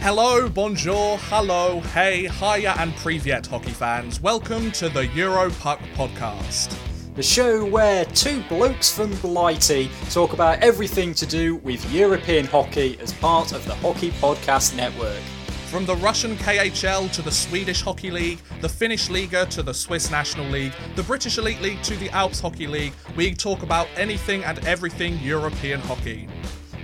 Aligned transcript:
Hello, 0.00 0.48
bonjour, 0.48 1.18
hello, 1.22 1.80
hey, 1.92 2.28
hiya, 2.28 2.74
and 2.78 2.92
Previet 2.94 3.44
hockey 3.46 3.72
fans. 3.72 4.20
Welcome 4.20 4.70
to 4.72 4.88
the 4.88 5.06
Euro 5.08 5.50
Puck 5.50 5.80
podcast. 5.94 6.74
the 7.16 7.22
show 7.22 7.64
where 7.64 8.04
two 8.04 8.40
blokes 8.48 8.90
from 8.94 9.10
Blighty 9.16 9.90
talk 10.10 10.34
about 10.34 10.60
everything 10.60 11.12
to 11.14 11.26
do 11.26 11.56
with 11.56 11.92
European 11.92 12.46
hockey 12.46 12.96
as 13.00 13.12
part 13.12 13.52
of 13.52 13.64
the 13.66 13.74
Hockey 13.74 14.12
Podcast 14.12 14.76
Network. 14.76 15.20
From 15.66 15.84
the 15.84 15.96
Russian 15.96 16.36
KHL 16.36 17.10
to 17.10 17.20
the 17.20 17.32
Swedish 17.32 17.82
Hockey 17.82 18.12
League, 18.12 18.38
the 18.60 18.68
Finnish 18.68 19.08
Liiga 19.08 19.48
to 19.50 19.64
the 19.64 19.74
Swiss 19.74 20.12
National 20.12 20.46
League, 20.46 20.72
the 20.94 21.02
British 21.02 21.38
Elite 21.38 21.60
League 21.60 21.82
to 21.82 21.96
the 21.96 22.08
Alps 22.10 22.38
Hockey 22.38 22.68
League, 22.68 22.92
we 23.16 23.34
talk 23.34 23.64
about 23.64 23.88
anything 23.96 24.44
and 24.44 24.64
everything 24.64 25.18
European 25.18 25.80
hockey. 25.80 26.28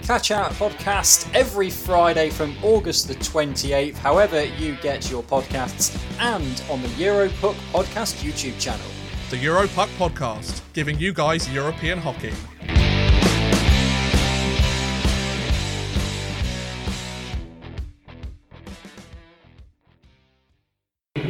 Catch 0.05 0.33
our 0.33 0.51
podcast 0.51 1.35
every 1.35 1.71
Friday 1.71 2.29
from 2.29 2.55
August 2.63 3.09
the 3.09 3.15
28th, 3.15 3.95
however 3.95 4.45
you 4.45 4.77
get 4.83 5.11
your 5.11 5.23
podcasts, 5.23 5.99
and 6.21 6.63
on 6.71 6.83
the 6.83 6.89
Europuck 6.89 7.55
Podcast 7.73 8.23
YouTube 8.23 8.61
channel. 8.61 8.85
The 9.31 9.43
Europuck 9.43 9.89
podcast, 9.97 10.61
giving 10.75 10.99
you 10.99 11.15
guys 11.15 11.51
European 11.51 11.99
hockey. 11.99 12.35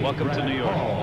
Welcome 0.02 0.30
to 0.30 0.44
New 0.44 0.56
York. 0.56 0.93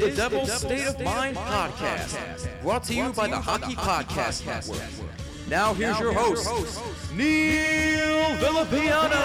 The 0.00 0.10
Devil's 0.12 0.50
State 0.50 0.86
of 0.86 0.98
Mind 1.00 1.36
podcast, 1.36 2.48
brought 2.62 2.84
to 2.84 2.94
you 2.94 3.12
by 3.12 3.28
the 3.28 3.36
Hockey 3.36 3.74
Podcast 3.74 4.46
Network. 4.46 4.80
Now 5.46 5.74
here's 5.74 5.98
your 6.00 6.14
host, 6.14 6.80
Neil 7.12 8.34
Villapiano. 8.38 9.20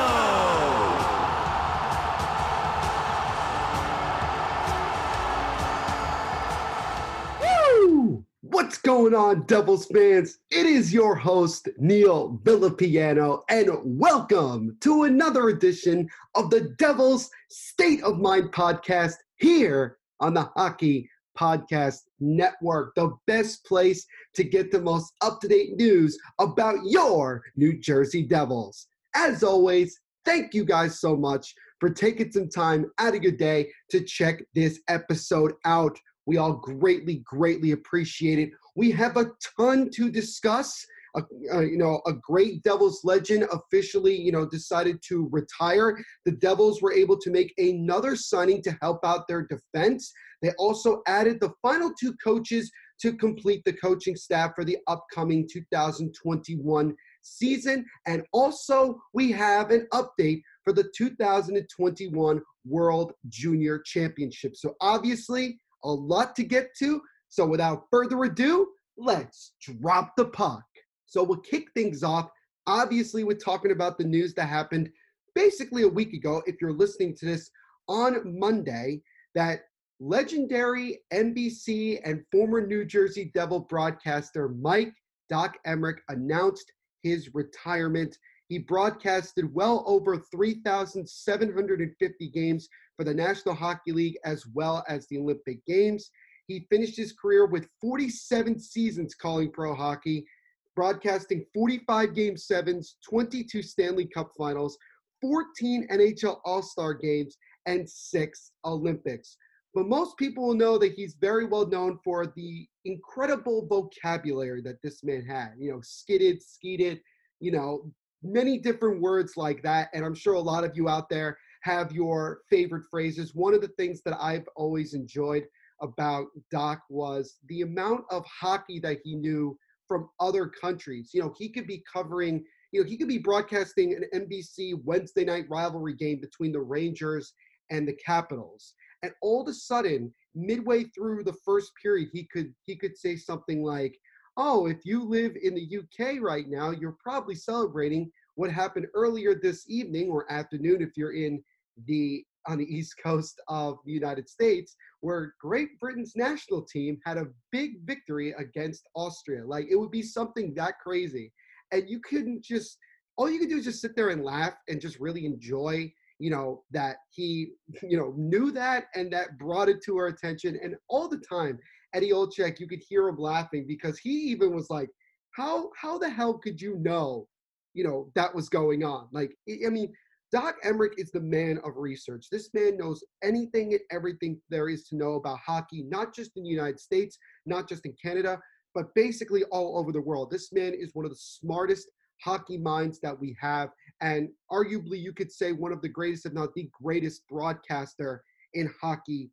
Woo! 7.42 8.26
What's 8.42 8.78
going 8.78 9.16
on, 9.16 9.46
Devils 9.46 9.86
fans? 9.86 10.40
It 10.52 10.66
is 10.66 10.94
your 10.94 11.16
host, 11.16 11.70
Neil 11.78 12.38
Villapiano, 12.44 13.44
and 13.48 13.70
welcome 13.82 14.76
to 14.82 15.04
another 15.04 15.48
edition 15.48 16.10
of 16.36 16.50
the 16.50 16.76
Devils 16.78 17.30
State 17.50 18.04
of 18.04 18.20
Mind 18.20 18.52
podcast 18.52 19.16
here 19.38 20.00
on 20.20 20.34
the 20.34 20.50
Hockey 20.56 21.10
Podcast 21.38 22.02
Network, 22.20 22.96
the 22.96 23.12
best 23.28 23.66
place 23.66 24.06
to 24.36 24.44
get 24.44 24.72
the 24.72 24.82
most 24.82 25.14
up 25.22 25.42
to 25.42 25.48
date 25.48 25.76
news 25.76 26.18
about 26.40 26.78
your 26.86 27.44
New 27.56 27.78
Jersey 27.80 28.24
Devils. 28.24 28.88
As 29.16 29.44
always, 29.44 30.00
thank 30.24 30.54
you 30.54 30.66
guys 30.66 31.00
so 31.00 31.16
much 31.16 31.54
for 31.80 31.90
taking 31.90 32.32
some 32.32 32.50
time 32.50 32.92
out 33.00 33.16
of 33.16 33.24
your 33.24 33.32
day 33.34 33.70
to 33.92 34.04
check 34.04 34.42
this 34.54 34.80
episode 34.88 35.54
out. 35.66 35.98
We 36.26 36.38
all 36.38 36.54
greatly, 36.54 37.18
greatly 37.26 37.72
appreciate 37.72 38.40
it. 38.40 38.50
We 38.76 38.92
have 38.92 39.18
a 39.18 39.32
ton 39.58 39.90
to 39.92 40.10
discuss. 40.10 40.86
A, 41.16 41.24
uh, 41.54 41.62
you 41.62 41.78
know, 41.78 42.02
a 42.06 42.14
great 42.14 42.62
Devils 42.64 43.02
legend 43.04 43.48
officially, 43.52 44.16
you 44.16 44.32
know, 44.32 44.46
decided 44.46 45.02
to 45.08 45.30
retire. 45.32 45.98
The 46.26 46.32
Devils 46.32 46.82
were 46.82 46.94
able 46.94 47.18
to 47.20 47.32
make 47.32 47.54
another 47.58 48.16
signing 48.16 48.62
to 48.64 48.78
help 48.82 49.06
out 49.06 49.28
their 49.28 49.48
defense. 49.48 50.12
They 50.42 50.52
also 50.60 51.02
added 51.08 51.40
the 51.40 51.54
final 51.62 51.92
two 52.00 52.14
coaches 52.24 52.72
to 53.02 53.14
complete 53.14 53.64
the 53.66 53.74
coaching 53.74 54.16
staff 54.16 54.52
for 54.56 54.64
the 54.64 54.78
upcoming 54.88 55.48
2021 55.52 56.96
season. 57.22 57.86
And 58.06 58.24
also, 58.32 59.02
we 59.14 59.32
have 59.32 59.72
an 59.72 59.88
update 59.94 60.42
for 60.64 60.74
the 60.74 60.90
2021 60.96 62.42
World 62.66 63.14
Junior 63.30 63.80
Championship. 63.80 64.56
So, 64.56 64.76
obviously, 64.82 65.60
a 65.86 65.90
lot 65.90 66.36
to 66.36 66.44
get 66.44 66.76
to. 66.80 67.02
So 67.30 67.46
without 67.46 67.84
further 67.92 68.24
ado, 68.24 68.68
let's 68.98 69.54
drop 69.62 70.14
the 70.18 70.26
puck. 70.26 70.64
So 71.06 71.24
we'll 71.24 71.40
kick 71.40 71.72
things 71.74 72.04
off. 72.04 72.30
Obviously, 72.68 73.24
we're 73.24 73.38
talking 73.38 73.72
about 73.72 73.98
the 73.98 74.04
news 74.04 74.34
that 74.36 74.50
happened 74.50 74.90
basically 75.34 75.84
a 75.84 75.88
week 75.88 76.14
ago. 76.14 76.44
If 76.46 76.58
you're 76.62 76.74
listening 76.74 77.16
to 77.18 77.26
this 77.26 77.50
on 77.88 78.40
Monday, 78.40 79.02
that 79.36 79.62
legendary 80.00 81.00
NBC 81.14 82.02
and 82.04 82.24
former 82.32 82.66
New 82.66 82.86
Jersey 82.86 83.30
Devil 83.34 83.60
broadcaster 83.62 84.50
Mike 84.50 84.94
Doc 85.30 85.58
Emrick 85.66 86.00
announced 86.10 86.72
his 87.04 87.34
retirement. 87.34 88.18
He 88.48 88.60
broadcasted 88.60 89.54
well 89.54 89.84
over 89.88 90.18
3,750 90.18 92.30
games 92.30 92.70
for 92.96 93.04
the 93.04 93.14
National 93.14 93.56
Hockey 93.56 93.92
League 93.92 94.18
as 94.24 94.46
well 94.54 94.86
as 94.88 95.08
the 95.08 95.18
Olympic 95.18 95.66
Games. 95.66 96.12
He 96.48 96.68
finished 96.70 96.96
his 96.96 97.12
career 97.12 97.48
with 97.48 97.68
47 97.82 98.60
seasons 98.60 99.16
calling 99.16 99.52
pro 99.52 99.74
hockey, 99.74 100.28
broadcasting 100.76 101.46
45 101.54 102.14
game 102.14 102.38
sevens, 102.38 102.98
22 103.08 103.62
Stanley 103.62 104.06
Cup 104.06 104.32
finals, 104.38 104.78
14 105.22 105.88
NHL 105.92 106.40
All 106.46 106.62
Star 106.62 106.94
games, 106.94 107.38
and 107.66 107.90
six 107.90 108.52
Olympics. 108.66 109.38
But 109.74 109.88
most 109.88 110.18
people 110.18 110.48
will 110.48 110.56
know 110.56 110.78
that 110.78 110.94
he's 110.94 111.16
very 111.20 111.46
well 111.46 111.68
known 111.68 112.00
for 112.04 112.28
the 112.36 112.68
incredible 112.86 113.68
vocabulary 113.68 114.62
that 114.62 114.82
this 114.82 115.04
man 115.04 115.26
had. 115.26 115.54
You 115.58 115.74
know, 115.74 115.82
skidded, 115.82 116.42
skeeted, 116.42 117.02
you 117.42 117.52
know, 117.52 117.92
many 118.24 118.58
different 118.58 119.02
words 119.02 119.34
like 119.36 119.62
that. 119.64 119.90
And 119.94 120.06
I'm 120.06 120.16
sure 120.16 120.36
a 120.36 120.40
lot 120.40 120.64
of 120.64 120.76
you 120.76 120.88
out 120.88 121.10
there 121.10 121.38
have 121.64 121.92
your 121.92 122.40
favorite 122.50 122.86
phrases. 122.90 123.36
One 123.36 123.54
of 123.54 123.62
the 123.62 123.70
things 123.70 124.02
that 124.06 124.18
I've 124.22 124.48
always 124.56 124.94
enjoyed 124.94 125.44
about 125.82 126.28
Doc 126.52 126.82
was 126.90 127.36
the 127.50 127.62
amount 127.62 128.06
of 128.12 128.24
hockey 128.26 128.80
that 128.80 129.00
he 129.04 129.16
knew 129.16 129.58
from 129.88 130.10
other 130.20 130.48
countries. 130.48 131.12
You 131.14 131.22
know, 131.22 131.34
he 131.38 131.50
could 131.50 131.68
be 131.68 131.84
covering, 131.92 132.44
you 132.72 132.82
know, 132.82 132.88
he 132.88 132.98
could 132.98 133.08
be 133.08 133.18
broadcasting 133.18 133.94
an 133.94 134.06
NBC 134.14 134.84
Wednesday 134.84 135.26
night 135.26 135.46
rivalry 135.50 135.94
game 135.94 136.20
between 136.20 136.52
the 136.52 136.62
Rangers 136.62 137.34
and 137.72 137.88
the 137.88 137.94
Capitals. 137.94 138.74
And 139.04 139.12
all 139.22 139.42
of 139.42 139.48
a 139.48 139.54
sudden, 139.54 140.14
midway 140.34 140.86
through 140.86 141.24
the 141.24 141.38
first 141.46 141.72
period, 141.82 142.10
he 142.12 142.24
could 142.26 142.54
he 142.64 142.76
could 142.76 142.98
say 142.98 143.16
something 143.16 143.64
like, 143.64 143.98
"Oh, 144.38 144.68
if 144.68 144.86
you 144.86 145.04
live 145.04 145.36
in 145.42 145.56
the 145.56 145.78
UK 145.78 146.20
right 146.22 146.48
now, 146.48 146.72
you're 146.72 146.98
probably 147.00 147.36
celebrating 147.36 148.12
what 148.36 148.52
happened 148.52 148.88
earlier 148.94 149.34
this 149.34 149.70
evening 149.70 150.10
or 150.10 150.32
afternoon 150.32 150.82
if 150.82 150.98
you're 150.98 151.14
in 151.14 151.44
the 151.86 152.26
on 152.48 152.58
the 152.58 152.66
east 152.66 152.96
coast 153.02 153.42
of 153.48 153.78
the 153.86 153.92
United 153.92 154.30
States, 154.30 154.76
where 155.02 155.34
Great 155.40 155.80
Britain's 155.80 156.14
national 156.16 156.64
team 156.64 157.00
had 157.06 157.18
a 157.18 157.28
big 157.52 157.86
victory 157.86 158.34
against 158.38 158.88
Austria. 158.96 159.46
Like 159.46 159.68
it 159.70 159.76
would 159.76 159.92
be 159.92 160.02
something 160.02 160.54
that 160.56 160.80
crazy. 160.80 161.32
And 161.72 161.90
you 161.90 162.00
couldn't 162.08 162.44
just 162.44 162.78
all 163.18 163.30
you 163.30 163.40
could 163.40 163.50
do 163.50 163.58
is 163.58 163.66
just 163.66 163.82
sit 163.82 163.96
there 163.96 164.10
and 164.10 164.24
laugh 164.24 164.54
and 164.68 164.82
just 164.82 165.00
really 165.00 165.26
enjoy 165.26 165.92
you 166.20 166.30
know, 166.30 166.64
that 166.72 166.98
he, 167.12 167.52
you 167.84 167.98
know, 167.98 168.14
knew 168.18 168.52
that 168.52 168.86
and 168.96 169.12
that 169.14 169.38
brought 169.38 169.70
it 169.70 169.84
to 169.86 169.98
our 169.98 170.08
attention. 170.08 170.60
And 170.62 170.76
all 170.90 171.08
the 171.08 171.22
time, 171.30 171.60
Eddie 171.94 172.12
Olczyk, 172.12 172.60
you 172.60 172.68
could 172.68 172.84
hear 172.88 173.08
him 173.08 173.18
laughing 173.18 173.66
because 173.68 173.98
he 173.98 174.10
even 174.10 174.54
was 174.54 174.70
like, 174.70 174.90
how 175.32 175.70
how 175.80 175.98
the 175.98 176.10
hell 176.10 176.38
could 176.38 176.62
you 176.62 176.78
know, 176.78 177.28
you 177.74 177.84
know, 177.84 178.10
that 178.16 178.34
was 178.34 178.50
going 178.50 178.84
on? 178.84 179.08
Like, 179.12 179.36
I 179.50 179.70
mean, 179.70 179.94
Doc 180.36 180.58
Emrick 180.66 180.96
is 180.98 181.12
the 181.12 181.22
man 181.22 181.62
of 181.64 181.78
research. 181.78 182.26
This 182.30 182.50
man 182.54 182.76
knows 182.76 183.02
anything 183.24 183.72
and 183.72 183.80
everything 183.90 184.38
there 184.50 184.68
is 184.68 184.84
to 184.90 184.98
know 184.98 185.14
about 185.14 185.40
hockey, 185.40 185.86
not 185.88 186.14
just 186.14 186.36
in 186.36 186.44
the 186.44 186.50
United 186.50 186.78
States, 186.78 187.18
not 187.46 187.70
just 187.70 187.86
in 187.86 187.94
Canada, 187.94 188.42
but 188.74 188.94
basically 188.96 189.46
all 189.46 189.80
over 189.80 189.94
the 189.94 190.02
world. 190.02 190.30
This 190.30 190.52
man 190.52 190.74
is 190.74 190.94
one 190.94 191.06
of 191.06 191.12
the 191.12 191.18
smartest 191.18 191.90
hockey 192.22 192.58
minds 192.58 193.00
that 193.00 193.18
we 193.18 193.34
have, 193.40 193.70
and 194.02 194.28
arguably 194.52 195.02
you 195.02 195.14
could 195.14 195.32
say 195.32 195.54
one 195.54 195.72
of 195.72 195.82
the 195.82 195.88
greatest, 195.88 196.26
if 196.26 196.34
not 196.34 196.54
the 196.54 196.70
greatest, 196.84 197.26
broadcaster 197.30 198.22
in 198.56 198.70
hockey 198.82 199.30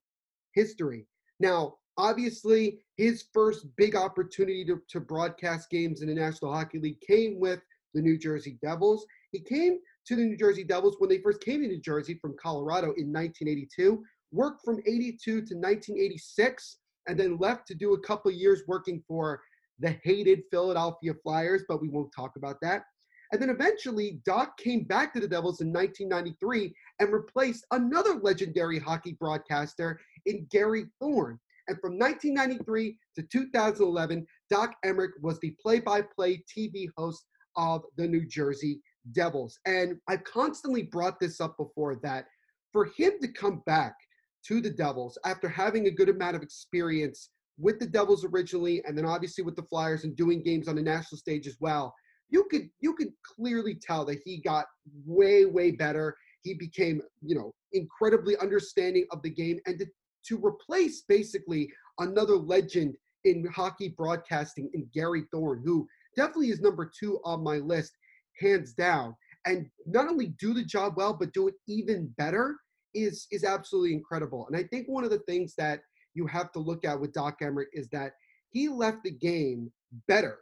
history. 0.55 1.09
Now, 1.41 1.79
obviously, 1.99 2.79
his 2.97 3.25
first 3.35 3.67
big 3.77 3.97
opportunity 3.97 4.65
to, 4.67 4.81
to 4.91 5.01
broadcast 5.01 5.69
games 5.69 6.01
in 6.01 6.07
the 6.07 6.15
National 6.15 6.55
Hockey 6.55 6.79
League 6.79 7.01
came 7.01 7.41
with 7.41 7.59
the 7.93 8.01
New 8.01 8.17
Jersey 8.17 8.57
Devils. 8.63 9.05
He 9.33 9.41
came 9.41 9.79
to 10.07 10.17
the 10.17 10.25
New 10.25 10.37
Jersey 10.37 10.65
Devils 10.65 10.97
when 10.99 11.11
they 11.11 11.19
first 11.19 11.43
came 11.43 11.63
to 11.63 11.69
New 11.69 11.81
Jersey 11.81 12.19
from 12.21 12.37
Colorado 12.43 12.87
in 12.97 13.13
1982, 13.13 14.03
worked 14.33 14.65
from 14.65 14.81
82 14.87 15.17
to 15.23 15.39
1986, 15.39 16.79
and 17.09 17.19
then 17.19 17.39
left 17.39 17.67
to 17.69 17.75
do 17.75 17.95
a 17.95 18.01
couple 18.01 18.31
years 18.31 18.63
working 18.67 19.03
for 19.07 19.41
the 19.79 19.97
hated 20.03 20.43
Philadelphia 20.51 21.13
Flyers, 21.23 21.65
but 21.69 21.81
we 21.81 21.89
won't 21.89 22.13
talk 22.15 22.33
about 22.37 22.57
that. 22.63 22.85
And 23.33 23.41
then 23.41 23.51
eventually, 23.51 24.21
Doc 24.27 24.59
came 24.59 24.85
back 24.85 25.15
to 25.15 25.21
the 25.21 25.29
Devils 25.29 25.63
in 25.63 25.73
1993 25.73 26.75
and 27.01 27.13
replaced 27.13 27.65
another 27.71 28.15
legendary 28.15 28.79
hockey 28.79 29.17
broadcaster 29.19 29.99
in 30.27 30.47
Gary 30.51 30.85
Thorne. 31.01 31.41
And 31.69 31.79
from 31.81 31.99
1993 31.99 32.99
to 33.17 33.23
2011, 33.23 34.27
Doc 34.51 34.75
Emrick 34.85 35.13
was 35.23 35.39
the 35.41 35.57
play 35.63 35.81
by 35.81 36.03
play 36.03 36.45
TV 36.47 36.89
host 36.97 37.25
of 37.57 37.83
the 37.97 38.07
New 38.07 38.27
Jersey 38.27 38.81
Devils. 39.11 39.59
And 39.67 39.97
I've 40.09 40.25
constantly 40.25 40.83
brought 40.83 41.19
this 41.19 41.41
up 41.41 41.57
before 41.57 41.97
that 42.03 42.27
for 42.73 42.87
him 42.97 43.13
to 43.21 43.29
come 43.29 43.63
back 43.67 43.95
to 44.47 44.61
the 44.61 44.71
Devils 44.71 45.19
after 45.25 45.49
having 45.49 45.87
a 45.87 45.91
good 45.91 46.09
amount 46.09 46.37
of 46.37 46.43
experience 46.43 47.31
with 47.59 47.79
the 47.79 47.87
Devils 47.87 48.25
originally 48.25 48.83
and 48.87 48.97
then 48.97 49.05
obviously 49.05 49.45
with 49.45 49.57
the 49.57 49.63
Flyers 49.65 50.05
and 50.05 50.17
doing 50.17 50.43
games 50.43 50.69
on 50.69 50.77
the 50.77 50.83
national 50.83 51.19
stage 51.19 51.47
as 51.47 51.57
well, 51.61 51.95
you 52.31 52.47
could 52.51 52.69
you 52.81 52.95
could 52.95 53.11
clearly 53.37 53.75
tell 53.75 54.05
that 54.07 54.21
he 54.25 54.41
got 54.41 54.65
way 55.05 55.45
way 55.45 55.71
better. 55.71 56.17
He 56.43 56.55
became, 56.55 57.03
you 57.21 57.35
know, 57.35 57.53
incredibly 57.73 58.37
understanding 58.39 59.07
of 59.13 59.23
the 59.23 59.31
game 59.31 59.61
and 59.67 59.79
to, 59.79 59.87
to 60.29 60.45
replace 60.45 61.03
basically 61.03 61.71
another 61.99 62.35
legend 62.35 62.97
in 63.25 63.47
hockey 63.47 63.91
broadcasting 63.91 64.71
in 64.75 64.89
Gary 64.93 65.25
Thorne, 65.31 65.63
who 65.65 65.87
definitely 66.17 66.49
is 66.49 66.61
number 66.61 66.91
2 66.99 67.21
on 67.25 67.45
my 67.45 67.59
list 67.59 67.93
hands 68.43 68.73
down. 68.73 69.15
And 69.47 69.69
not 69.87 70.09
only 70.09 70.29
do 70.39 70.55
the 70.55 70.65
job 70.65 70.95
well, 70.97 71.15
but 71.15 71.33
do 71.33 71.49
it 71.49 71.55
even 71.67 72.13
better 72.19 72.57
is 72.95 73.27
is 73.31 73.45
absolutely 73.45 73.95
incredible. 73.95 74.47
And 74.47 74.57
I 74.57 74.65
think 74.65 74.87
one 74.87 75.05
of 75.05 75.11
the 75.11 75.21
things 75.21 75.55
that 75.57 75.81
you 76.15 76.27
have 76.27 76.53
to 76.53 76.59
look 76.59 76.85
at 76.85 77.01
with 77.01 77.13
Doc 77.13 77.41
Emrick 77.41 77.67
is 77.73 77.89
that 77.89 78.13
he 78.51 78.69
left 78.69 79.03
the 79.03 79.11
game 79.11 79.73
better 80.09 80.39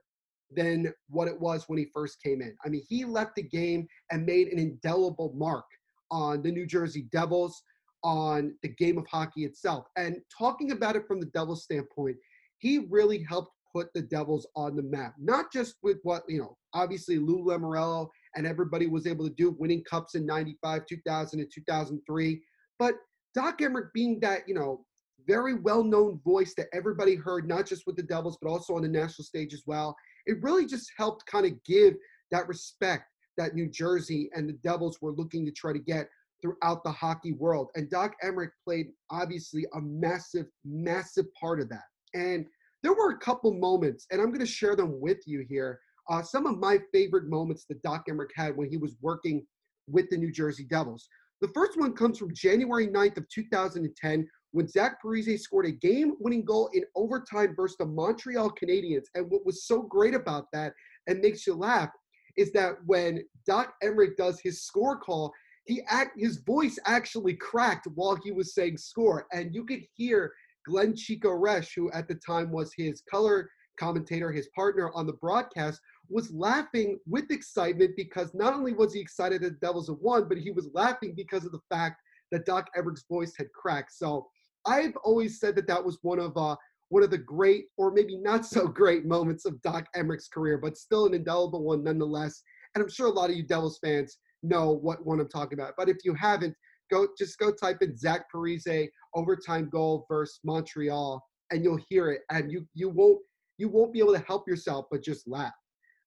than 0.50 0.92
what 1.08 1.28
it 1.28 1.40
was 1.40 1.64
when 1.68 1.78
he 1.78 1.86
first 1.94 2.20
came 2.22 2.42
in. 2.42 2.56
I 2.64 2.68
mean, 2.68 2.82
he 2.88 3.04
left 3.04 3.36
the 3.36 3.42
game 3.42 3.86
and 4.10 4.26
made 4.26 4.48
an 4.48 4.58
indelible 4.58 5.32
mark 5.36 5.64
on 6.10 6.42
the 6.42 6.50
New 6.50 6.66
Jersey 6.66 7.06
Devils, 7.12 7.62
on 8.02 8.54
the 8.62 8.68
game 8.68 8.98
of 8.98 9.06
hockey 9.06 9.44
itself. 9.44 9.86
And 9.96 10.16
talking 10.36 10.72
about 10.72 10.96
it 10.96 11.06
from 11.06 11.20
the 11.20 11.26
Devils 11.26 11.62
standpoint, 11.62 12.16
he 12.58 12.86
really 12.90 13.22
helped 13.22 13.52
put 13.74 13.92
the 13.94 14.02
Devils 14.02 14.46
on 14.56 14.76
the 14.76 14.82
map. 14.82 15.14
Not 15.18 15.52
just 15.52 15.76
with 15.82 15.98
what, 16.02 16.22
you 16.28 16.40
know, 16.40 16.56
obviously 16.74 17.18
Lou 17.18 17.44
Lamoriello 17.44 18.08
and 18.36 18.46
everybody 18.46 18.86
was 18.86 19.06
able 19.06 19.26
to 19.26 19.34
do, 19.34 19.56
winning 19.58 19.84
cups 19.88 20.14
in 20.14 20.26
95, 20.26 20.86
2000, 20.86 21.40
and 21.40 21.50
2003. 21.52 22.42
But 22.78 22.94
Doc 23.34 23.58
Emrick 23.58 23.92
being 23.92 24.20
that, 24.20 24.48
you 24.48 24.54
know, 24.54 24.84
very 25.26 25.54
well-known 25.54 26.20
voice 26.24 26.54
that 26.56 26.68
everybody 26.72 27.14
heard, 27.14 27.46
not 27.46 27.66
just 27.66 27.86
with 27.86 27.96
the 27.96 28.02
Devils, 28.02 28.38
but 28.40 28.48
also 28.48 28.74
on 28.74 28.82
the 28.82 28.88
national 28.88 29.24
stage 29.24 29.52
as 29.52 29.62
well. 29.66 29.94
It 30.26 30.42
really 30.42 30.66
just 30.66 30.90
helped 30.96 31.26
kind 31.26 31.46
of 31.46 31.62
give 31.64 31.94
that 32.30 32.48
respect 32.48 33.04
that 33.36 33.54
New 33.54 33.68
Jersey 33.68 34.30
and 34.34 34.48
the 34.48 34.54
Devils 34.54 34.98
were 35.00 35.12
looking 35.12 35.44
to 35.46 35.52
try 35.52 35.72
to 35.72 35.78
get 35.78 36.08
throughout 36.42 36.82
the 36.84 36.90
hockey 36.90 37.32
world. 37.32 37.68
And 37.74 37.90
Doc 37.90 38.14
Emrick 38.24 38.50
played 38.64 38.88
obviously 39.10 39.66
a 39.74 39.80
massive, 39.80 40.46
massive 40.64 41.26
part 41.38 41.60
of 41.60 41.68
that. 41.68 41.84
And 42.14 42.46
there 42.82 42.94
were 42.94 43.10
a 43.10 43.18
couple 43.18 43.52
moments, 43.52 44.06
and 44.10 44.20
I'm 44.20 44.28
going 44.28 44.40
to 44.40 44.46
share 44.46 44.76
them 44.76 45.00
with 45.00 45.18
you 45.26 45.44
here. 45.48 45.80
Uh, 46.08 46.22
some 46.22 46.46
of 46.46 46.58
my 46.58 46.78
favorite 46.92 47.28
moments 47.28 47.66
that 47.68 47.82
Doc 47.82 48.06
Emrick 48.08 48.30
had 48.34 48.56
when 48.56 48.68
he 48.68 48.76
was 48.76 48.96
working 49.00 49.46
with 49.86 50.08
the 50.10 50.16
New 50.16 50.32
Jersey 50.32 50.64
Devils. 50.64 51.08
The 51.40 51.48
first 51.48 51.78
one 51.78 51.94
comes 51.94 52.18
from 52.18 52.34
January 52.34 52.86
9th 52.86 53.18
of 53.18 53.28
2010 53.28 54.28
when 54.52 54.68
Zach 54.68 54.98
Parise 55.02 55.40
scored 55.40 55.66
a 55.66 55.72
game-winning 55.72 56.44
goal 56.44 56.68
in 56.74 56.84
overtime 56.96 57.54
versus 57.54 57.76
the 57.78 57.86
Montreal 57.86 58.52
Canadiens. 58.60 59.04
And 59.14 59.30
what 59.30 59.46
was 59.46 59.66
so 59.66 59.82
great 59.82 60.14
about 60.14 60.46
that 60.52 60.74
and 61.06 61.20
makes 61.20 61.46
you 61.46 61.54
laugh 61.54 61.90
is 62.36 62.52
that 62.52 62.74
when 62.84 63.22
Doc 63.46 63.74
Emrick 63.82 64.16
does 64.16 64.40
his 64.40 64.62
score 64.62 64.98
call, 64.98 65.32
he 65.64 65.82
act 65.88 66.18
his 66.18 66.38
voice 66.38 66.78
actually 66.86 67.34
cracked 67.34 67.86
while 67.94 68.16
he 68.16 68.32
was 68.32 68.54
saying 68.54 68.76
score, 68.76 69.26
and 69.32 69.54
you 69.54 69.64
could 69.64 69.82
hear 69.94 70.32
Glenn 70.66 70.94
Chico 70.94 71.30
Resch, 71.30 71.74
who 71.74 71.90
at 71.92 72.08
the 72.08 72.14
time 72.14 72.50
was 72.50 72.72
his 72.76 73.02
color 73.10 73.50
commentator, 73.78 74.30
his 74.30 74.48
partner 74.54 74.90
on 74.94 75.06
the 75.06 75.14
broadcast, 75.14 75.80
was 76.08 76.32
laughing 76.32 76.98
with 77.06 77.30
excitement 77.30 77.92
because 77.96 78.34
not 78.34 78.52
only 78.52 78.72
was 78.74 78.92
he 78.92 79.00
excited 79.00 79.42
that 79.42 79.60
the 79.60 79.66
Devils 79.66 79.88
had 79.88 79.96
won, 80.00 80.28
but 80.28 80.38
he 80.38 80.50
was 80.50 80.68
laughing 80.74 81.14
because 81.16 81.44
of 81.44 81.52
the 81.52 81.60
fact 81.70 81.96
that 82.30 82.44
Doc 82.44 82.68
Emrick's 82.76 83.04
voice 83.08 83.32
had 83.36 83.50
cracked. 83.52 83.92
So 83.92 84.26
I've 84.66 84.96
always 85.04 85.40
said 85.40 85.56
that 85.56 85.66
that 85.68 85.84
was 85.84 85.98
one 86.02 86.18
of 86.18 86.36
uh, 86.36 86.56
one 86.90 87.02
of 87.04 87.10
the 87.10 87.18
great, 87.18 87.66
or 87.78 87.92
maybe 87.92 88.16
not 88.16 88.44
so 88.44 88.66
great, 88.66 89.06
moments 89.06 89.46
of 89.46 89.62
Doc 89.62 89.86
Emrick's 89.96 90.28
career, 90.28 90.58
but 90.58 90.76
still 90.76 91.06
an 91.06 91.14
indelible 91.14 91.62
one 91.62 91.84
nonetheless. 91.84 92.42
And 92.74 92.82
I'm 92.82 92.90
sure 92.90 93.06
a 93.06 93.10
lot 93.10 93.30
of 93.30 93.36
you 93.36 93.44
Devils 93.44 93.78
fans 93.82 94.18
know 94.42 94.72
what 94.72 95.04
one 95.04 95.20
I'm 95.20 95.28
talking 95.28 95.58
about. 95.58 95.74
But 95.76 95.88
if 95.88 95.98
you 96.04 96.14
haven't, 96.14 96.54
go 96.90 97.08
just 97.18 97.38
go 97.38 97.52
type 97.52 97.78
in 97.82 97.96
Zach 97.96 98.26
Parise 98.34 98.88
overtime 99.14 99.68
goal 99.70 100.06
versus 100.08 100.40
Montreal, 100.44 101.22
and 101.50 101.64
you'll 101.64 101.80
hear 101.88 102.10
it, 102.10 102.22
and 102.30 102.50
you 102.50 102.66
you 102.74 102.88
won't 102.88 103.18
you 103.58 103.68
won't 103.68 103.92
be 103.92 103.98
able 103.98 104.14
to 104.14 104.24
help 104.26 104.48
yourself 104.48 104.86
but 104.90 105.02
just 105.02 105.28
laugh. 105.28 105.52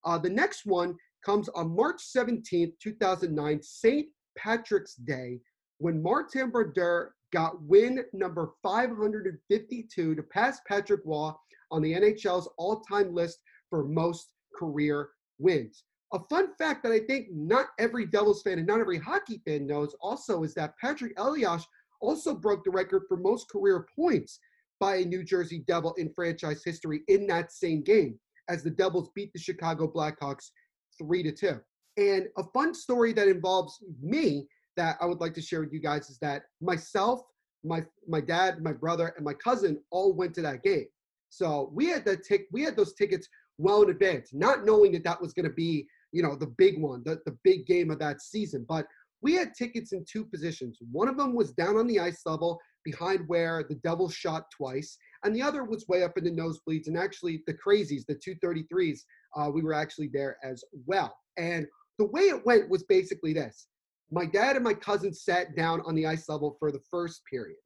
Uh, 0.06 0.18
the 0.18 0.30
next 0.30 0.66
one 0.66 0.96
comes 1.26 1.48
on 1.50 1.76
March 1.76 2.02
17th, 2.16 2.74
2009, 2.82 3.62
St. 3.62 4.08
Patrick's 4.38 4.96
Day, 4.96 5.40
when 5.78 6.02
Martin 6.02 6.50
Brodeur 6.50 7.14
got 7.32 7.62
win 7.64 8.04
number 8.12 8.52
552 8.62 10.16
to 10.16 10.24
pass 10.24 10.60
Patrick 10.68 11.02
Roy 11.06 11.32
on 11.72 11.82
the 11.82 11.94
NHL's 11.94 12.50
all-time 12.58 13.14
list 13.14 13.40
for 13.70 13.84
most 13.84 14.34
career 14.58 15.10
wins. 15.40 15.84
A 16.14 16.20
fun 16.30 16.54
fact 16.60 16.84
that 16.84 16.92
I 16.92 17.00
think 17.00 17.28
not 17.32 17.68
every 17.80 18.06
Devils 18.06 18.44
fan 18.44 18.60
and 18.60 18.68
not 18.68 18.80
every 18.80 19.00
hockey 19.00 19.42
fan 19.46 19.66
knows 19.66 19.96
also 20.00 20.44
is 20.44 20.54
that 20.54 20.76
Patrik 20.82 21.14
Elias 21.18 21.66
also 22.02 22.36
broke 22.36 22.64
the 22.64 22.70
record 22.70 23.04
for 23.08 23.18
most 23.18 23.50
career 23.50 23.88
points 23.96 24.40
by 24.80 24.98
a 24.98 25.06
New 25.06 25.24
Jersey 25.24 25.64
Devil 25.66 25.94
in 25.96 26.14
franchise 26.14 26.62
history 26.64 27.02
in 27.08 27.26
that 27.28 27.52
same 27.52 27.82
game 27.82 28.20
as 28.48 28.64
the 28.64 28.70
Devils 28.70 29.10
beat 29.16 29.34
the 29.34 29.40
Chicago 29.40 29.88
Blackhawks 29.88 30.52
3 31.00 31.24
to 31.24 31.32
2. 31.32 31.60
And 31.98 32.28
a 32.38 32.44
fun 32.54 32.76
story 32.76 33.14
that 33.14 33.28
involves 33.28 33.84
me 34.02 34.48
that 34.78 34.98
I 35.02 35.06
would 35.06 35.20
like 35.20 35.34
to 35.36 35.42
share 35.42 35.62
with 35.62 35.74
you 35.74 35.80
guys 35.80 36.10
is 36.10 36.20
that 36.20 36.44
myself, 36.62 37.22
my 37.64 37.84
my 38.08 38.20
dad, 38.20 38.62
my 38.62 38.74
brother, 38.74 39.14
and 39.16 39.26
my 39.26 39.34
cousin 39.34 39.80
all 39.90 40.14
went 40.14 40.34
to 40.36 40.42
that 40.42 40.64
game. 40.64 40.88
So 41.30 41.72
we 41.74 41.88
had 41.88 42.06
that 42.06 42.24
tick 42.24 42.48
we 42.52 42.62
had 42.62 42.76
those 42.76 42.94
tickets 42.94 43.28
well 43.58 43.84
in 43.84 43.90
advance, 43.90 44.34
not 44.34 44.66
knowing 44.66 44.92
that 44.94 45.04
that 45.04 45.22
was 45.22 45.34
going 45.34 45.48
to 45.48 45.54
be, 45.54 45.88
you 46.14 46.24
know, 46.24 46.36
the 46.36 46.54
big 46.58 46.80
one, 46.80 47.04
the, 47.04 47.20
the 47.26 47.38
big 47.44 47.66
game 47.66 47.92
of 47.92 48.00
that 48.00 48.22
season. 48.22 48.66
But 48.68 48.86
we 49.22 49.34
had 49.34 49.54
tickets 49.54 49.92
in 49.92 50.06
two 50.10 50.24
positions. 50.26 50.78
One 50.92 51.08
of 51.08 51.18
them 51.18 51.34
was 51.34 51.52
down 51.52 51.78
on 51.78 51.88
the 51.88 52.00
ice 52.00 52.22
level 52.26 52.60
behind 52.86 53.28
where 53.28 53.66
the 53.68 53.76
Devils 53.76 54.14
shot 54.14 54.46
twice, 54.56 54.98
and 55.24 55.36
the 55.36 55.42
other 55.42 55.64
was 55.64 55.88
way 55.88 56.04
up 56.04 56.18
in 56.18 56.24
the 56.24 56.32
nosebleeds. 56.32 56.88
And 56.88 56.98
actually, 56.98 57.44
the 57.48 57.54
crazies, 57.54 58.06
the 58.06 58.16
233s, 58.16 59.00
uh, 59.36 59.50
we 59.50 59.62
were 59.62 59.74
actually 59.74 60.10
there 60.14 60.38
as 60.44 60.64
well. 60.86 61.16
And 61.38 61.66
the 61.98 62.08
way 62.08 62.24
it 62.24 62.46
went 62.46 62.70
was 62.70 62.84
basically 62.84 63.34
this 63.34 63.68
my 64.12 64.26
dad 64.26 64.56
and 64.56 64.64
my 64.64 64.74
cousin 64.74 65.14
sat 65.14 65.56
down 65.56 65.82
on 65.86 65.96
the 65.96 66.06
ice 66.06 66.30
level 66.30 66.56
for 66.60 66.72
the 66.72 66.82
first 66.92 67.22
period. 67.30 67.58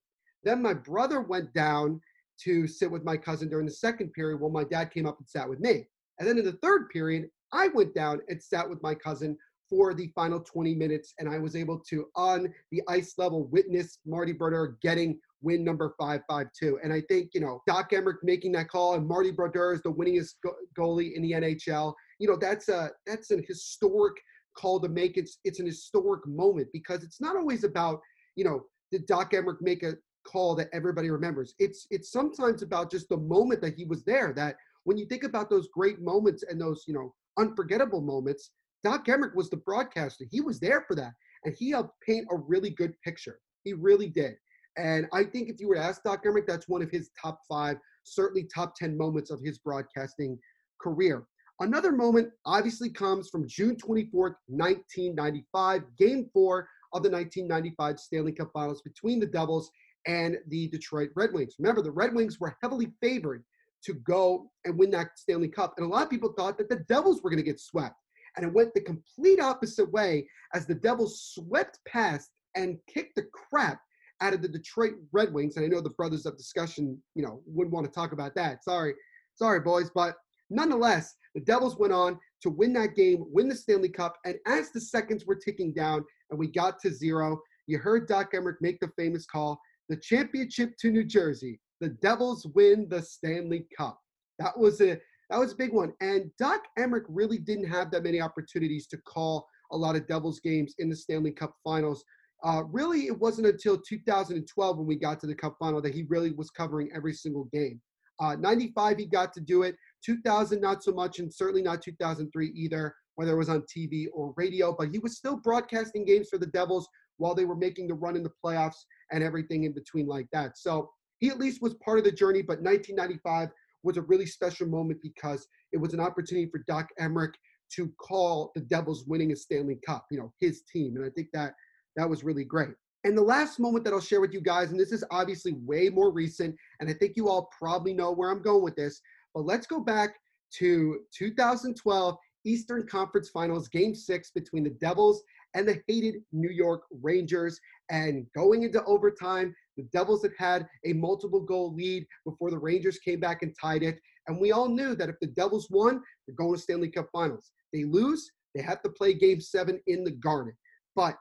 Then 0.43 0.61
my 0.61 0.73
brother 0.73 1.21
went 1.21 1.53
down 1.53 1.99
to 2.43 2.67
sit 2.67 2.89
with 2.89 3.03
my 3.03 3.17
cousin 3.17 3.49
during 3.49 3.65
the 3.65 3.71
second 3.71 4.13
period 4.13 4.39
while 4.39 4.51
my 4.51 4.63
dad 4.63 4.91
came 4.91 5.05
up 5.05 5.17
and 5.19 5.27
sat 5.27 5.49
with 5.49 5.59
me. 5.59 5.85
And 6.19 6.27
then 6.27 6.37
in 6.37 6.45
the 6.45 6.57
third 6.63 6.89
period, 6.89 7.29
I 7.53 7.69
went 7.69 7.93
down 7.93 8.21
and 8.27 8.41
sat 8.41 8.69
with 8.69 8.81
my 8.81 8.95
cousin 8.95 9.37
for 9.69 9.93
the 9.93 10.07
final 10.15 10.39
20 10.39 10.75
minutes, 10.75 11.13
and 11.19 11.27
I 11.29 11.39
was 11.39 11.55
able 11.55 11.79
to, 11.89 12.07
on 12.15 12.53
the 12.71 12.81
ice 12.87 13.15
level, 13.17 13.47
witness 13.47 13.99
Marty 14.05 14.31
Brodeur 14.31 14.77
getting 14.81 15.19
win 15.41 15.63
number 15.63 15.93
552. 15.99 16.79
And 16.83 16.91
I 16.91 17.01
think, 17.01 17.31
you 17.33 17.41
know, 17.41 17.61
Doc 17.67 17.91
Emrick 17.91 18.17
making 18.23 18.53
that 18.53 18.69
call 18.69 18.95
and 18.95 19.07
Marty 19.07 19.31
Brodeur 19.31 19.73
is 19.73 19.81
the 19.81 19.91
winningest 19.91 20.35
go- 20.43 20.55
goalie 20.77 21.13
in 21.15 21.21
the 21.21 21.33
NHL. 21.33 21.93
You 22.19 22.27
know, 22.27 22.37
that's 22.37 22.69
a 22.69 22.91
that's 23.05 23.31
an 23.31 23.43
historic 23.47 24.15
call 24.57 24.79
to 24.79 24.89
make. 24.89 25.17
It's 25.17 25.39
it's 25.43 25.59
an 25.59 25.65
historic 25.65 26.25
moment 26.25 26.67
because 26.73 27.03
it's 27.03 27.21
not 27.21 27.35
always 27.35 27.63
about, 27.63 27.99
you 28.35 28.45
know, 28.45 28.63
did 28.91 29.05
Doc 29.05 29.31
Emrick 29.31 29.61
make 29.61 29.83
a 29.83 29.95
call 30.25 30.55
that 30.55 30.69
everybody 30.73 31.09
remembers. 31.09 31.53
It's 31.59 31.85
it's 31.91 32.11
sometimes 32.11 32.63
about 32.63 32.91
just 32.91 33.09
the 33.09 33.17
moment 33.17 33.61
that 33.61 33.75
he 33.75 33.85
was 33.85 34.03
there. 34.03 34.33
That 34.33 34.55
when 34.85 34.97
you 34.97 35.05
think 35.05 35.23
about 35.23 35.49
those 35.49 35.67
great 35.73 36.01
moments 36.01 36.43
and 36.43 36.59
those, 36.59 36.85
you 36.87 36.93
know, 36.93 37.13
unforgettable 37.37 38.01
moments, 38.01 38.51
Doc 38.83 39.05
Emrick 39.07 39.35
was 39.35 39.49
the 39.49 39.57
broadcaster. 39.57 40.25
He 40.29 40.41
was 40.41 40.59
there 40.59 40.85
for 40.87 40.95
that. 40.95 41.13
And 41.45 41.55
he 41.57 41.71
helped 41.71 41.93
paint 42.05 42.27
a 42.31 42.37
really 42.37 42.69
good 42.69 42.93
picture. 43.03 43.39
He 43.63 43.73
really 43.73 44.09
did. 44.09 44.35
And 44.77 45.07
I 45.11 45.23
think 45.23 45.49
if 45.49 45.59
you 45.59 45.67
were 45.67 45.75
to 45.75 45.81
ask 45.83 46.03
Doc 46.03 46.23
Emrick, 46.23 46.45
that's 46.47 46.69
one 46.69 46.81
of 46.81 46.91
his 46.91 47.09
top 47.19 47.39
five, 47.49 47.77
certainly 48.03 48.47
top 48.53 48.75
10 48.75 48.97
moments 48.97 49.31
of 49.31 49.41
his 49.43 49.57
broadcasting 49.57 50.37
career. 50.79 51.25
Another 51.59 51.91
moment 51.91 52.29
obviously 52.45 52.89
comes 52.89 53.29
from 53.29 53.47
June 53.47 53.75
24th, 53.75 54.35
1995, 54.47 55.81
game 55.97 56.29
four 56.31 56.67
of 56.93 57.01
the 57.01 57.09
1995 57.09 57.99
Stanley 57.99 58.31
Cup 58.31 58.51
Finals 58.53 58.83
between 58.83 59.19
the 59.19 59.25
Devils 59.25 59.71
and 60.05 60.37
the 60.47 60.67
Detroit 60.69 61.09
Red 61.15 61.33
Wings. 61.33 61.55
Remember, 61.57 61.81
the 61.81 61.91
Red 61.91 62.13
Wings 62.13 62.39
were 62.39 62.55
heavily 62.61 62.93
favored 63.01 63.43
to 63.87 63.93
go 63.95 64.51
and 64.65 64.77
win 64.77 64.91
that 64.91 65.17
Stanley 65.17 65.47
Cup. 65.47 65.73
And 65.77 65.85
a 65.85 65.89
lot 65.89 66.03
of 66.03 66.09
people 66.09 66.33
thought 66.33 66.57
that 66.57 66.69
the 66.69 66.83
Devils 66.89 67.23
were 67.23 67.29
going 67.29 67.43
to 67.43 67.51
get 67.51 67.59
swept. 67.59 67.95
And 68.35 68.45
it 68.45 68.53
went 68.53 68.73
the 68.73 68.81
complete 68.81 69.39
opposite 69.39 69.91
way 69.91 70.27
as 70.53 70.67
the 70.67 70.75
Devils 70.75 71.33
swept 71.33 71.79
past 71.87 72.29
and 72.55 72.77
kicked 72.87 73.15
the 73.15 73.25
crap 73.33 73.79
out 74.21 74.33
of 74.33 74.41
the 74.41 74.47
Detroit 74.47 74.95
Red 75.11 75.33
Wings. 75.33 75.55
And 75.55 75.65
I 75.65 75.69
know 75.69 75.81
the 75.81 75.89
brothers 75.91 76.25
of 76.25 76.37
discussion, 76.37 77.01
you 77.15 77.23
know, 77.23 77.41
wouldn't 77.45 77.73
want 77.73 77.85
to 77.85 77.91
talk 77.91 78.11
about 78.11 78.35
that. 78.35 78.63
Sorry, 78.63 78.93
sorry, 79.35 79.61
boys. 79.61 79.89
But 79.95 80.15
nonetheless, 80.49 81.15
the 81.33 81.41
Devils 81.41 81.77
went 81.77 81.93
on 81.93 82.19
to 82.41 82.49
win 82.49 82.73
that 82.73 82.95
game, 82.95 83.25
win 83.29 83.47
the 83.47 83.55
Stanley 83.55 83.89
Cup. 83.89 84.17
And 84.25 84.35
as 84.45 84.71
the 84.71 84.81
seconds 84.81 85.25
were 85.25 85.35
ticking 85.35 85.73
down 85.73 86.03
and 86.29 86.37
we 86.37 86.47
got 86.47 86.79
to 86.81 86.93
zero, 86.93 87.39
you 87.65 87.77
heard 87.77 88.07
Doc 88.07 88.33
Emrick 88.33 88.57
make 88.59 88.79
the 88.79 88.91
famous 88.97 89.25
call 89.25 89.59
the 89.89 89.97
championship 89.97 90.75
to 90.79 90.91
New 90.91 91.05
Jersey. 91.05 91.59
The 91.79 91.89
Devils 91.89 92.45
win 92.55 92.87
the 92.89 93.01
Stanley 93.01 93.67
Cup. 93.77 93.99
That 94.39 94.57
was 94.57 94.81
a 94.81 94.99
that 95.29 95.39
was 95.39 95.51
a 95.51 95.55
big 95.55 95.73
one. 95.73 95.93
And 95.99 96.31
Doc 96.39 96.61
Emrick 96.79 97.03
really 97.09 97.37
didn't 97.37 97.69
have 97.69 97.91
that 97.91 98.03
many 98.03 98.21
opportunities 98.21 98.87
to 98.87 98.97
call 98.97 99.47
a 99.71 99.77
lot 99.77 99.95
of 99.95 100.07
Devils 100.07 100.39
games 100.39 100.75
in 100.79 100.89
the 100.89 100.95
Stanley 100.95 101.31
Cup 101.31 101.53
Finals. 101.63 102.03
Uh, 102.43 102.63
really, 102.71 103.07
it 103.07 103.19
wasn't 103.19 103.47
until 103.47 103.77
2012 103.77 104.77
when 104.77 104.87
we 104.87 104.95
got 104.95 105.19
to 105.19 105.27
the 105.27 105.35
Cup 105.35 105.57
Final 105.59 105.81
that 105.81 105.93
he 105.93 106.03
really 106.03 106.31
was 106.31 106.49
covering 106.49 106.89
every 106.95 107.13
single 107.13 107.45
game. 107.45 107.81
Uh, 108.19 108.35
95, 108.35 108.97
he 108.97 109.05
got 109.05 109.33
to 109.33 109.41
do 109.41 109.63
it. 109.63 109.75
2000, 110.05 110.61
not 110.61 110.83
so 110.83 110.91
much, 110.91 111.19
and 111.19 111.33
certainly 111.33 111.61
not 111.61 111.81
2003 111.81 112.47
either, 112.55 112.95
whether 113.15 113.33
it 113.33 113.37
was 113.37 113.49
on 113.49 113.63
TV 113.63 114.05
or 114.13 114.33
radio. 114.37 114.73
But 114.77 114.89
he 114.91 114.99
was 114.99 115.17
still 115.17 115.37
broadcasting 115.37 116.05
games 116.05 116.29
for 116.29 116.37
the 116.37 116.47
Devils 116.47 116.87
while 117.17 117.35
they 117.35 117.45
were 117.45 117.55
making 117.55 117.87
the 117.87 117.93
run 117.95 118.15
in 118.15 118.23
the 118.23 118.31
playoffs 118.43 118.85
and 119.11 119.23
everything 119.23 119.65
in 119.65 119.73
between 119.73 120.07
like 120.07 120.27
that. 120.31 120.57
So 120.57 120.89
he 121.19 121.29
at 121.29 121.39
least 121.39 121.61
was 121.61 121.73
part 121.75 121.99
of 121.99 122.05
the 122.05 122.11
journey. 122.11 122.41
But 122.41 122.61
1995 122.61 123.49
was 123.83 123.97
a 123.97 124.01
really 124.01 124.25
special 124.25 124.67
moment 124.67 124.99
because 125.01 125.47
it 125.71 125.77
was 125.77 125.93
an 125.93 125.99
opportunity 125.99 126.49
for 126.49 126.63
Doc 126.67 126.89
Emrick 126.99 127.33
to 127.75 127.91
call 127.99 128.51
the 128.55 128.61
Devils 128.61 129.05
winning 129.07 129.31
a 129.31 129.35
Stanley 129.35 129.79
Cup, 129.85 130.05
you 130.09 130.17
know, 130.17 130.33
his 130.39 130.63
team. 130.71 130.95
And 130.95 131.05
I 131.05 131.09
think 131.09 131.27
that 131.33 131.53
that 131.95 132.09
was 132.09 132.23
really 132.23 132.45
great. 132.45 132.69
And 133.03 133.17
the 133.17 133.21
last 133.21 133.59
moment 133.59 133.85
that 133.85 133.93
I'll 133.93 134.01
share 134.01 134.21
with 134.21 134.33
you 134.33 134.41
guys, 134.41 134.71
and 134.71 134.79
this 134.79 134.91
is 134.91 135.03
obviously 135.11 135.53
way 135.65 135.89
more 135.89 136.11
recent, 136.11 136.55
and 136.79 136.89
I 136.89 136.93
think 136.93 137.13
you 137.15 137.29
all 137.29 137.49
probably 137.57 137.93
know 137.93 138.11
where 138.11 138.31
I'm 138.31 138.41
going 138.41 138.63
with 138.63 138.75
this, 138.75 139.01
but 139.33 139.45
let's 139.45 139.67
go 139.67 139.79
back 139.79 140.15
to 140.59 140.99
2012 141.17 142.17
Eastern 142.45 142.87
Conference 142.87 143.29
Finals, 143.29 143.67
Game 143.67 143.93
Six 143.93 144.31
between 144.31 144.63
the 144.63 144.75
Devils 144.81 145.23
and 145.53 145.67
the 145.67 145.81
hated 145.87 146.15
New 146.31 146.49
York 146.49 146.83
Rangers. 147.01 147.59
And 147.89 148.25
going 148.35 148.63
into 148.63 148.83
overtime, 148.85 149.53
the 149.77 149.83
Devils 149.93 150.23
had 150.23 150.31
had 150.37 150.67
a 150.85 150.93
multiple 150.93 151.41
goal 151.41 151.73
lead 151.73 152.05
before 152.25 152.51
the 152.51 152.57
Rangers 152.57 152.99
came 152.99 153.19
back 153.19 153.43
and 153.43 153.55
tied 153.59 153.83
it. 153.83 153.99
And 154.27 154.39
we 154.39 154.51
all 154.51 154.67
knew 154.67 154.95
that 154.95 155.09
if 155.09 155.15
the 155.21 155.27
Devils 155.27 155.69
won, 155.69 156.01
they're 156.25 156.35
going 156.35 156.55
to 156.55 156.61
Stanley 156.61 156.89
Cup 156.89 157.07
Finals. 157.13 157.51
They 157.71 157.85
lose, 157.85 158.29
they 158.55 158.61
have 158.61 158.81
to 158.81 158.89
play 158.89 159.13
Game 159.13 159.39
Seven 159.39 159.79
in 159.87 160.03
the 160.03 160.11
Garden. 160.11 160.53
But 160.95 161.15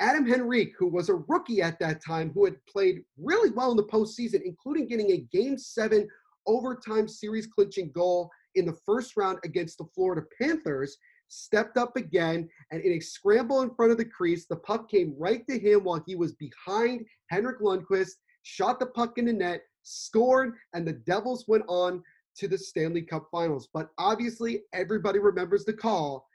Adam 0.00 0.30
Henrique, 0.30 0.74
who 0.78 0.88
was 0.88 1.08
a 1.08 1.14
rookie 1.28 1.62
at 1.62 1.78
that 1.80 2.04
time, 2.04 2.30
who 2.34 2.44
had 2.44 2.56
played 2.66 3.02
really 3.18 3.50
well 3.50 3.70
in 3.70 3.76
the 3.76 3.84
postseason, 3.84 4.42
including 4.44 4.86
getting 4.86 5.12
a 5.12 5.26
Game 5.32 5.56
Seven 5.56 6.08
overtime 6.46 7.08
series 7.08 7.46
clinching 7.46 7.90
goal 7.92 8.30
in 8.54 8.66
the 8.66 8.76
first 8.84 9.16
round 9.16 9.38
against 9.44 9.78
the 9.78 9.86
Florida 9.94 10.22
Panthers, 10.40 10.96
stepped 11.28 11.76
up 11.76 11.96
again, 11.96 12.48
and 12.70 12.80
in 12.82 12.92
a 12.92 13.00
scramble 13.00 13.62
in 13.62 13.74
front 13.74 13.92
of 13.92 13.98
the 13.98 14.04
crease, 14.04 14.46
the 14.46 14.56
puck 14.56 14.88
came 14.90 15.14
right 15.18 15.46
to 15.48 15.58
him 15.58 15.84
while 15.84 16.02
he 16.06 16.16
was 16.16 16.34
behind 16.34 17.06
Henrik 17.30 17.60
Lundqvist, 17.60 18.12
shot 18.42 18.78
the 18.78 18.86
puck 18.86 19.18
in 19.18 19.26
the 19.26 19.32
net, 19.32 19.62
scored, 19.82 20.54
and 20.74 20.86
the 20.86 20.92
Devils 20.92 21.44
went 21.48 21.64
on 21.68 22.02
to 22.36 22.48
the 22.48 22.58
Stanley 22.58 23.02
Cup 23.02 23.28
Finals. 23.30 23.68
But 23.72 23.90
obviously, 23.98 24.62
everybody 24.72 25.18
remembers 25.18 25.64
the 25.64 25.72
call. 25.72 26.26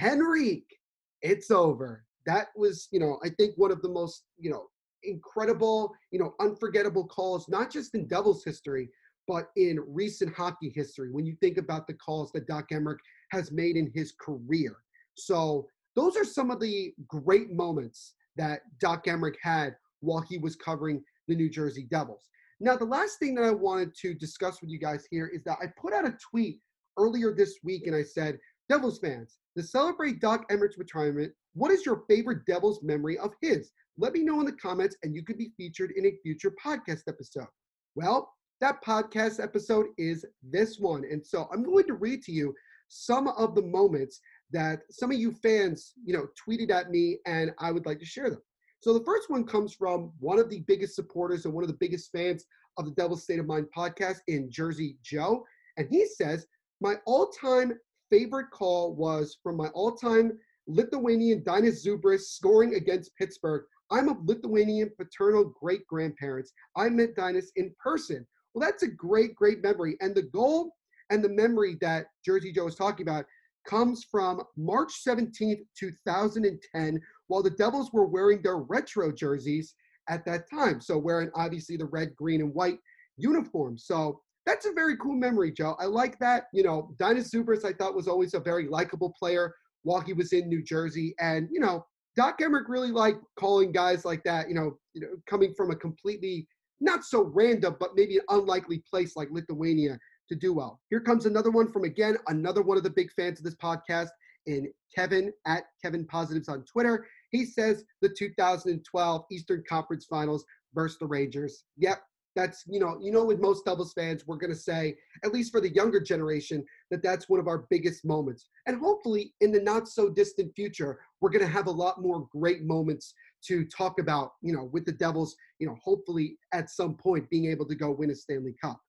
Henrique, 0.00 0.78
it's 1.22 1.50
over. 1.50 2.04
That 2.26 2.48
was, 2.56 2.88
you 2.92 3.00
know, 3.00 3.18
I 3.24 3.30
think 3.30 3.54
one 3.56 3.72
of 3.72 3.82
the 3.82 3.88
most, 3.88 4.24
you 4.38 4.50
know, 4.50 4.66
incredible, 5.02 5.94
you 6.10 6.18
know, 6.18 6.34
unforgettable 6.40 7.06
calls, 7.06 7.48
not 7.48 7.70
just 7.70 7.94
in 7.94 8.06
Devils 8.06 8.44
history, 8.44 8.88
but 9.26 9.50
in 9.56 9.78
recent 9.86 10.34
hockey 10.34 10.72
history 10.74 11.10
when 11.12 11.26
you 11.26 11.36
think 11.40 11.58
about 11.58 11.86
the 11.86 11.92
calls 11.94 12.32
that 12.32 12.46
Doc 12.46 12.70
Emrick 12.72 12.96
has 13.30 13.52
made 13.52 13.76
in 13.76 13.90
his 13.94 14.12
career. 14.20 14.76
So 15.14 15.66
those 15.96 16.16
are 16.16 16.24
some 16.24 16.50
of 16.50 16.60
the 16.60 16.92
great 17.06 17.50
moments 17.50 18.14
that 18.36 18.60
Doc 18.80 19.06
Emrick 19.06 19.34
had 19.42 19.76
while 20.00 20.20
he 20.20 20.38
was 20.38 20.56
covering 20.56 21.02
the 21.26 21.34
New 21.34 21.50
Jersey 21.50 21.86
Devils. 21.90 22.28
Now, 22.60 22.76
the 22.76 22.84
last 22.84 23.18
thing 23.18 23.34
that 23.36 23.44
I 23.44 23.50
wanted 23.50 23.94
to 24.02 24.14
discuss 24.14 24.60
with 24.60 24.70
you 24.70 24.78
guys 24.78 25.06
here 25.10 25.26
is 25.26 25.42
that 25.44 25.58
I 25.62 25.66
put 25.80 25.92
out 25.92 26.06
a 26.06 26.16
tweet 26.30 26.58
earlier 26.98 27.32
this 27.32 27.58
week 27.62 27.86
and 27.86 27.94
I 27.94 28.02
said, 28.02 28.38
Devils 28.68 28.98
fans, 28.98 29.38
to 29.56 29.62
celebrate 29.62 30.20
Doc 30.20 30.48
Emrick's 30.50 30.78
retirement, 30.78 31.32
what 31.54 31.70
is 31.70 31.86
your 31.86 32.02
favorite 32.08 32.44
Devils 32.46 32.82
memory 32.82 33.18
of 33.18 33.32
his? 33.40 33.72
Let 33.96 34.12
me 34.12 34.22
know 34.22 34.40
in 34.40 34.46
the 34.46 34.52
comments 34.52 34.96
and 35.02 35.14
you 35.14 35.24
could 35.24 35.38
be 35.38 35.52
featured 35.56 35.92
in 35.96 36.06
a 36.06 36.18
future 36.22 36.52
podcast 36.64 37.02
episode. 37.08 37.48
Well, 37.94 38.32
that 38.60 38.82
podcast 38.84 39.42
episode 39.42 39.86
is 39.96 40.24
this 40.42 40.78
one. 40.78 41.04
And 41.10 41.24
so 41.24 41.48
I'm 41.52 41.62
going 41.62 41.86
to 41.86 41.94
read 41.94 42.22
to 42.24 42.32
you 42.32 42.54
some 42.88 43.28
of 43.28 43.54
the 43.54 43.62
moments 43.62 44.20
that 44.50 44.80
some 44.90 45.10
of 45.10 45.18
you 45.18 45.32
fans, 45.32 45.92
you 46.04 46.14
know, 46.14 46.26
tweeted 46.46 46.70
at 46.70 46.90
me 46.90 47.18
and 47.26 47.52
I 47.58 47.70
would 47.70 47.86
like 47.86 47.98
to 48.00 48.06
share 48.06 48.30
them. 48.30 48.42
So 48.80 48.94
the 48.94 49.04
first 49.04 49.28
one 49.28 49.44
comes 49.44 49.74
from 49.74 50.12
one 50.20 50.38
of 50.38 50.48
the 50.50 50.60
biggest 50.60 50.94
supporters 50.94 51.44
and 51.44 51.54
one 51.54 51.64
of 51.64 51.68
the 51.68 51.76
biggest 51.80 52.10
fans 52.12 52.44
of 52.76 52.84
the 52.84 52.92
Devil's 52.92 53.24
State 53.24 53.40
of 53.40 53.46
Mind 53.46 53.66
podcast 53.76 54.18
in 54.28 54.50
Jersey 54.50 54.96
Joe. 55.02 55.44
And 55.76 55.88
he 55.90 56.06
says, 56.06 56.46
My 56.80 56.96
all 57.06 57.28
time 57.28 57.72
favorite 58.10 58.50
call 58.50 58.94
was 58.94 59.38
from 59.42 59.56
my 59.56 59.68
all 59.68 59.92
time 59.92 60.38
Lithuanian 60.66 61.42
Dainius 61.42 61.84
Zubrus 61.84 62.20
scoring 62.20 62.74
against 62.74 63.16
Pittsburgh. 63.16 63.64
I'm 63.90 64.08
of 64.08 64.24
Lithuanian 64.24 64.90
paternal 64.96 65.44
great 65.60 65.86
grandparents. 65.86 66.52
I 66.76 66.88
met 66.90 67.16
Dainius 67.16 67.46
in 67.56 67.74
person. 67.82 68.26
Well, 68.54 68.66
that's 68.66 68.82
a 68.82 68.88
great, 68.88 69.34
great 69.34 69.62
memory. 69.62 69.96
And 70.00 70.14
the 70.14 70.22
goal 70.22 70.72
and 71.10 71.22
the 71.22 71.28
memory 71.28 71.76
that 71.80 72.06
Jersey 72.24 72.52
Joe 72.52 72.66
is 72.66 72.74
talking 72.74 73.06
about 73.08 73.24
comes 73.66 74.04
from 74.10 74.42
March 74.56 74.92
17th, 75.06 75.60
2010, 75.78 77.00
while 77.26 77.42
the 77.42 77.50
Devils 77.50 77.92
were 77.92 78.06
wearing 78.06 78.40
their 78.42 78.58
retro 78.58 79.12
jerseys 79.12 79.74
at 80.08 80.24
that 80.24 80.48
time. 80.50 80.80
So, 80.80 80.96
wearing 80.96 81.30
obviously 81.34 81.76
the 81.76 81.86
red, 81.86 82.16
green, 82.16 82.40
and 82.40 82.54
white 82.54 82.78
uniform. 83.16 83.76
So, 83.76 84.20
that's 84.46 84.64
a 84.64 84.72
very 84.72 84.96
cool 84.96 85.14
memory, 85.14 85.52
Joe. 85.52 85.76
I 85.78 85.84
like 85.84 86.18
that. 86.20 86.44
You 86.54 86.62
know, 86.62 86.94
Dainius 86.98 87.30
Zubrus, 87.30 87.66
I 87.66 87.72
thought, 87.74 87.94
was 87.94 88.08
always 88.08 88.32
a 88.32 88.40
very 88.40 88.66
likable 88.66 89.12
player 89.18 89.54
while 89.82 90.00
he 90.00 90.14
was 90.14 90.32
in 90.32 90.48
New 90.48 90.62
Jersey. 90.62 91.14
And, 91.20 91.48
you 91.52 91.60
know, 91.60 91.84
Doc 92.16 92.40
Emrick 92.40 92.68
really 92.68 92.90
liked 92.90 93.22
calling 93.38 93.72
guys 93.72 94.04
like 94.04 94.24
that, 94.24 94.48
you 94.48 94.54
know, 94.54 94.78
you 94.94 95.02
know, 95.02 95.08
coming 95.28 95.52
from 95.54 95.70
a 95.70 95.76
completely 95.76 96.48
not 96.80 97.04
so 97.04 97.24
random, 97.24 97.76
but 97.78 97.90
maybe 97.94 98.16
an 98.16 98.24
unlikely 98.30 98.82
place 98.90 99.16
like 99.16 99.28
Lithuania 99.30 99.98
to 100.28 100.34
do 100.34 100.52
well. 100.52 100.80
Here 100.90 101.00
comes 101.00 101.26
another 101.26 101.50
one 101.50 101.70
from 101.72 101.84
again, 101.84 102.16
another 102.28 102.62
one 102.62 102.76
of 102.76 102.82
the 102.82 102.90
big 102.90 103.10
fans 103.12 103.38
of 103.38 103.44
this 103.44 103.56
podcast 103.56 104.08
in 104.46 104.72
Kevin 104.94 105.32
at 105.46 105.64
Kevin 105.82 106.06
Positives 106.06 106.48
on 106.48 106.64
Twitter. 106.64 107.06
He 107.30 107.44
says 107.44 107.84
the 108.00 108.08
2012 108.08 109.24
Eastern 109.30 109.62
Conference 109.68 110.06
Finals 110.06 110.44
versus 110.74 110.98
the 110.98 111.06
Rangers. 111.06 111.64
Yep, 111.76 112.02
That's, 112.34 112.64
you 112.66 112.80
know, 112.80 112.98
you 113.00 113.12
know, 113.12 113.24
with 113.24 113.40
most 113.40 113.64
Devils 113.64 113.92
fans, 113.92 114.26
we're 114.26 114.36
going 114.36 114.52
to 114.52 114.58
say, 114.58 114.96
at 115.24 115.32
least 115.32 115.52
for 115.52 115.60
the 115.60 115.74
younger 115.74 116.00
generation, 116.00 116.64
that 116.90 117.02
that's 117.02 117.28
one 117.28 117.40
of 117.40 117.48
our 117.48 117.66
biggest 117.68 118.04
moments. 118.04 118.48
And 118.66 118.80
hopefully, 118.80 119.34
in 119.40 119.52
the 119.52 119.60
not 119.60 119.88
so 119.88 120.08
distant 120.08 120.54
future, 120.54 120.98
we're 121.20 121.30
going 121.30 121.44
to 121.44 121.50
have 121.50 121.66
a 121.66 121.70
lot 121.70 122.00
more 122.00 122.26
great 122.32 122.62
moments 122.62 123.12
to 123.46 123.64
talk 123.66 123.98
about, 123.98 124.32
you 124.40 124.52
know, 124.52 124.70
with 124.72 124.84
the 124.84 124.92
Devils, 124.92 125.36
you 125.58 125.66
know, 125.66 125.76
hopefully 125.82 126.38
at 126.52 126.70
some 126.70 126.94
point 126.94 127.28
being 127.28 127.46
able 127.46 127.66
to 127.66 127.74
go 127.74 127.90
win 127.90 128.10
a 128.10 128.14
Stanley 128.14 128.54
Cup. 128.62 128.80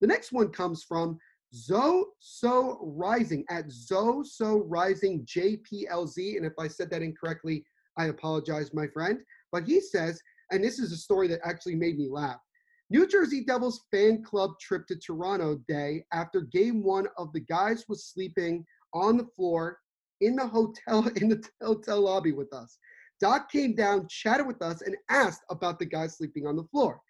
The 0.00 0.06
next 0.06 0.32
one 0.32 0.48
comes 0.48 0.82
from 0.82 1.18
Zo 1.54 2.06
So 2.18 2.78
Rising 2.82 3.44
at 3.48 3.70
Zo 3.70 4.22
So 4.22 4.64
Rising 4.66 5.24
JPLZ. 5.24 6.36
And 6.36 6.46
if 6.46 6.52
I 6.58 6.68
said 6.68 6.90
that 6.90 7.02
incorrectly, 7.02 7.64
I 7.98 8.06
apologize, 8.06 8.74
my 8.74 8.86
friend. 8.88 9.20
But 9.52 9.64
he 9.64 9.80
says, 9.80 10.20
and 10.50 10.62
this 10.62 10.78
is 10.78 10.92
a 10.92 10.96
story 10.96 11.28
that 11.28 11.40
actually 11.44 11.76
made 11.76 11.98
me 11.98 12.08
laugh. 12.10 12.40
New 12.88 13.06
Jersey 13.06 13.44
Devils 13.44 13.84
fan 13.90 14.22
club 14.22 14.52
trip 14.60 14.86
to 14.86 14.96
Toronto 14.96 15.60
day 15.66 16.04
after 16.12 16.42
game 16.42 16.84
one 16.84 17.08
of 17.18 17.32
the 17.32 17.40
guys 17.40 17.84
was 17.88 18.06
sleeping 18.06 18.64
on 18.94 19.16
the 19.16 19.26
floor 19.34 19.78
in 20.20 20.36
the 20.36 20.46
hotel 20.46 21.08
in 21.16 21.28
the 21.28 21.42
hotel 21.62 22.02
lobby 22.02 22.32
with 22.32 22.52
us. 22.52 22.78
Doc 23.20 23.50
came 23.50 23.74
down, 23.74 24.06
chatted 24.08 24.46
with 24.46 24.60
us, 24.62 24.82
and 24.82 24.96
asked 25.08 25.42
about 25.50 25.78
the 25.78 25.86
guys 25.86 26.16
sleeping 26.16 26.46
on 26.46 26.54
the 26.54 26.64
floor. 26.64 27.00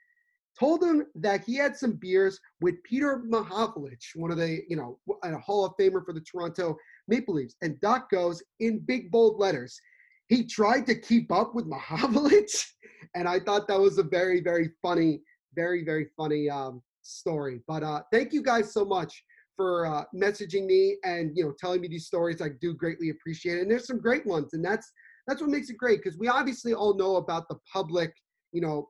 Told 0.58 0.82
him 0.82 1.04
that 1.16 1.44
he 1.44 1.56
had 1.56 1.76
some 1.76 1.92
beers 1.92 2.40
with 2.60 2.82
Peter 2.82 3.22
Mahovlich, 3.28 4.14
one 4.14 4.30
of 4.30 4.38
the, 4.38 4.62
you 4.68 4.76
know, 4.76 4.98
a 5.22 5.38
Hall 5.38 5.66
of 5.66 5.74
Famer 5.78 6.04
for 6.04 6.14
the 6.14 6.20
Toronto 6.20 6.76
Maple 7.08 7.34
Leafs. 7.34 7.56
And 7.60 7.78
Doc 7.80 8.10
goes 8.10 8.42
in 8.60 8.78
big 8.78 9.10
bold 9.10 9.38
letters. 9.38 9.78
He 10.28 10.44
tried 10.44 10.86
to 10.86 10.94
keep 10.94 11.30
up 11.30 11.54
with 11.54 11.70
Mahovlich, 11.70 12.64
and 13.14 13.28
I 13.28 13.38
thought 13.38 13.68
that 13.68 13.78
was 13.78 13.98
a 13.98 14.02
very, 14.02 14.40
very 14.40 14.70
funny 14.82 15.20
very 15.56 15.82
very 15.82 16.06
funny 16.16 16.48
um, 16.48 16.82
story. 17.02 17.60
But 17.66 17.82
uh, 17.82 18.02
thank 18.12 18.32
you 18.32 18.42
guys 18.42 18.72
so 18.72 18.84
much 18.84 19.24
for 19.56 19.86
uh, 19.86 20.04
messaging 20.14 20.66
me 20.66 20.98
and 21.02 21.32
you 21.34 21.44
know 21.44 21.54
telling 21.58 21.80
me 21.80 21.88
these 21.88 22.06
stories. 22.06 22.40
I 22.40 22.50
do 22.60 22.74
greatly 22.74 23.10
appreciate 23.10 23.58
it. 23.58 23.62
And 23.62 23.70
there's 23.70 23.86
some 23.88 23.98
great 23.98 24.24
ones, 24.26 24.52
and 24.52 24.64
that's 24.64 24.92
that's 25.26 25.40
what 25.40 25.50
makes 25.50 25.70
it 25.70 25.78
great 25.78 26.04
because 26.04 26.18
we 26.18 26.28
obviously 26.28 26.74
all 26.74 26.94
know 26.94 27.16
about 27.16 27.48
the 27.48 27.56
public 27.72 28.14
you 28.52 28.60
know 28.60 28.88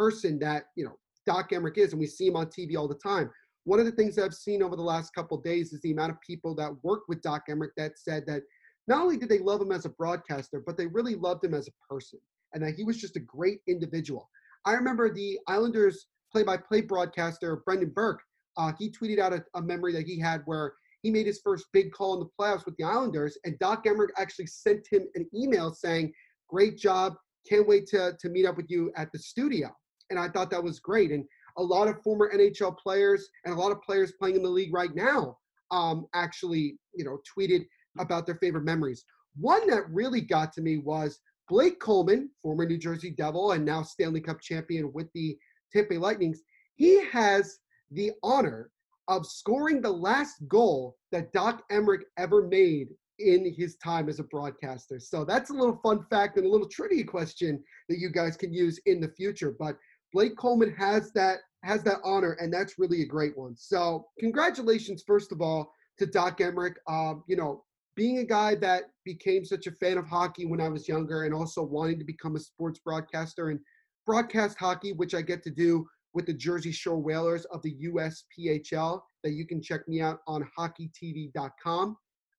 person 0.00 0.38
that 0.38 0.64
you 0.76 0.84
know 0.84 0.96
Doc 1.26 1.50
Emrick 1.50 1.76
is, 1.76 1.92
and 1.92 2.00
we 2.00 2.06
see 2.06 2.28
him 2.28 2.36
on 2.36 2.46
TV 2.46 2.74
all 2.76 2.88
the 2.88 2.94
time. 2.94 3.30
One 3.64 3.78
of 3.78 3.84
the 3.84 3.92
things 3.92 4.18
I've 4.18 4.32
seen 4.32 4.62
over 4.62 4.74
the 4.74 4.82
last 4.82 5.14
couple 5.14 5.36
days 5.36 5.74
is 5.74 5.80
the 5.82 5.92
amount 5.92 6.12
of 6.12 6.20
people 6.26 6.54
that 6.54 6.72
work 6.82 7.02
with 7.08 7.20
Doc 7.20 7.42
Emrick 7.50 7.74
that 7.76 7.98
said 7.98 8.24
that 8.26 8.42
not 8.88 9.02
only 9.02 9.18
did 9.18 9.28
they 9.28 9.38
love 9.38 9.60
him 9.60 9.72
as 9.72 9.84
a 9.84 9.90
broadcaster, 9.90 10.62
but 10.64 10.78
they 10.78 10.86
really 10.86 11.16
loved 11.16 11.44
him 11.44 11.52
as 11.52 11.68
a 11.68 11.92
person, 11.92 12.18
and 12.54 12.62
that 12.62 12.76
he 12.76 12.84
was 12.84 12.96
just 12.96 13.16
a 13.16 13.20
great 13.20 13.60
individual. 13.68 14.30
I 14.64 14.72
remember 14.72 15.12
the 15.12 15.38
Islanders 15.46 16.06
play-by-play 16.32 16.82
broadcaster 16.82 17.62
Brendan 17.66 17.90
Burke. 17.90 18.22
Uh, 18.56 18.72
he 18.78 18.90
tweeted 18.90 19.18
out 19.18 19.34
a, 19.34 19.44
a, 19.54 19.60
memory 19.62 19.92
that 19.92 20.06
he 20.06 20.18
had 20.18 20.42
where 20.46 20.74
he 21.02 21.10
made 21.10 21.26
his 21.26 21.40
first 21.44 21.66
big 21.72 21.92
call 21.92 22.14
in 22.14 22.20
the 22.20 22.28
playoffs 22.38 22.64
with 22.64 22.76
the 22.78 22.84
Islanders, 22.84 23.36
and 23.44 23.58
Doc 23.58 23.84
Emrick 23.84 24.08
actually 24.16 24.46
sent 24.46 24.86
him 24.90 25.06
an 25.14 25.28
email 25.34 25.74
saying, 25.74 26.12
"Great 26.48 26.78
job! 26.78 27.16
Can't 27.48 27.68
wait 27.68 27.86
to 27.88 28.16
to 28.18 28.28
meet 28.30 28.46
up 28.46 28.56
with 28.56 28.70
you 28.70 28.90
at 28.96 29.12
the 29.12 29.18
studio." 29.18 29.70
And 30.10 30.18
I 30.18 30.28
thought 30.28 30.50
that 30.50 30.62
was 30.62 30.80
great. 30.80 31.10
And 31.10 31.24
a 31.56 31.62
lot 31.62 31.88
of 31.88 32.02
former 32.02 32.30
NHL 32.34 32.76
players 32.78 33.28
and 33.44 33.54
a 33.54 33.58
lot 33.58 33.72
of 33.72 33.82
players 33.82 34.12
playing 34.18 34.36
in 34.36 34.42
the 34.42 34.48
league 34.48 34.74
right 34.74 34.94
now 34.94 35.36
um, 35.70 36.06
actually, 36.14 36.78
you 36.94 37.04
know, 37.04 37.18
tweeted 37.38 37.66
about 37.98 38.26
their 38.26 38.36
favorite 38.36 38.64
memories. 38.64 39.04
One 39.36 39.68
that 39.70 39.88
really 39.90 40.20
got 40.20 40.52
to 40.54 40.60
me 40.60 40.78
was 40.78 41.20
Blake 41.48 41.80
Coleman, 41.80 42.30
former 42.42 42.66
New 42.66 42.78
Jersey 42.78 43.10
Devil 43.10 43.52
and 43.52 43.64
now 43.64 43.82
Stanley 43.82 44.20
Cup 44.20 44.40
champion 44.40 44.92
with 44.92 45.08
the 45.14 45.36
Tampa 45.72 45.94
Lightnings, 45.94 46.42
he 46.76 47.04
has 47.06 47.58
the 47.90 48.12
honor 48.22 48.70
of 49.08 49.26
scoring 49.26 49.80
the 49.80 49.90
last 49.90 50.36
goal 50.48 50.96
that 51.12 51.32
Doc 51.32 51.64
Emrick 51.70 52.02
ever 52.16 52.46
made 52.46 52.88
in 53.18 53.52
his 53.56 53.76
time 53.76 54.08
as 54.08 54.18
a 54.18 54.24
broadcaster. 54.24 54.98
So 54.98 55.24
that's 55.24 55.50
a 55.50 55.54
little 55.54 55.78
fun 55.82 56.06
fact 56.08 56.36
and 56.38 56.46
a 56.46 56.48
little 56.48 56.68
trivia 56.68 57.04
question 57.04 57.62
that 57.88 57.98
you 57.98 58.10
guys 58.10 58.36
can 58.36 58.52
use 58.52 58.80
in 58.86 59.00
the 59.00 59.12
future. 59.16 59.54
But 59.58 59.76
Blake 60.12 60.36
Coleman 60.36 60.74
has 60.78 61.12
that 61.12 61.38
has 61.62 61.82
that 61.84 61.98
honor, 62.04 62.32
and 62.40 62.52
that's 62.52 62.78
really 62.78 63.02
a 63.02 63.06
great 63.06 63.36
one. 63.36 63.54
So 63.56 64.06
congratulations, 64.18 65.04
first 65.06 65.30
of 65.30 65.42
all, 65.42 65.72
to 65.98 66.06
Doc 66.06 66.38
Emrick. 66.38 66.74
Um, 66.88 67.22
you 67.26 67.36
know, 67.36 67.64
being 67.96 68.18
a 68.18 68.24
guy 68.24 68.54
that 68.56 68.84
became 69.04 69.44
such 69.44 69.66
a 69.66 69.72
fan 69.72 69.98
of 69.98 70.06
hockey 70.06 70.46
when 70.46 70.60
I 70.60 70.68
was 70.68 70.88
younger 70.88 71.24
and 71.24 71.34
also 71.34 71.62
wanting 71.62 71.98
to 71.98 72.04
become 72.04 72.36
a 72.36 72.40
sports 72.40 72.80
broadcaster 72.82 73.50
and 73.50 73.60
broadcast 74.06 74.58
hockey, 74.58 74.92
which 74.92 75.14
I 75.14 75.22
get 75.22 75.42
to 75.44 75.50
do 75.50 75.86
with 76.14 76.26
the 76.26 76.34
Jersey 76.34 76.72
Shore 76.72 76.98
Whalers 76.98 77.44
of 77.46 77.62
the 77.62 77.76
USPHL, 77.84 79.00
that 79.22 79.32
you 79.32 79.46
can 79.46 79.62
check 79.62 79.86
me 79.86 80.00
out 80.00 80.20
on 80.26 80.48
hockeytv.com. 80.58 81.96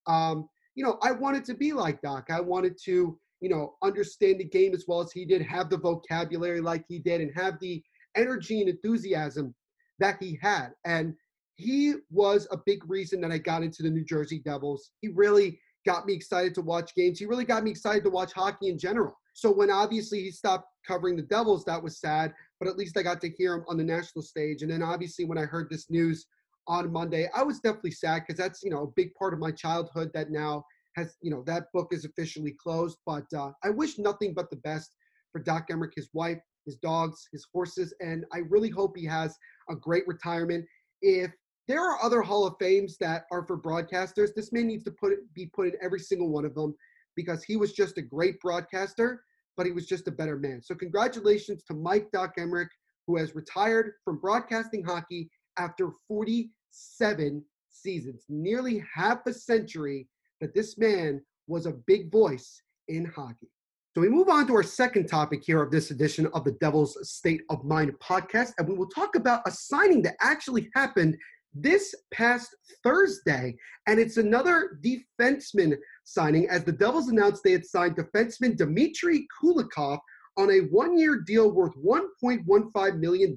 Um, 0.07 0.49
you 0.75 0.83
know, 0.83 0.97
I 1.01 1.11
wanted 1.11 1.45
to 1.45 1.53
be 1.53 1.73
like 1.73 2.01
Doc. 2.01 2.27
I 2.29 2.41
wanted 2.41 2.77
to, 2.85 3.17
you 3.41 3.49
know, 3.49 3.75
understand 3.81 4.39
the 4.39 4.45
game 4.45 4.73
as 4.73 4.85
well 4.87 5.01
as 5.01 5.11
he 5.11 5.25
did, 5.25 5.41
have 5.41 5.69
the 5.69 5.77
vocabulary 5.77 6.61
like 6.61 6.85
he 6.87 6.99
did, 6.99 7.21
and 7.21 7.31
have 7.35 7.59
the 7.59 7.83
energy 8.15 8.61
and 8.61 8.69
enthusiasm 8.69 9.53
that 9.99 10.17
he 10.21 10.37
had. 10.41 10.69
And 10.85 11.15
he 11.55 11.95
was 12.09 12.47
a 12.51 12.57
big 12.65 12.89
reason 12.89 13.19
that 13.21 13.31
I 13.31 13.37
got 13.37 13.63
into 13.63 13.83
the 13.83 13.89
New 13.89 14.05
Jersey 14.05 14.39
Devils. 14.39 14.91
He 15.01 15.09
really 15.09 15.59
got 15.85 16.05
me 16.05 16.13
excited 16.13 16.53
to 16.55 16.61
watch 16.61 16.93
games. 16.95 17.19
He 17.19 17.25
really 17.25 17.45
got 17.45 17.63
me 17.63 17.71
excited 17.71 18.03
to 18.03 18.09
watch 18.09 18.33
hockey 18.33 18.69
in 18.69 18.77
general. 18.77 19.15
So 19.33 19.51
when 19.51 19.71
obviously 19.71 20.21
he 20.21 20.31
stopped 20.31 20.67
covering 20.85 21.15
the 21.15 21.23
Devils, 21.23 21.65
that 21.65 21.81
was 21.81 21.99
sad, 21.99 22.33
but 22.59 22.67
at 22.67 22.77
least 22.77 22.97
I 22.97 23.03
got 23.03 23.21
to 23.21 23.29
hear 23.29 23.55
him 23.55 23.65
on 23.67 23.77
the 23.77 23.83
national 23.83 24.23
stage. 24.23 24.61
And 24.61 24.71
then 24.71 24.83
obviously 24.83 25.25
when 25.25 25.37
I 25.37 25.45
heard 25.45 25.69
this 25.69 25.89
news 25.89 26.25
on 26.67 26.91
Monday, 26.91 27.27
I 27.35 27.43
was 27.43 27.59
definitely 27.59 27.91
sad 27.91 28.23
because 28.25 28.37
that's, 28.37 28.61
you 28.61 28.69
know, 28.69 28.83
a 28.83 28.91
big 28.95 29.13
part 29.15 29.33
of 29.33 29.39
my 29.39 29.51
childhood 29.51 30.11
that 30.13 30.31
now 30.31 30.65
has, 30.95 31.15
you 31.21 31.31
know, 31.31 31.43
that 31.45 31.71
book 31.73 31.89
is 31.91 32.05
officially 32.05 32.55
closed. 32.61 32.97
But 33.05 33.25
uh, 33.35 33.51
I 33.63 33.69
wish 33.69 33.97
nothing 33.97 34.33
but 34.33 34.49
the 34.49 34.57
best 34.57 34.95
for 35.31 35.39
Doc 35.39 35.69
Emrick, 35.69 35.93
his 35.95 36.09
wife, 36.13 36.39
his 36.65 36.75
dogs, 36.75 37.27
his 37.31 37.45
horses, 37.53 37.93
and 38.01 38.25
I 38.33 38.39
really 38.49 38.69
hope 38.69 38.95
he 38.95 39.05
has 39.05 39.35
a 39.69 39.75
great 39.75 40.07
retirement. 40.07 40.65
If 41.01 41.31
there 41.67 41.81
are 41.81 42.03
other 42.03 42.21
Hall 42.21 42.45
of 42.45 42.55
Fames 42.59 42.97
that 42.97 43.25
are 43.31 43.45
for 43.45 43.57
broadcasters. 43.57 44.33
This 44.35 44.51
man 44.51 44.67
needs 44.67 44.83
to 44.83 44.91
put 44.91 45.13
be 45.33 45.45
put 45.47 45.67
in 45.67 45.73
every 45.81 45.99
single 45.99 46.29
one 46.29 46.43
of 46.43 46.55
them 46.55 46.75
because 47.15 47.43
he 47.43 47.55
was 47.55 47.73
just 47.73 47.97
a 47.97 48.01
great 48.01 48.39
broadcaster, 48.41 49.23
but 49.55 49.65
he 49.65 49.71
was 49.71 49.85
just 49.85 50.07
a 50.07 50.11
better 50.11 50.37
man. 50.37 50.61
So 50.61 50.75
congratulations 50.75 51.63
to 51.63 51.73
Mike 51.73 52.09
Doc 52.11 52.35
Emrick, 52.37 52.69
who 53.07 53.17
has 53.17 53.35
retired 53.35 53.93
from 54.03 54.19
broadcasting 54.19 54.83
hockey 54.83 55.29
after 55.57 55.91
47 56.07 57.43
seasons, 57.69 58.25
nearly 58.27 58.83
half 58.93 59.25
a 59.25 59.33
century 59.33 60.07
that 60.41 60.53
this 60.53 60.77
man 60.77 61.21
was 61.47 61.65
a 61.65 61.73
big 61.87 62.11
voice 62.11 62.61
in 62.87 63.05
hockey. 63.05 63.49
So 63.93 64.01
we 64.01 64.09
move 64.09 64.29
on 64.29 64.47
to 64.47 64.55
our 64.55 64.63
second 64.63 65.07
topic 65.07 65.43
here 65.43 65.61
of 65.61 65.69
this 65.69 65.91
edition 65.91 66.27
of 66.33 66.43
the 66.43 66.53
Devil's 66.53 66.97
State 67.09 67.41
of 67.49 67.63
Mind 67.63 67.91
podcast, 68.01 68.53
and 68.57 68.67
we 68.67 68.73
will 68.73 68.87
talk 68.87 69.15
about 69.15 69.41
a 69.45 69.51
signing 69.51 70.01
that 70.03 70.15
actually 70.21 70.69
happened 70.75 71.17
this 71.53 71.93
past 72.13 72.55
Thursday, 72.83 73.55
and 73.87 73.99
it's 73.99 74.15
another 74.15 74.79
defenseman 74.81 75.75
signing 76.05 76.47
as 76.49 76.63
the 76.63 76.71
Devils 76.71 77.09
announced 77.09 77.43
they 77.43 77.51
had 77.51 77.65
signed 77.65 77.97
defenseman 77.97 78.55
Dmitry 78.55 79.27
Kulikov 79.41 79.99
on 80.37 80.49
a 80.49 80.59
one-year 80.71 81.23
deal 81.27 81.51
worth 81.51 81.75
$1.15 81.75 82.99
million 82.99 83.35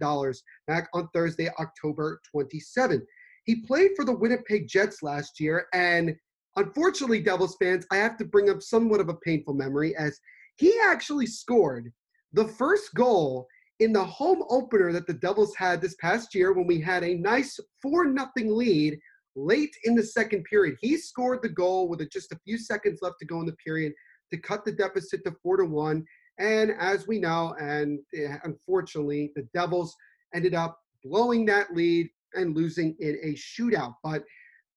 back 0.68 0.88
on 0.94 1.08
Thursday, 1.12 1.50
October 1.58 2.20
27. 2.30 3.04
He 3.44 3.66
played 3.66 3.90
for 3.96 4.04
the 4.04 4.16
Winnipeg 4.16 4.68
Jets 4.68 5.02
last 5.02 5.40
year, 5.40 5.66
and 5.74 6.14
unfortunately, 6.56 7.20
Devils 7.20 7.56
fans, 7.60 7.86
I 7.90 7.96
have 7.96 8.16
to 8.18 8.24
bring 8.24 8.50
up 8.50 8.62
somewhat 8.62 9.00
of 9.00 9.08
a 9.08 9.14
painful 9.14 9.54
memory 9.54 9.96
as 9.96 10.18
he 10.56 10.78
actually 10.84 11.26
scored 11.26 11.92
the 12.32 12.46
first 12.46 12.94
goal 12.94 13.46
in 13.80 13.92
the 13.92 14.04
home 14.04 14.42
opener 14.48 14.92
that 14.92 15.06
the 15.06 15.14
Devils 15.14 15.54
had 15.56 15.80
this 15.80 15.96
past 16.00 16.34
year 16.34 16.52
when 16.52 16.66
we 16.66 16.80
had 16.80 17.02
a 17.02 17.14
nice 17.14 17.58
4 17.82 18.06
nothing 18.06 18.54
lead 18.54 18.98
late 19.36 19.74
in 19.84 19.94
the 19.94 20.02
second 20.02 20.44
period. 20.44 20.76
He 20.80 20.96
scored 20.96 21.42
the 21.42 21.48
goal 21.48 21.88
with 21.88 22.08
just 22.10 22.32
a 22.32 22.38
few 22.44 22.56
seconds 22.56 23.00
left 23.02 23.16
to 23.20 23.26
go 23.26 23.40
in 23.40 23.46
the 23.46 23.56
period 23.64 23.92
to 24.32 24.38
cut 24.38 24.64
the 24.64 24.72
deficit 24.72 25.24
to 25.24 25.34
4 25.42 25.58
to 25.58 25.64
1. 25.64 26.04
And 26.38 26.72
as 26.78 27.06
we 27.06 27.18
know, 27.18 27.54
and 27.60 28.00
eh, 28.14 28.36
unfortunately, 28.44 29.32
the 29.34 29.46
Devils 29.54 29.94
ended 30.34 30.54
up 30.54 30.78
blowing 31.02 31.44
that 31.46 31.74
lead 31.74 32.08
and 32.34 32.56
losing 32.56 32.96
in 33.00 33.18
a 33.22 33.34
shootout. 33.34 33.94
But, 34.02 34.24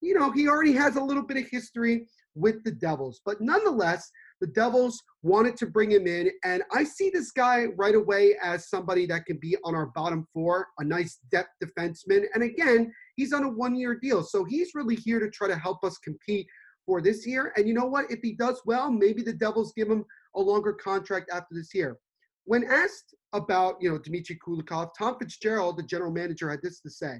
you 0.00 0.14
know, 0.14 0.30
he 0.30 0.48
already 0.48 0.72
has 0.72 0.96
a 0.96 1.02
little 1.02 1.22
bit 1.22 1.36
of 1.36 1.48
history 1.50 2.06
with 2.34 2.62
the 2.64 2.70
Devils. 2.70 3.20
But 3.24 3.40
nonetheless, 3.40 4.10
the 4.40 4.46
Devils 4.46 5.02
wanted 5.22 5.56
to 5.56 5.66
bring 5.66 5.90
him 5.90 6.06
in, 6.06 6.30
and 6.44 6.62
I 6.72 6.84
see 6.84 7.10
this 7.10 7.32
guy 7.32 7.66
right 7.76 7.96
away 7.96 8.36
as 8.42 8.68
somebody 8.68 9.06
that 9.06 9.26
can 9.26 9.38
be 9.38 9.56
on 9.64 9.74
our 9.74 9.86
bottom 9.86 10.26
four, 10.32 10.68
a 10.78 10.84
nice 10.84 11.18
depth 11.32 11.50
defenseman. 11.62 12.24
And 12.34 12.44
again, 12.44 12.92
he's 13.16 13.32
on 13.32 13.44
a 13.44 13.48
one 13.48 13.74
year 13.74 13.98
deal. 14.00 14.22
So 14.22 14.44
he's 14.44 14.70
really 14.74 14.96
here 14.96 15.18
to 15.18 15.30
try 15.30 15.48
to 15.48 15.56
help 15.56 15.82
us 15.82 15.98
compete 15.98 16.46
for 16.86 17.00
this 17.02 17.26
year. 17.26 17.52
And 17.56 17.66
you 17.66 17.74
know 17.74 17.86
what? 17.86 18.10
If 18.10 18.20
he 18.22 18.34
does 18.34 18.62
well, 18.64 18.90
maybe 18.90 19.22
the 19.22 19.32
Devils 19.32 19.72
give 19.76 19.90
him 19.90 20.04
a 20.36 20.40
longer 20.40 20.72
contract 20.72 21.30
after 21.32 21.54
this 21.54 21.74
year. 21.74 21.98
When 22.44 22.64
asked 22.64 23.14
about, 23.34 23.76
you 23.80 23.90
know, 23.90 23.98
Dmitry 23.98 24.38
Kulikov, 24.46 24.90
Tom 24.96 25.16
Fitzgerald, 25.18 25.76
the 25.76 25.82
general 25.82 26.12
manager, 26.12 26.48
had 26.48 26.62
this 26.62 26.80
to 26.80 26.90
say. 26.90 27.18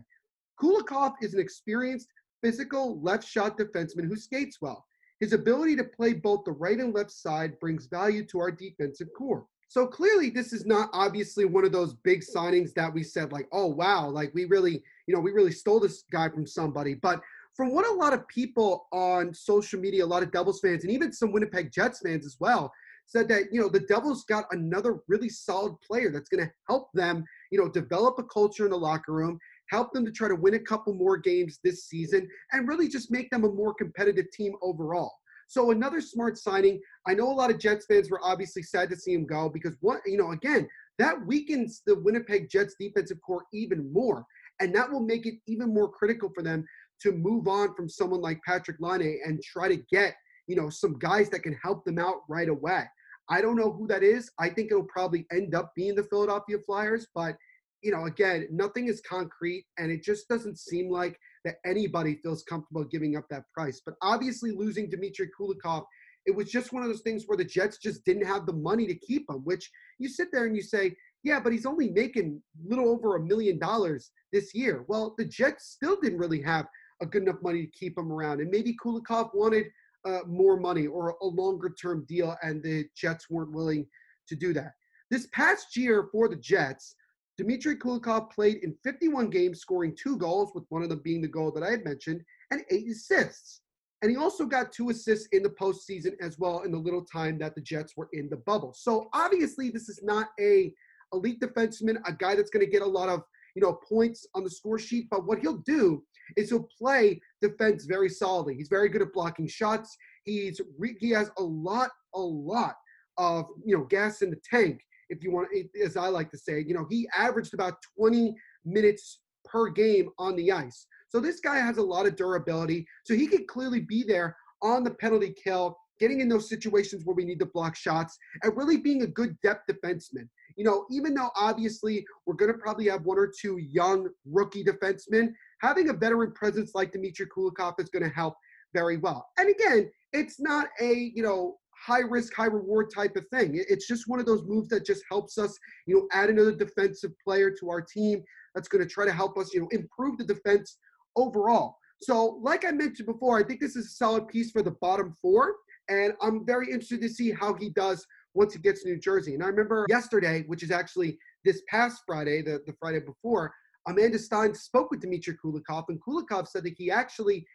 Kulikov 0.63 1.13
is 1.21 1.35
an 1.35 1.41
experienced, 1.41 2.09
physical 2.43 3.01
left 3.01 3.27
shot 3.27 3.59
defenseman 3.59 4.07
who 4.07 4.17
skates 4.17 4.59
well. 4.61 4.85
His 5.21 5.33
ability 5.33 5.77
to 5.77 5.85
play 5.85 6.13
both 6.13 6.45
the 6.45 6.53
right 6.53 6.79
and 6.79 6.95
left 6.95 7.11
side 7.11 7.59
brings 7.59 7.87
value 7.87 8.25
to 8.27 8.39
our 8.39 8.51
defensive 8.51 9.09
corps. 9.17 9.47
So 9.69 9.87
clearly, 9.87 10.31
this 10.31 10.53
is 10.53 10.65
not 10.65 10.89
obviously 10.93 11.45
one 11.45 11.65
of 11.65 11.73
those 11.73 11.93
big 11.93 12.23
signings 12.23 12.73
that 12.75 12.93
we 12.93 13.03
said, 13.03 13.33
like, 13.33 13.49
oh, 13.53 13.67
wow, 13.67 14.09
like 14.09 14.33
we 14.35 14.47
really, 14.47 14.83
you 15.07 15.15
know, 15.15 15.21
we 15.21 15.33
really 15.33 15.53
stole 15.53 15.81
this 15.81 16.05
guy 16.11 16.29
from 16.31 16.47
somebody. 16.47 16.95
But 16.95 17.21
from 17.55 17.75
what 17.75 17.87
a 17.87 17.93
lot 17.93 18.15
of 18.15 18.27
people 18.29 18.87
on 18.93 19.35
social 19.35 19.79
media, 19.79 20.05
a 20.05 20.07
lot 20.07 20.23
of 20.23 20.33
Devils 20.33 20.61
fans, 20.61 20.85
and 20.85 20.93
even 20.93 21.13
some 21.13 21.33
Winnipeg 21.33 21.71
Jets 21.71 22.01
fans 22.01 22.25
as 22.25 22.37
well, 22.41 22.73
said 23.05 23.29
that, 23.29 23.53
you 23.53 23.61
know, 23.61 23.69
the 23.69 23.81
Devils 23.81 24.25
got 24.25 24.47
another 24.53 25.01
really 25.09 25.29
solid 25.29 25.75
player 25.81 26.11
that's 26.11 26.29
going 26.29 26.45
to 26.45 26.53
help 26.69 26.89
them, 26.95 27.25
you 27.51 27.59
know, 27.59 27.69
develop 27.69 28.19
a 28.19 28.23
culture 28.23 28.65
in 28.65 28.71
the 28.71 28.77
locker 28.77 29.13
room, 29.13 29.39
help 29.71 29.93
them 29.93 30.05
to 30.05 30.13
try 30.13 30.29
to 30.29 30.35
win 30.35 30.55
a 30.55 30.59
couple 30.59 30.95
more 30.95 31.17
games 31.17 31.59
this 31.63 31.87
season, 31.87 32.29
and 32.53 32.69
really 32.69 32.89
just 32.89 33.11
make 33.11 33.31
them 33.31 33.45
a 33.45 33.51
more 33.51 33.75
competitive 33.75 34.31
team 34.33 34.55
overall. 34.63 35.13
So 35.49 35.71
another 35.71 36.01
smart 36.01 36.37
signing. 36.37 36.81
I 37.07 37.15
know 37.15 37.31
a 37.31 37.33
lot 37.33 37.51
of 37.51 37.59
Jets 37.59 37.87
fans 37.87 38.11
were 38.11 38.21
obviously 38.23 38.63
sad 38.63 38.91
to 38.91 38.97
see 38.97 39.15
him 39.15 39.27
go 39.27 39.49
because 39.49 39.77
what 39.81 40.01
you 40.07 40.19
know, 40.19 40.33
again, 40.33 40.69
that 40.99 41.25
weakens 41.27 41.83
the 41.87 41.99
Winnipeg 41.99 42.51
Jets 42.51 42.75
defensive 42.79 43.21
corps 43.23 43.47
even 43.53 43.91
more. 43.93 44.25
And 44.61 44.75
that 44.75 44.91
will 44.91 45.01
make 45.01 45.25
it 45.25 45.35
even 45.47 45.73
more 45.73 45.89
critical 45.89 46.31
for 46.35 46.43
them 46.43 46.67
to 47.03 47.13
move 47.13 47.47
on 47.49 47.75
from 47.75 47.89
someone 47.89 48.21
like 48.21 48.41
Patrick 48.45 48.79
Laine 48.81 49.21
and 49.25 49.43
try 49.43 49.69
to 49.69 49.83
get, 49.91 50.17
you 50.49 50.57
know, 50.57 50.69
some 50.69 50.99
guys 50.99 51.31
that 51.31 51.45
can 51.45 51.57
help 51.63 51.85
them 51.85 51.99
out 51.99 52.23
right 52.29 52.49
away. 52.49 52.85
I 53.31 53.41
don't 53.41 53.57
know 53.57 53.71
who 53.71 53.87
that 53.89 54.03
is. 54.03 54.31
I 54.39 54.49
think 54.49 54.71
it'll 54.71 54.85
probably 54.85 55.27
end 55.33 55.55
up 55.55 55.73
being 55.77 55.95
the 55.95 56.05
Philadelphia 56.05 56.57
Flyers, 56.67 57.07
but 57.15 57.37
you 57.83 57.93
know, 57.93 58.07
again, 58.07 58.49
nothing 58.51 58.89
is 58.89 59.01
concrete 59.09 59.65
and 59.79 59.91
it 59.91 60.03
just 60.03 60.29
doesn't 60.29 60.59
seem 60.59 60.91
like 60.91 61.19
that 61.45 61.57
anybody 61.65 62.19
feels 62.23 62.43
comfortable 62.43 62.85
giving 62.85 63.17
up 63.17 63.25
that 63.31 63.45
price. 63.55 63.81
But 63.85 63.95
obviously 64.03 64.51
losing 64.51 64.91
Dmitry 64.91 65.31
Kulikov, 65.39 65.85
it 66.27 66.35
was 66.35 66.51
just 66.51 66.73
one 66.73 66.83
of 66.83 66.89
those 66.89 67.03
things 67.03 67.25
where 67.27 67.39
the 67.39 67.45
Jets 67.45 67.79
just 67.79 68.05
didn't 68.05 68.27
have 68.27 68.47
the 68.47 68.53
money 68.53 68.87
to 68.87 68.95
keep 68.95 69.29
him, 69.31 69.41
which 69.45 69.71
you 69.99 70.09
sit 70.09 70.29
there 70.33 70.47
and 70.47 70.57
you 70.57 70.63
say, 70.63 70.95
yeah, 71.23 71.41
but 71.41 71.53
he's 71.53 71.67
only 71.67 71.91
making 71.91 72.41
a 72.65 72.69
little 72.69 72.89
over 72.89 73.17
a 73.17 73.25
million 73.25 73.59
dollars 73.59 74.11
this 74.33 74.55
year. 74.55 74.85
Well, 74.89 75.15
the 75.17 75.25
Jets 75.25 75.71
still 75.71 75.99
didn't 76.01 76.19
really 76.19 76.43
have 76.43 76.67
a 77.01 77.07
good 77.07 77.23
enough 77.23 77.43
money 77.43 77.65
to 77.65 77.73
keep 77.73 77.97
him 77.97 78.13
around. 78.13 78.41
And 78.41 78.51
maybe 78.51 78.77
Kulikov 78.85 79.31
wanted 79.35 79.67
uh, 80.07 80.21
more 80.27 80.59
money 80.59 80.87
or 80.87 81.17
a 81.23 81.27
longer 81.27 81.75
term 81.81 82.05
deal, 82.09 82.37
and 82.43 82.63
the 82.63 82.87
Jets 82.97 83.31
weren't 83.31 83.53
willing 83.53 83.87
to 84.29 84.37
do 84.37 84.53
that. 84.53 84.73
This 85.11 85.29
past 85.33 85.77
year 85.77 86.09
for 86.13 86.29
the 86.29 86.37
Jets, 86.37 86.95
Dmitry 87.39 87.77
Kulikov 87.77 88.31
played 88.33 88.59
in 88.59 88.75
51 88.83 89.31
games, 89.31 89.61
scoring 89.61 89.95
two 89.97 90.17
goals, 90.17 90.51
with 90.55 90.65
one 90.71 90.83
of 90.83 90.89
them 90.89 91.01
being 91.05 91.23
the 91.23 91.29
goal 91.29 91.53
that 91.53 91.63
I 91.63 91.71
had 91.71 91.85
mentioned, 91.85 92.23
and 92.51 92.65
eight 92.71 92.91
assists. 92.91 93.63
And 94.03 94.11
he 94.11 94.17
also 94.17 94.45
got 94.45 94.73
two 94.73 94.91
assists 94.91 95.29
in 95.33 95.45
the 95.45 95.51
postseason 95.51 96.13
as 96.21 96.39
well 96.39 96.61
in 96.63 96.73
the 96.73 96.79
little 96.79 97.05
time 97.05 97.39
that 97.39 97.55
the 97.55 97.61
Jets 97.61 97.97
were 97.97 98.09
in 98.13 98.29
the 98.29 98.37
bubble. 98.39 98.75
So 98.77 99.09
obviously, 99.13 99.71
this 99.71 99.89
is 99.89 100.01
not 100.03 100.29
a 100.41 100.73
elite 101.13 101.41
defenseman, 101.41 101.97
a 102.07 102.13
guy 102.13 102.35
that's 102.35 102.51
going 102.51 102.65
to 102.65 102.71
get 102.71 102.83
a 102.83 102.87
lot 102.87 103.09
of 103.09 103.23
you 103.55 103.63
know 103.63 103.79
points 103.89 104.27
on 104.35 104.45
the 104.45 104.51
score 104.51 104.79
sheet. 104.79 105.07
But 105.11 105.27
what 105.27 105.39
he'll 105.39 105.59
do 105.59 106.03
is 106.37 106.51
he'll 106.51 106.69
play 106.79 107.21
defense 107.41 107.85
very 107.85 108.09
solidly. 108.09 108.55
He's 108.55 108.69
very 108.69 108.89
good 108.89 109.03
at 109.03 109.13
blocking 109.13 109.47
shots. 109.47 109.97
He's 110.25 110.61
he 110.99 111.11
has 111.11 111.31
a 111.39 111.43
lot, 111.43 111.91
a 112.15 112.21
lot 112.21 112.75
of 113.17 113.47
you 113.65 113.77
know 113.77 113.85
gas 113.85 114.23
in 114.23 114.31
the 114.31 114.41
tank, 114.49 114.81
if 115.09 115.23
you 115.23 115.31
want, 115.31 115.49
as 115.83 115.97
I 115.97 116.09
like 116.09 116.31
to 116.31 116.39
say. 116.39 116.65
You 116.67 116.75
know, 116.75 116.87
he 116.91 117.09
averaged 117.17 117.55
about 117.55 117.75
20 117.99 118.35
minutes 118.65 119.21
per 119.45 119.71
game 119.71 120.11
on 120.19 120.37
the 120.37 120.53
ice. 120.53 120.87
So 121.09 121.21
this 121.21 121.41
guy 121.41 121.57
has 121.57 121.79
a 121.79 121.83
lot 121.83 122.07
of 122.07 122.17
durability. 122.17 122.87
So 123.05 123.15
he 123.15 123.27
could 123.27 123.47
clearly 123.47 123.81
be 123.81 124.03
there 124.03 124.37
on 124.63 124.85
the 124.85 124.91
penalty 124.91 125.35
kill, 125.43 125.77
getting 126.01 126.21
in 126.21 126.29
those 126.29 126.49
situations 126.49 127.05
where 127.05 127.15
we 127.15 127.25
need 127.25 127.39
to 127.39 127.47
block 127.47 127.77
shots, 127.77 128.17
and 128.43 128.57
really 128.57 128.77
being 128.77 129.03
a 129.03 129.07
good 129.07 129.37
depth 129.43 129.71
defenseman. 129.71 130.29
You 130.57 130.65
know, 130.65 130.87
even 130.91 131.15
though 131.15 131.31
obviously 131.37 132.05
we're 132.27 132.35
going 132.35 132.53
to 132.53 132.59
probably 132.59 132.89
have 132.89 133.05
one 133.05 133.19
or 133.19 133.31
two 133.41 133.59
young 133.59 134.09
rookie 134.27 134.65
defensemen, 134.65 135.33
having 135.61 135.89
a 135.89 135.93
veteran 135.93 136.33
presence 136.33 136.73
like 136.75 136.93
Dmitry 136.93 137.27
Kulikov 137.35 137.75
is 137.79 137.89
going 137.89 138.03
to 138.03 138.15
help 138.15 138.35
very 138.75 138.97
well. 138.97 139.29
And 139.39 139.49
again, 139.49 139.91
it's 140.13 140.41
not 140.41 140.69
a, 140.81 141.13
you 141.15 141.23
know, 141.23 141.59
high 141.85 142.01
risk, 142.01 142.35
high 142.35 142.47
reward 142.47 142.91
type 142.95 143.17
of 143.17 143.27
thing. 143.29 143.53
It's 143.55 143.87
just 143.87 144.09
one 144.09 144.21
of 144.21 144.27
those 144.27 144.45
moves 144.45 144.69
that 144.69 144.87
just 144.87 145.03
helps 145.11 145.39
us, 145.39 145.57
you 145.87 145.97
know, 145.97 146.09
add 146.13 146.31
another 146.31 146.55
defensive 146.55 147.13
player 147.23 147.51
to 147.61 147.71
our 147.71 147.81
team 147.81 148.23
that's 148.55 148.69
going 148.69 148.87
to 148.87 148.91
try 148.91 149.05
to 149.05 149.13
help 149.13 149.39
us, 149.39 149.53
you 149.53 149.61
know, 149.61 149.69
improve 149.71 150.19
the 150.19 150.25
defense 150.25 150.79
overall. 151.17 151.77
So, 152.03 152.39
like 152.43 152.65
I 152.65 152.71
mentioned 152.71 153.07
before, 153.07 153.39
I 153.39 153.43
think 153.43 153.61
this 153.61 153.77
is 153.77 153.87
a 153.87 153.91
solid 153.91 154.29
piece 154.29 154.51
for 154.51 154.63
the 154.63 154.77
bottom 154.81 155.15
four. 155.21 155.55
And 155.89 156.13
I'm 156.21 156.45
very 156.45 156.67
interested 156.67 157.01
to 157.01 157.09
see 157.09 157.33
how 157.33 157.55
he 157.55 157.71
does 157.71 158.07
once 158.35 158.53
he 158.53 158.61
gets 158.61 158.83
to 158.83 158.91
New 158.91 158.99
Jersey. 158.99 159.35
And 159.35 159.43
I 159.43 159.49
remember 159.49 159.87
yesterday, 159.89 160.45
which 160.47 160.63
is 160.63 160.71
actually 160.71 161.19
this 161.45 161.63
past 161.69 162.03
Friday, 162.07 162.43
the, 162.43 162.61
the 162.67 162.75
Friday 162.79 163.01
before, 163.01 163.53
Amanda 163.89 164.19
Stein 164.19 164.55
spoke 164.55 164.91
with 164.91 165.01
Dmitry 165.01 165.37
Kulikov, 165.43 165.85
and 165.89 165.99
Kulikov 166.03 166.47
said 166.47 166.65
that 166.65 166.75
he 166.77 166.91
actually 166.91 167.47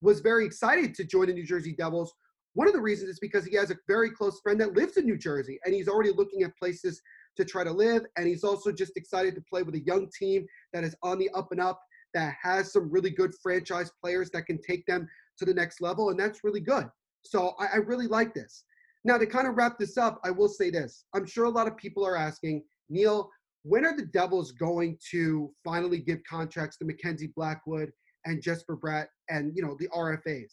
was 0.00 0.20
very 0.20 0.46
excited 0.46 0.94
to 0.94 1.04
join 1.04 1.26
the 1.26 1.32
New 1.32 1.44
Jersey 1.44 1.74
Devils. 1.76 2.14
One 2.54 2.66
of 2.66 2.74
the 2.74 2.80
reasons 2.80 3.10
is 3.10 3.20
because 3.20 3.44
he 3.44 3.56
has 3.56 3.70
a 3.70 3.76
very 3.86 4.10
close 4.10 4.40
friend 4.40 4.60
that 4.60 4.74
lives 4.74 4.96
in 4.96 5.04
New 5.04 5.16
Jersey, 5.16 5.60
and 5.64 5.74
he's 5.74 5.88
already 5.88 6.10
looking 6.10 6.42
at 6.42 6.56
places 6.56 7.00
to 7.36 7.44
try 7.44 7.62
to 7.62 7.70
live. 7.70 8.02
And 8.16 8.26
he's 8.26 8.42
also 8.42 8.72
just 8.72 8.96
excited 8.96 9.34
to 9.36 9.42
play 9.48 9.62
with 9.62 9.76
a 9.76 9.84
young 9.84 10.08
team 10.18 10.46
that 10.72 10.82
is 10.82 10.96
on 11.02 11.18
the 11.18 11.30
up 11.30 11.52
and 11.52 11.60
up, 11.60 11.80
that 12.12 12.34
has 12.42 12.72
some 12.72 12.90
really 12.90 13.10
good 13.10 13.32
franchise 13.40 13.92
players 14.02 14.30
that 14.30 14.46
can 14.46 14.60
take 14.60 14.84
them 14.86 15.08
to 15.38 15.44
the 15.44 15.54
next 15.54 15.80
level, 15.80 16.10
and 16.10 16.18
that's 16.18 16.44
really 16.44 16.60
good. 16.60 16.88
So 17.24 17.54
I, 17.58 17.66
I 17.66 17.76
really 17.76 18.06
like 18.06 18.34
this. 18.34 18.64
Now, 19.04 19.16
to 19.16 19.26
kind 19.26 19.46
of 19.46 19.56
wrap 19.56 19.78
this 19.78 19.96
up, 19.96 20.20
I 20.24 20.30
will 20.30 20.48
say 20.48 20.70
this. 20.70 21.04
I'm 21.14 21.26
sure 21.26 21.44
a 21.44 21.50
lot 21.50 21.66
of 21.66 21.76
people 21.76 22.06
are 22.06 22.16
asking, 22.16 22.64
Neil, 22.90 23.30
when 23.62 23.84
are 23.84 23.96
the 23.96 24.06
Devils 24.06 24.52
going 24.52 24.98
to 25.10 25.52
finally 25.64 25.98
give 25.98 26.18
contracts 26.28 26.76
to 26.78 26.84
Mackenzie 26.84 27.32
Blackwood 27.36 27.92
and 28.26 28.42
Jesper 28.42 28.76
Bratt 28.76 29.06
and 29.28 29.52
you 29.54 29.62
know 29.62 29.76
the 29.78 29.88
RFAs? 29.88 30.52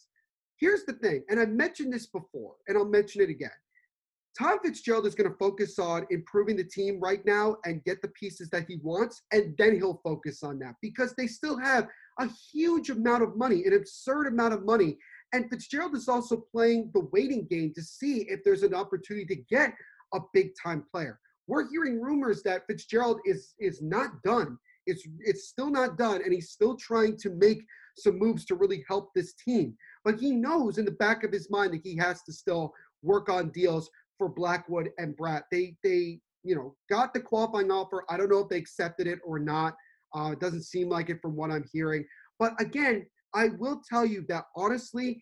Here's 0.60 0.84
the 0.84 0.94
thing, 0.94 1.22
and 1.28 1.38
I've 1.38 1.50
mentioned 1.50 1.92
this 1.92 2.06
before, 2.06 2.54
and 2.66 2.76
I'll 2.76 2.84
mention 2.84 3.22
it 3.22 3.30
again. 3.30 3.50
Tom 4.38 4.58
Fitzgerald 4.62 5.06
is 5.06 5.16
going 5.16 5.28
to 5.28 5.36
focus 5.36 5.78
on 5.78 6.06
improving 6.10 6.56
the 6.56 6.64
team 6.64 7.00
right 7.00 7.24
now 7.26 7.56
and 7.64 7.82
get 7.84 8.00
the 8.02 8.08
pieces 8.08 8.48
that 8.50 8.66
he 8.68 8.78
wants, 8.82 9.22
and 9.32 9.54
then 9.58 9.74
he'll 9.74 10.00
focus 10.04 10.42
on 10.42 10.58
that 10.60 10.74
because 10.80 11.14
they 11.16 11.26
still 11.26 11.58
have 11.58 11.88
a 12.20 12.28
huge 12.52 12.90
amount 12.90 13.22
of 13.22 13.36
money, 13.36 13.64
an 13.64 13.72
absurd 13.72 14.26
amount 14.26 14.54
of 14.54 14.64
money. 14.64 14.96
And 15.32 15.50
Fitzgerald 15.50 15.94
is 15.96 16.08
also 16.08 16.44
playing 16.52 16.90
the 16.94 17.08
waiting 17.12 17.46
game 17.50 17.72
to 17.74 17.82
see 17.82 18.22
if 18.28 18.44
there's 18.44 18.62
an 18.62 18.74
opportunity 18.74 19.26
to 19.26 19.42
get 19.50 19.74
a 20.14 20.20
big 20.32 20.50
time 20.60 20.84
player. 20.90 21.18
We're 21.48 21.68
hearing 21.68 22.00
rumors 22.00 22.42
that 22.44 22.66
Fitzgerald 22.66 23.20
is 23.24 23.54
is 23.58 23.82
not 23.82 24.22
done. 24.22 24.58
It's 24.88 25.06
it's 25.20 25.48
still 25.48 25.70
not 25.70 25.98
done, 25.98 26.22
and 26.22 26.32
he's 26.32 26.50
still 26.50 26.76
trying 26.76 27.16
to 27.18 27.30
make 27.30 27.62
some 27.96 28.18
moves 28.18 28.44
to 28.46 28.54
really 28.54 28.84
help 28.88 29.10
this 29.14 29.34
team. 29.34 29.76
But 30.04 30.18
he 30.18 30.32
knows 30.32 30.78
in 30.78 30.84
the 30.84 30.92
back 30.92 31.24
of 31.24 31.32
his 31.32 31.50
mind 31.50 31.74
that 31.74 31.82
he 31.84 31.96
has 31.96 32.22
to 32.22 32.32
still 32.32 32.72
work 33.02 33.28
on 33.28 33.50
deals 33.50 33.90
for 34.16 34.28
Blackwood 34.28 34.90
and 34.98 35.16
Bratt. 35.16 35.42
They 35.52 35.76
they 35.84 36.20
you 36.42 36.54
know 36.54 36.74
got 36.88 37.12
the 37.12 37.20
qualifying 37.20 37.70
offer. 37.70 38.04
I 38.08 38.16
don't 38.16 38.30
know 38.30 38.40
if 38.40 38.48
they 38.48 38.56
accepted 38.56 39.06
it 39.06 39.20
or 39.24 39.38
not. 39.38 39.74
Uh, 40.14 40.30
it 40.32 40.40
doesn't 40.40 40.62
seem 40.62 40.88
like 40.88 41.10
it 41.10 41.20
from 41.20 41.36
what 41.36 41.50
I'm 41.50 41.64
hearing. 41.70 42.04
But 42.38 42.58
again, 42.60 43.06
I 43.34 43.48
will 43.58 43.82
tell 43.88 44.06
you 44.06 44.24
that 44.28 44.44
honestly, 44.56 45.20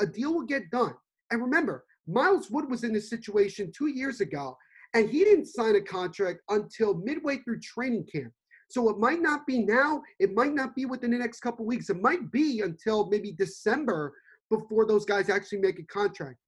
a 0.00 0.06
deal 0.06 0.34
will 0.34 0.46
get 0.46 0.70
done. 0.70 0.94
And 1.30 1.40
remember, 1.40 1.84
Miles 2.06 2.50
Wood 2.50 2.70
was 2.70 2.84
in 2.84 2.92
this 2.92 3.08
situation 3.10 3.72
two 3.76 3.88
years 3.88 4.20
ago, 4.20 4.56
and 4.94 5.08
he 5.08 5.24
didn't 5.24 5.46
sign 5.46 5.76
a 5.76 5.80
contract 5.80 6.40
until 6.50 6.94
midway 6.94 7.38
through 7.38 7.60
training 7.60 8.06
camp. 8.12 8.32
So 8.68 8.88
it 8.88 8.98
might 8.98 9.20
not 9.20 9.46
be 9.46 9.60
now, 9.60 10.02
it 10.18 10.34
might 10.34 10.52
not 10.52 10.74
be 10.74 10.86
within 10.86 11.12
the 11.12 11.18
next 11.18 11.40
couple 11.40 11.64
weeks. 11.64 11.88
It 11.88 12.00
might 12.00 12.30
be 12.32 12.62
until 12.62 13.08
maybe 13.08 13.32
December 13.32 14.12
before 14.50 14.86
those 14.86 15.04
guys 15.04 15.28
actually 15.28 15.58
make 15.58 15.78
a 15.78 15.84
contract. 15.84 16.38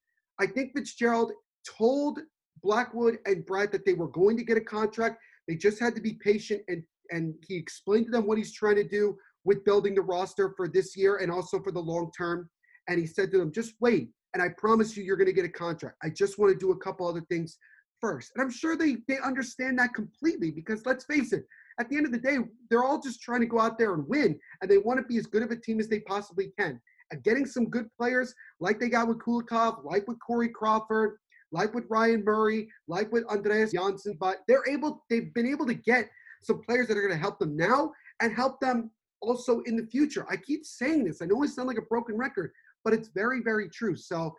I 0.41 0.47
think 0.47 0.73
Fitzgerald 0.75 1.33
told 1.67 2.19
Blackwood 2.63 3.19
and 3.27 3.47
Bratt 3.47 3.71
that 3.73 3.85
they 3.85 3.95
were 3.95 4.09
going 4.09 4.37
to 4.37 4.45
get 4.45 4.57
a 4.57 4.63
contract. 4.63 5.19
They 5.47 5.55
just 5.55 5.79
had 5.81 5.95
to 5.95 6.01
be 6.01 6.15
patient 6.15 6.63
and 6.69 6.83
and 7.11 7.35
he 7.47 7.57
explained 7.57 8.07
to 8.07 8.13
them 8.13 8.27
what 8.27 8.39
he's 8.39 8.53
trying 8.53 8.77
to 8.77 8.87
do 8.87 9.17
with 9.45 9.65
building 9.65 9.95
the 9.95 10.03
roster 10.03 10.53
for 10.57 10.69
this 10.69 10.97
year 10.97 11.17
and 11.17 11.33
also 11.33 11.61
for 11.61 11.73
the 11.73 11.81
long 11.81 12.11
term. 12.17 12.49
And 12.89 13.01
he 13.01 13.07
said 13.07 13.31
to 13.33 13.39
them, 13.39 13.53
just 13.53 13.75
wait. 13.81 14.11
And 14.35 14.43
I 14.43 14.49
promise 14.59 14.97
you, 14.97 15.05
you're 15.05 15.17
going 15.17 15.27
to 15.27 15.33
get 15.33 15.45
a 15.45 15.49
contract. 15.49 15.97
I 16.03 16.11
just 16.11 16.39
want 16.39 16.53
to 16.53 16.59
do 16.59 16.73
a 16.73 16.79
couple 16.79 17.09
other 17.09 17.25
things 17.31 17.57
first. 18.01 18.33
And 18.35 18.43
I'm 18.43 18.51
sure 18.51 18.77
they, 18.77 18.99
they 19.09 19.19
understand 19.25 19.79
that 19.79 19.95
completely 19.95 20.51
because 20.51 20.85
let's 20.85 21.05
face 21.07 21.33
it, 21.33 21.45
at 21.79 21.89
the 21.89 21.97
end 21.97 22.07
of 22.07 22.13
the 22.13 22.19
day, 22.19 22.39
they're 22.71 22.85
all 22.85 23.01
just 23.01 23.23
trying 23.23 23.41
to 23.41 23.47
go 23.47 23.61
out 23.61 23.79
there 23.79 23.95
and 23.95 24.07
win. 24.09 24.39
And 24.61 24.71
they 24.71 24.79
want 24.79 24.99
to 24.99 25.07
be 25.07 25.17
as 25.19 25.27
good 25.27 25.43
of 25.43 25.51
a 25.51 25.57
team 25.57 25.81
as 25.81 25.89
they 25.89 26.01
possibly 26.01 26.53
can. 26.59 26.81
And 27.11 27.23
getting 27.23 27.47
some 27.47 27.71
good 27.71 27.89
players 27.97 28.35
like 28.61 28.79
they 28.79 28.89
got 28.89 29.09
with 29.09 29.19
Kulikov, 29.19 29.85
like 29.85 30.07
with 30.07 30.19
Corey 30.21 30.49
Crawford, 30.49 31.19
like 31.53 31.73
with 31.75 31.85
Ryan 31.89 32.23
Murray, 32.25 32.69
like 32.89 33.11
with 33.13 33.25
Andreas 33.27 33.73
Johnsson, 33.73 34.17
but 34.21 34.39
they're 34.47 34.69
able, 34.69 35.05
they've 35.09 35.33
been 35.33 35.47
able 35.47 35.67
to 35.67 35.75
get 35.75 36.11
some 36.43 36.61
players 36.61 36.89
that 36.89 36.99
are 36.99 37.03
going 37.03 37.15
to 37.15 37.21
help 37.21 37.39
them 37.39 37.57
now 37.57 37.93
and 38.21 38.35
help 38.35 38.61
them 38.61 38.91
also 39.21 39.61
in 39.61 39.77
the 39.77 39.87
future. 39.87 40.27
I 40.29 40.37
keep 40.37 40.65
saying 40.65 41.05
this. 41.05 41.23
I 41.23 41.27
know 41.27 41.43
it 41.43 41.49
sounds 41.49 41.69
like 41.69 41.79
a 41.79 41.83
broken 41.83 42.17
record, 42.17 42.51
but 42.85 42.93
it's 42.93 43.09
very, 43.09 43.41
very 43.43 43.69
true. 43.69 43.97
So 43.97 44.35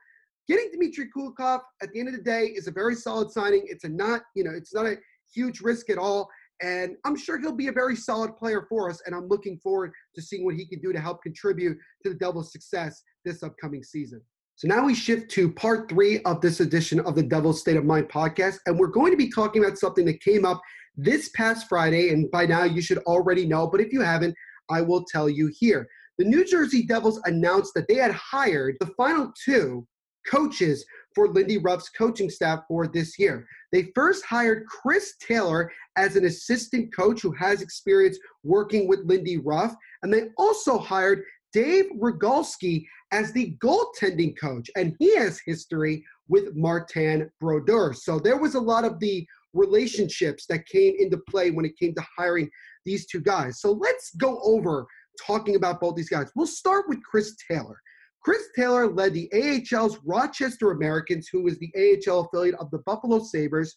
getting 0.47 0.69
Dmitry 0.71 1.09
Kulikov 1.15 1.61
at 1.81 1.91
the 1.91 1.99
end 1.99 2.09
of 2.09 2.15
the 2.15 2.21
day 2.21 2.45
is 2.45 2.67
a 2.67 2.71
very 2.71 2.95
solid 2.95 3.31
signing. 3.31 3.63
It's 3.65 3.83
a 3.83 3.89
not, 3.89 4.21
you 4.35 4.43
know, 4.43 4.51
it's 4.51 4.73
not 4.73 4.85
a 4.85 4.97
huge 5.33 5.61
risk 5.61 5.89
at 5.89 5.97
all. 5.97 6.29
And 6.61 6.95
I'm 7.05 7.15
sure 7.15 7.39
he'll 7.39 7.51
be 7.51 7.67
a 7.67 7.71
very 7.71 7.95
solid 7.95 8.35
player 8.35 8.65
for 8.67 8.89
us. 8.89 9.01
And 9.05 9.15
I'm 9.15 9.27
looking 9.27 9.57
forward 9.59 9.91
to 10.15 10.21
seeing 10.21 10.45
what 10.45 10.55
he 10.55 10.65
can 10.65 10.79
do 10.79 10.91
to 10.91 10.99
help 10.99 11.21
contribute 11.23 11.77
to 12.03 12.09
the 12.09 12.15
Devils' 12.15 12.51
success 12.51 13.01
this 13.23 13.43
upcoming 13.43 13.83
season. 13.83 14.21
So 14.55 14.67
now 14.67 14.85
we 14.85 14.93
shift 14.93 15.31
to 15.31 15.49
part 15.53 15.89
three 15.89 16.21
of 16.23 16.41
this 16.41 16.59
edition 16.59 16.99
of 16.99 17.15
the 17.15 17.23
Devil's 17.23 17.61
State 17.61 17.77
of 17.77 17.85
Mind 17.85 18.09
podcast. 18.09 18.57
And 18.65 18.77
we're 18.77 18.87
going 18.87 19.11
to 19.11 19.17
be 19.17 19.29
talking 19.29 19.63
about 19.63 19.77
something 19.77 20.03
that 20.05 20.21
came 20.21 20.43
up 20.43 20.61
this 20.97 21.29
past 21.29 21.67
Friday. 21.69 22.09
And 22.09 22.29
by 22.29 22.45
now 22.45 22.65
you 22.65 22.81
should 22.81 22.97
already 22.99 23.45
know, 23.45 23.67
but 23.67 23.79
if 23.79 23.93
you 23.93 24.01
haven't, 24.01 24.35
I 24.69 24.81
will 24.81 25.05
tell 25.05 25.29
you 25.29 25.49
here. 25.57 25.87
The 26.17 26.25
New 26.25 26.43
Jersey 26.43 26.85
Devils 26.85 27.21
announced 27.23 27.73
that 27.75 27.87
they 27.87 27.95
had 27.95 28.11
hired 28.11 28.75
the 28.81 28.91
final 28.97 29.31
two 29.45 29.87
coaches 30.27 30.85
for 31.19 31.27
Lindy 31.27 31.57
Ruff's 31.57 31.89
coaching 31.89 32.29
staff 32.29 32.61
for 32.65 32.87
this 32.87 33.19
year. 33.19 33.45
They 33.73 33.91
first 33.93 34.23
hired 34.25 34.65
Chris 34.67 35.15
Taylor 35.19 35.69
as 35.97 36.15
an 36.15 36.23
assistant 36.23 36.95
coach 36.95 37.21
who 37.21 37.33
has 37.33 37.61
experience 37.61 38.17
working 38.45 38.87
with 38.87 39.01
Lindy 39.03 39.35
Ruff, 39.35 39.75
and 40.01 40.13
they 40.13 40.29
also 40.37 40.77
hired 40.77 41.23
Dave 41.51 41.87
Rogalski 41.99 42.85
as 43.11 43.33
the 43.33 43.57
goaltending 43.61 44.33
coach, 44.39 44.69
and 44.77 44.95
he 44.97 45.13
has 45.17 45.41
history 45.45 46.05
with 46.29 46.55
Martin 46.55 47.29
Brodeur. 47.41 47.91
So 47.93 48.17
there 48.17 48.37
was 48.37 48.55
a 48.55 48.61
lot 48.61 48.85
of 48.85 48.97
the 49.01 49.27
relationships 49.53 50.45
that 50.45 50.67
came 50.67 50.93
into 50.99 51.17
play 51.29 51.51
when 51.51 51.65
it 51.65 51.77
came 51.77 51.93
to 51.95 52.05
hiring 52.17 52.49
these 52.85 53.07
two 53.07 53.19
guys. 53.19 53.59
So 53.59 53.73
let's 53.73 54.15
go 54.15 54.39
over 54.41 54.87
talking 55.27 55.57
about 55.57 55.81
both 55.81 55.97
these 55.97 56.07
guys. 56.07 56.31
We'll 56.33 56.47
start 56.47 56.85
with 56.87 57.03
Chris 57.03 57.35
Taylor. 57.51 57.81
Chris 58.21 58.49
Taylor 58.55 58.87
led 58.87 59.13
the 59.13 59.29
AHL's 59.33 59.97
Rochester 60.05 60.71
Americans, 60.71 61.29
who 61.31 61.47
is 61.47 61.57
the 61.59 61.71
AHL 61.75 62.21
affiliate 62.21 62.55
of 62.55 62.69
the 62.71 62.79
Buffalo 62.79 63.19
Sabres, 63.19 63.75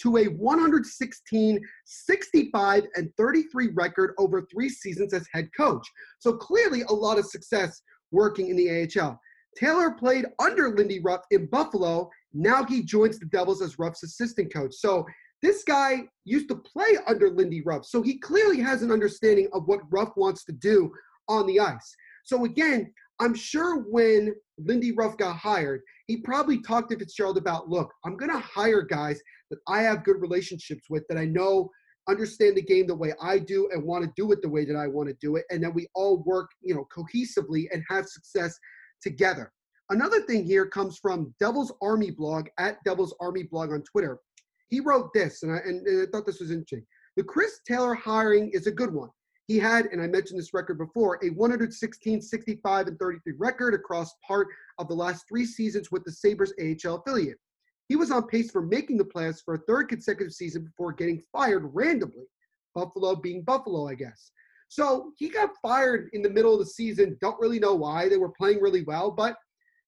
to 0.00 0.16
a 0.16 0.24
116, 0.24 1.60
65, 1.84 2.82
and 2.96 3.10
33 3.16 3.68
record 3.74 4.14
over 4.18 4.42
three 4.42 4.68
seasons 4.68 5.14
as 5.14 5.26
head 5.32 5.48
coach. 5.56 5.86
So 6.18 6.32
clearly 6.32 6.82
a 6.82 6.92
lot 6.92 7.18
of 7.18 7.26
success 7.26 7.80
working 8.10 8.48
in 8.48 8.56
the 8.56 8.88
AHL. 9.00 9.18
Taylor 9.56 9.92
played 9.92 10.26
under 10.40 10.70
Lindy 10.70 11.00
Ruff 11.00 11.20
in 11.30 11.46
Buffalo. 11.46 12.10
Now 12.32 12.64
he 12.64 12.82
joins 12.82 13.20
the 13.20 13.26
Devils 13.26 13.62
as 13.62 13.78
Ruff's 13.78 14.02
assistant 14.02 14.52
coach. 14.52 14.74
So 14.74 15.06
this 15.42 15.62
guy 15.62 16.02
used 16.24 16.48
to 16.48 16.56
play 16.56 16.96
under 17.06 17.30
Lindy 17.30 17.62
Ruff. 17.64 17.84
So 17.84 18.02
he 18.02 18.18
clearly 18.18 18.60
has 18.60 18.82
an 18.82 18.90
understanding 18.90 19.48
of 19.52 19.68
what 19.68 19.80
Ruff 19.90 20.10
wants 20.16 20.44
to 20.46 20.52
do 20.52 20.92
on 21.28 21.46
the 21.46 21.60
ice. 21.60 21.94
So 22.24 22.44
again, 22.44 22.92
I'm 23.20 23.34
sure 23.34 23.80
when 23.80 24.34
Lindy 24.58 24.92
Ruff 24.92 25.16
got 25.16 25.36
hired, 25.36 25.82
he 26.06 26.18
probably 26.18 26.60
talked 26.60 26.90
to 26.90 26.98
Fitzgerald 26.98 27.38
about, 27.38 27.68
look, 27.68 27.90
I'm 28.04 28.16
going 28.16 28.32
to 28.32 28.38
hire 28.38 28.82
guys 28.82 29.20
that 29.50 29.60
I 29.68 29.82
have 29.82 30.04
good 30.04 30.20
relationships 30.20 30.84
with, 30.90 31.04
that 31.08 31.18
I 31.18 31.24
know 31.24 31.70
understand 32.08 32.56
the 32.56 32.62
game 32.62 32.86
the 32.86 32.94
way 32.94 33.14
I 33.22 33.38
do 33.38 33.68
and 33.72 33.82
want 33.82 34.04
to 34.04 34.12
do 34.16 34.30
it 34.32 34.42
the 34.42 34.48
way 34.48 34.64
that 34.64 34.76
I 34.76 34.86
want 34.86 35.08
to 35.08 35.16
do 35.20 35.36
it, 35.36 35.44
and 35.50 35.62
that 35.62 35.74
we 35.74 35.88
all 35.94 36.22
work, 36.24 36.50
you 36.60 36.74
know, 36.74 36.86
cohesively 36.94 37.66
and 37.72 37.82
have 37.88 38.06
success 38.06 38.58
together. 39.02 39.50
Another 39.90 40.20
thing 40.22 40.44
here 40.44 40.66
comes 40.66 40.98
from 40.98 41.34
Devil's 41.40 41.72
Army 41.82 42.10
blog 42.10 42.48
at 42.58 42.78
Devil's 42.84 43.14
Army 43.20 43.44
blog 43.44 43.70
on 43.70 43.82
Twitter. 43.82 44.18
He 44.68 44.80
wrote 44.80 45.12
this, 45.14 45.42
and 45.42 45.52
I, 45.52 45.58
and, 45.58 45.86
and 45.86 46.08
I 46.08 46.10
thought 46.10 46.26
this 46.26 46.40
was 46.40 46.50
interesting. 46.50 46.84
The 47.16 47.24
Chris 47.24 47.60
Taylor 47.66 47.94
hiring 47.94 48.50
is 48.50 48.66
a 48.66 48.72
good 48.72 48.92
one. 48.92 49.10
He 49.46 49.58
had, 49.58 49.86
and 49.86 50.00
I 50.00 50.06
mentioned 50.06 50.38
this 50.38 50.54
record 50.54 50.78
before, 50.78 51.18
a 51.22 51.30
116, 51.30 52.22
65, 52.22 52.86
and 52.86 52.98
33 52.98 53.34
record 53.38 53.74
across 53.74 54.14
part 54.26 54.48
of 54.78 54.88
the 54.88 54.94
last 54.94 55.26
three 55.28 55.44
seasons 55.44 55.90
with 55.90 56.04
the 56.04 56.12
Sabres 56.12 56.54
AHL 56.58 56.96
affiliate. 56.96 57.38
He 57.88 57.96
was 57.96 58.10
on 58.10 58.26
pace 58.26 58.50
for 58.50 58.62
making 58.62 58.96
the 58.96 59.04
playoffs 59.04 59.44
for 59.44 59.54
a 59.54 59.58
third 59.58 59.90
consecutive 59.90 60.32
season 60.32 60.64
before 60.64 60.92
getting 60.92 61.22
fired 61.30 61.68
randomly. 61.74 62.24
Buffalo 62.74 63.14
being 63.14 63.42
Buffalo, 63.42 63.86
I 63.86 63.94
guess. 63.94 64.30
So 64.68 65.12
he 65.16 65.28
got 65.28 65.50
fired 65.62 66.08
in 66.14 66.22
the 66.22 66.30
middle 66.30 66.54
of 66.54 66.58
the 66.58 66.66
season. 66.66 67.16
Don't 67.20 67.40
really 67.40 67.60
know 67.60 67.74
why. 67.74 68.08
They 68.08 68.16
were 68.16 68.32
playing 68.32 68.60
really 68.60 68.82
well, 68.82 69.10
but 69.10 69.36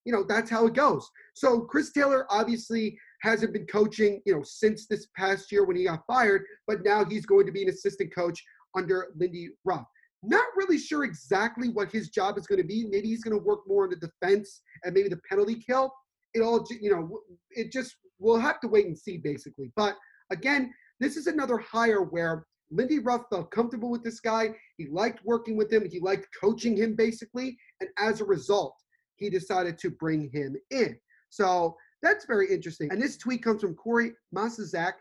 you 0.05 0.13
know 0.13 0.23
that's 0.23 0.49
how 0.49 0.67
it 0.67 0.73
goes. 0.73 1.09
So 1.33 1.61
Chris 1.61 1.91
Taylor 1.91 2.25
obviously 2.29 2.97
hasn't 3.21 3.51
been 3.51 3.65
coaching, 3.65 4.21
you 4.25 4.35
know, 4.35 4.43
since 4.43 4.85
this 4.85 5.07
past 5.17 5.51
year 5.51 5.65
when 5.65 5.75
he 5.75 5.85
got 5.85 6.05
fired, 6.07 6.43
but 6.67 6.85
now 6.85 7.03
he's 7.03 7.25
going 7.25 7.45
to 7.47 7.51
be 7.51 7.63
an 7.63 7.69
assistant 7.69 8.13
coach 8.15 8.41
under 8.77 9.07
Lindy 9.17 9.49
Ruff. 9.65 9.85
Not 10.23 10.45
really 10.55 10.77
sure 10.77 11.03
exactly 11.03 11.69
what 11.69 11.91
his 11.91 12.09
job 12.09 12.37
is 12.37 12.47
going 12.47 12.61
to 12.61 12.67
be. 12.67 12.85
Maybe 12.89 13.07
he's 13.07 13.23
going 13.23 13.37
to 13.37 13.43
work 13.43 13.59
more 13.67 13.83
on 13.83 13.89
the 13.89 13.95
defense 13.95 14.61
and 14.83 14.93
maybe 14.93 15.09
the 15.09 15.19
penalty 15.29 15.55
kill. 15.55 15.93
It 16.33 16.41
all, 16.41 16.65
you 16.81 16.91
know, 16.91 17.19
it 17.51 17.71
just, 17.71 17.95
we'll 18.19 18.39
have 18.39 18.59
to 18.61 18.67
wait 18.67 18.85
and 18.85 18.97
see 18.97 19.17
basically. 19.17 19.71
But 19.75 19.95
again, 20.31 20.73
this 20.99 21.17
is 21.17 21.27
another 21.27 21.57
hire 21.57 22.01
where 22.01 22.45
Lindy 22.71 22.99
Ruff 22.99 23.21
felt 23.29 23.51
comfortable 23.51 23.89
with 23.89 24.03
this 24.03 24.19
guy. 24.19 24.53
He 24.77 24.87
liked 24.87 25.23
working 25.23 25.55
with 25.55 25.71
him. 25.71 25.87
He 25.89 25.99
liked 25.99 26.27
coaching 26.39 26.75
him 26.75 26.95
basically. 26.95 27.57
And 27.79 27.89
as 27.97 28.19
a 28.19 28.25
result, 28.25 28.75
he 29.15 29.29
decided 29.29 29.77
to 29.79 29.91
bring 29.91 30.29
him 30.33 30.55
in. 30.71 30.97
So 31.29 31.75
that's 32.01 32.25
very 32.25 32.51
interesting. 32.51 32.91
And 32.91 33.01
this 33.01 33.17
tweet 33.17 33.43
comes 33.43 33.61
from 33.61 33.75
Corey 33.75 34.13
Masisak 34.35 34.93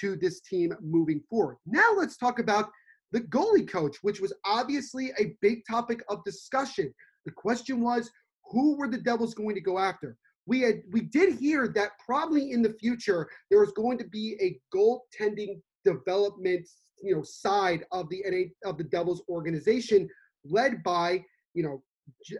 to 0.00 0.16
this 0.16 0.40
team 0.40 0.74
moving 0.82 1.22
forward. 1.30 1.56
Now 1.64 1.92
let's 1.96 2.16
talk 2.16 2.40
about 2.40 2.68
the 3.12 3.20
goalie 3.20 3.66
coach, 3.66 3.98
which 4.02 4.20
was 4.20 4.32
obviously 4.44 5.12
a 5.18 5.36
big 5.40 5.62
topic 5.68 6.02
of 6.08 6.24
discussion. 6.24 6.92
The 7.24 7.32
question 7.32 7.80
was, 7.80 8.10
who 8.50 8.76
were 8.76 8.88
the 8.88 8.98
Devils 8.98 9.34
going 9.34 9.54
to 9.54 9.60
go 9.60 9.78
after? 9.78 10.16
We 10.46 10.60
had 10.60 10.82
we 10.92 11.02
did 11.02 11.38
hear 11.38 11.68
that 11.68 11.92
probably 12.04 12.52
in 12.52 12.60
the 12.60 12.74
future 12.74 13.28
there 13.50 13.60
was 13.60 13.72
going 13.72 13.96
to 13.98 14.04
be 14.04 14.36
a 14.42 14.60
goaltending 14.76 15.60
development, 15.84 16.68
you 17.02 17.14
know, 17.14 17.22
side 17.22 17.84
of 17.92 18.10
the 18.10 18.22
NA 18.26 18.68
of 18.68 18.76
the 18.76 18.84
Devils 18.84 19.22
organization, 19.28 20.08
led 20.44 20.82
by 20.82 21.24
you 21.54 21.62
know 21.62 21.82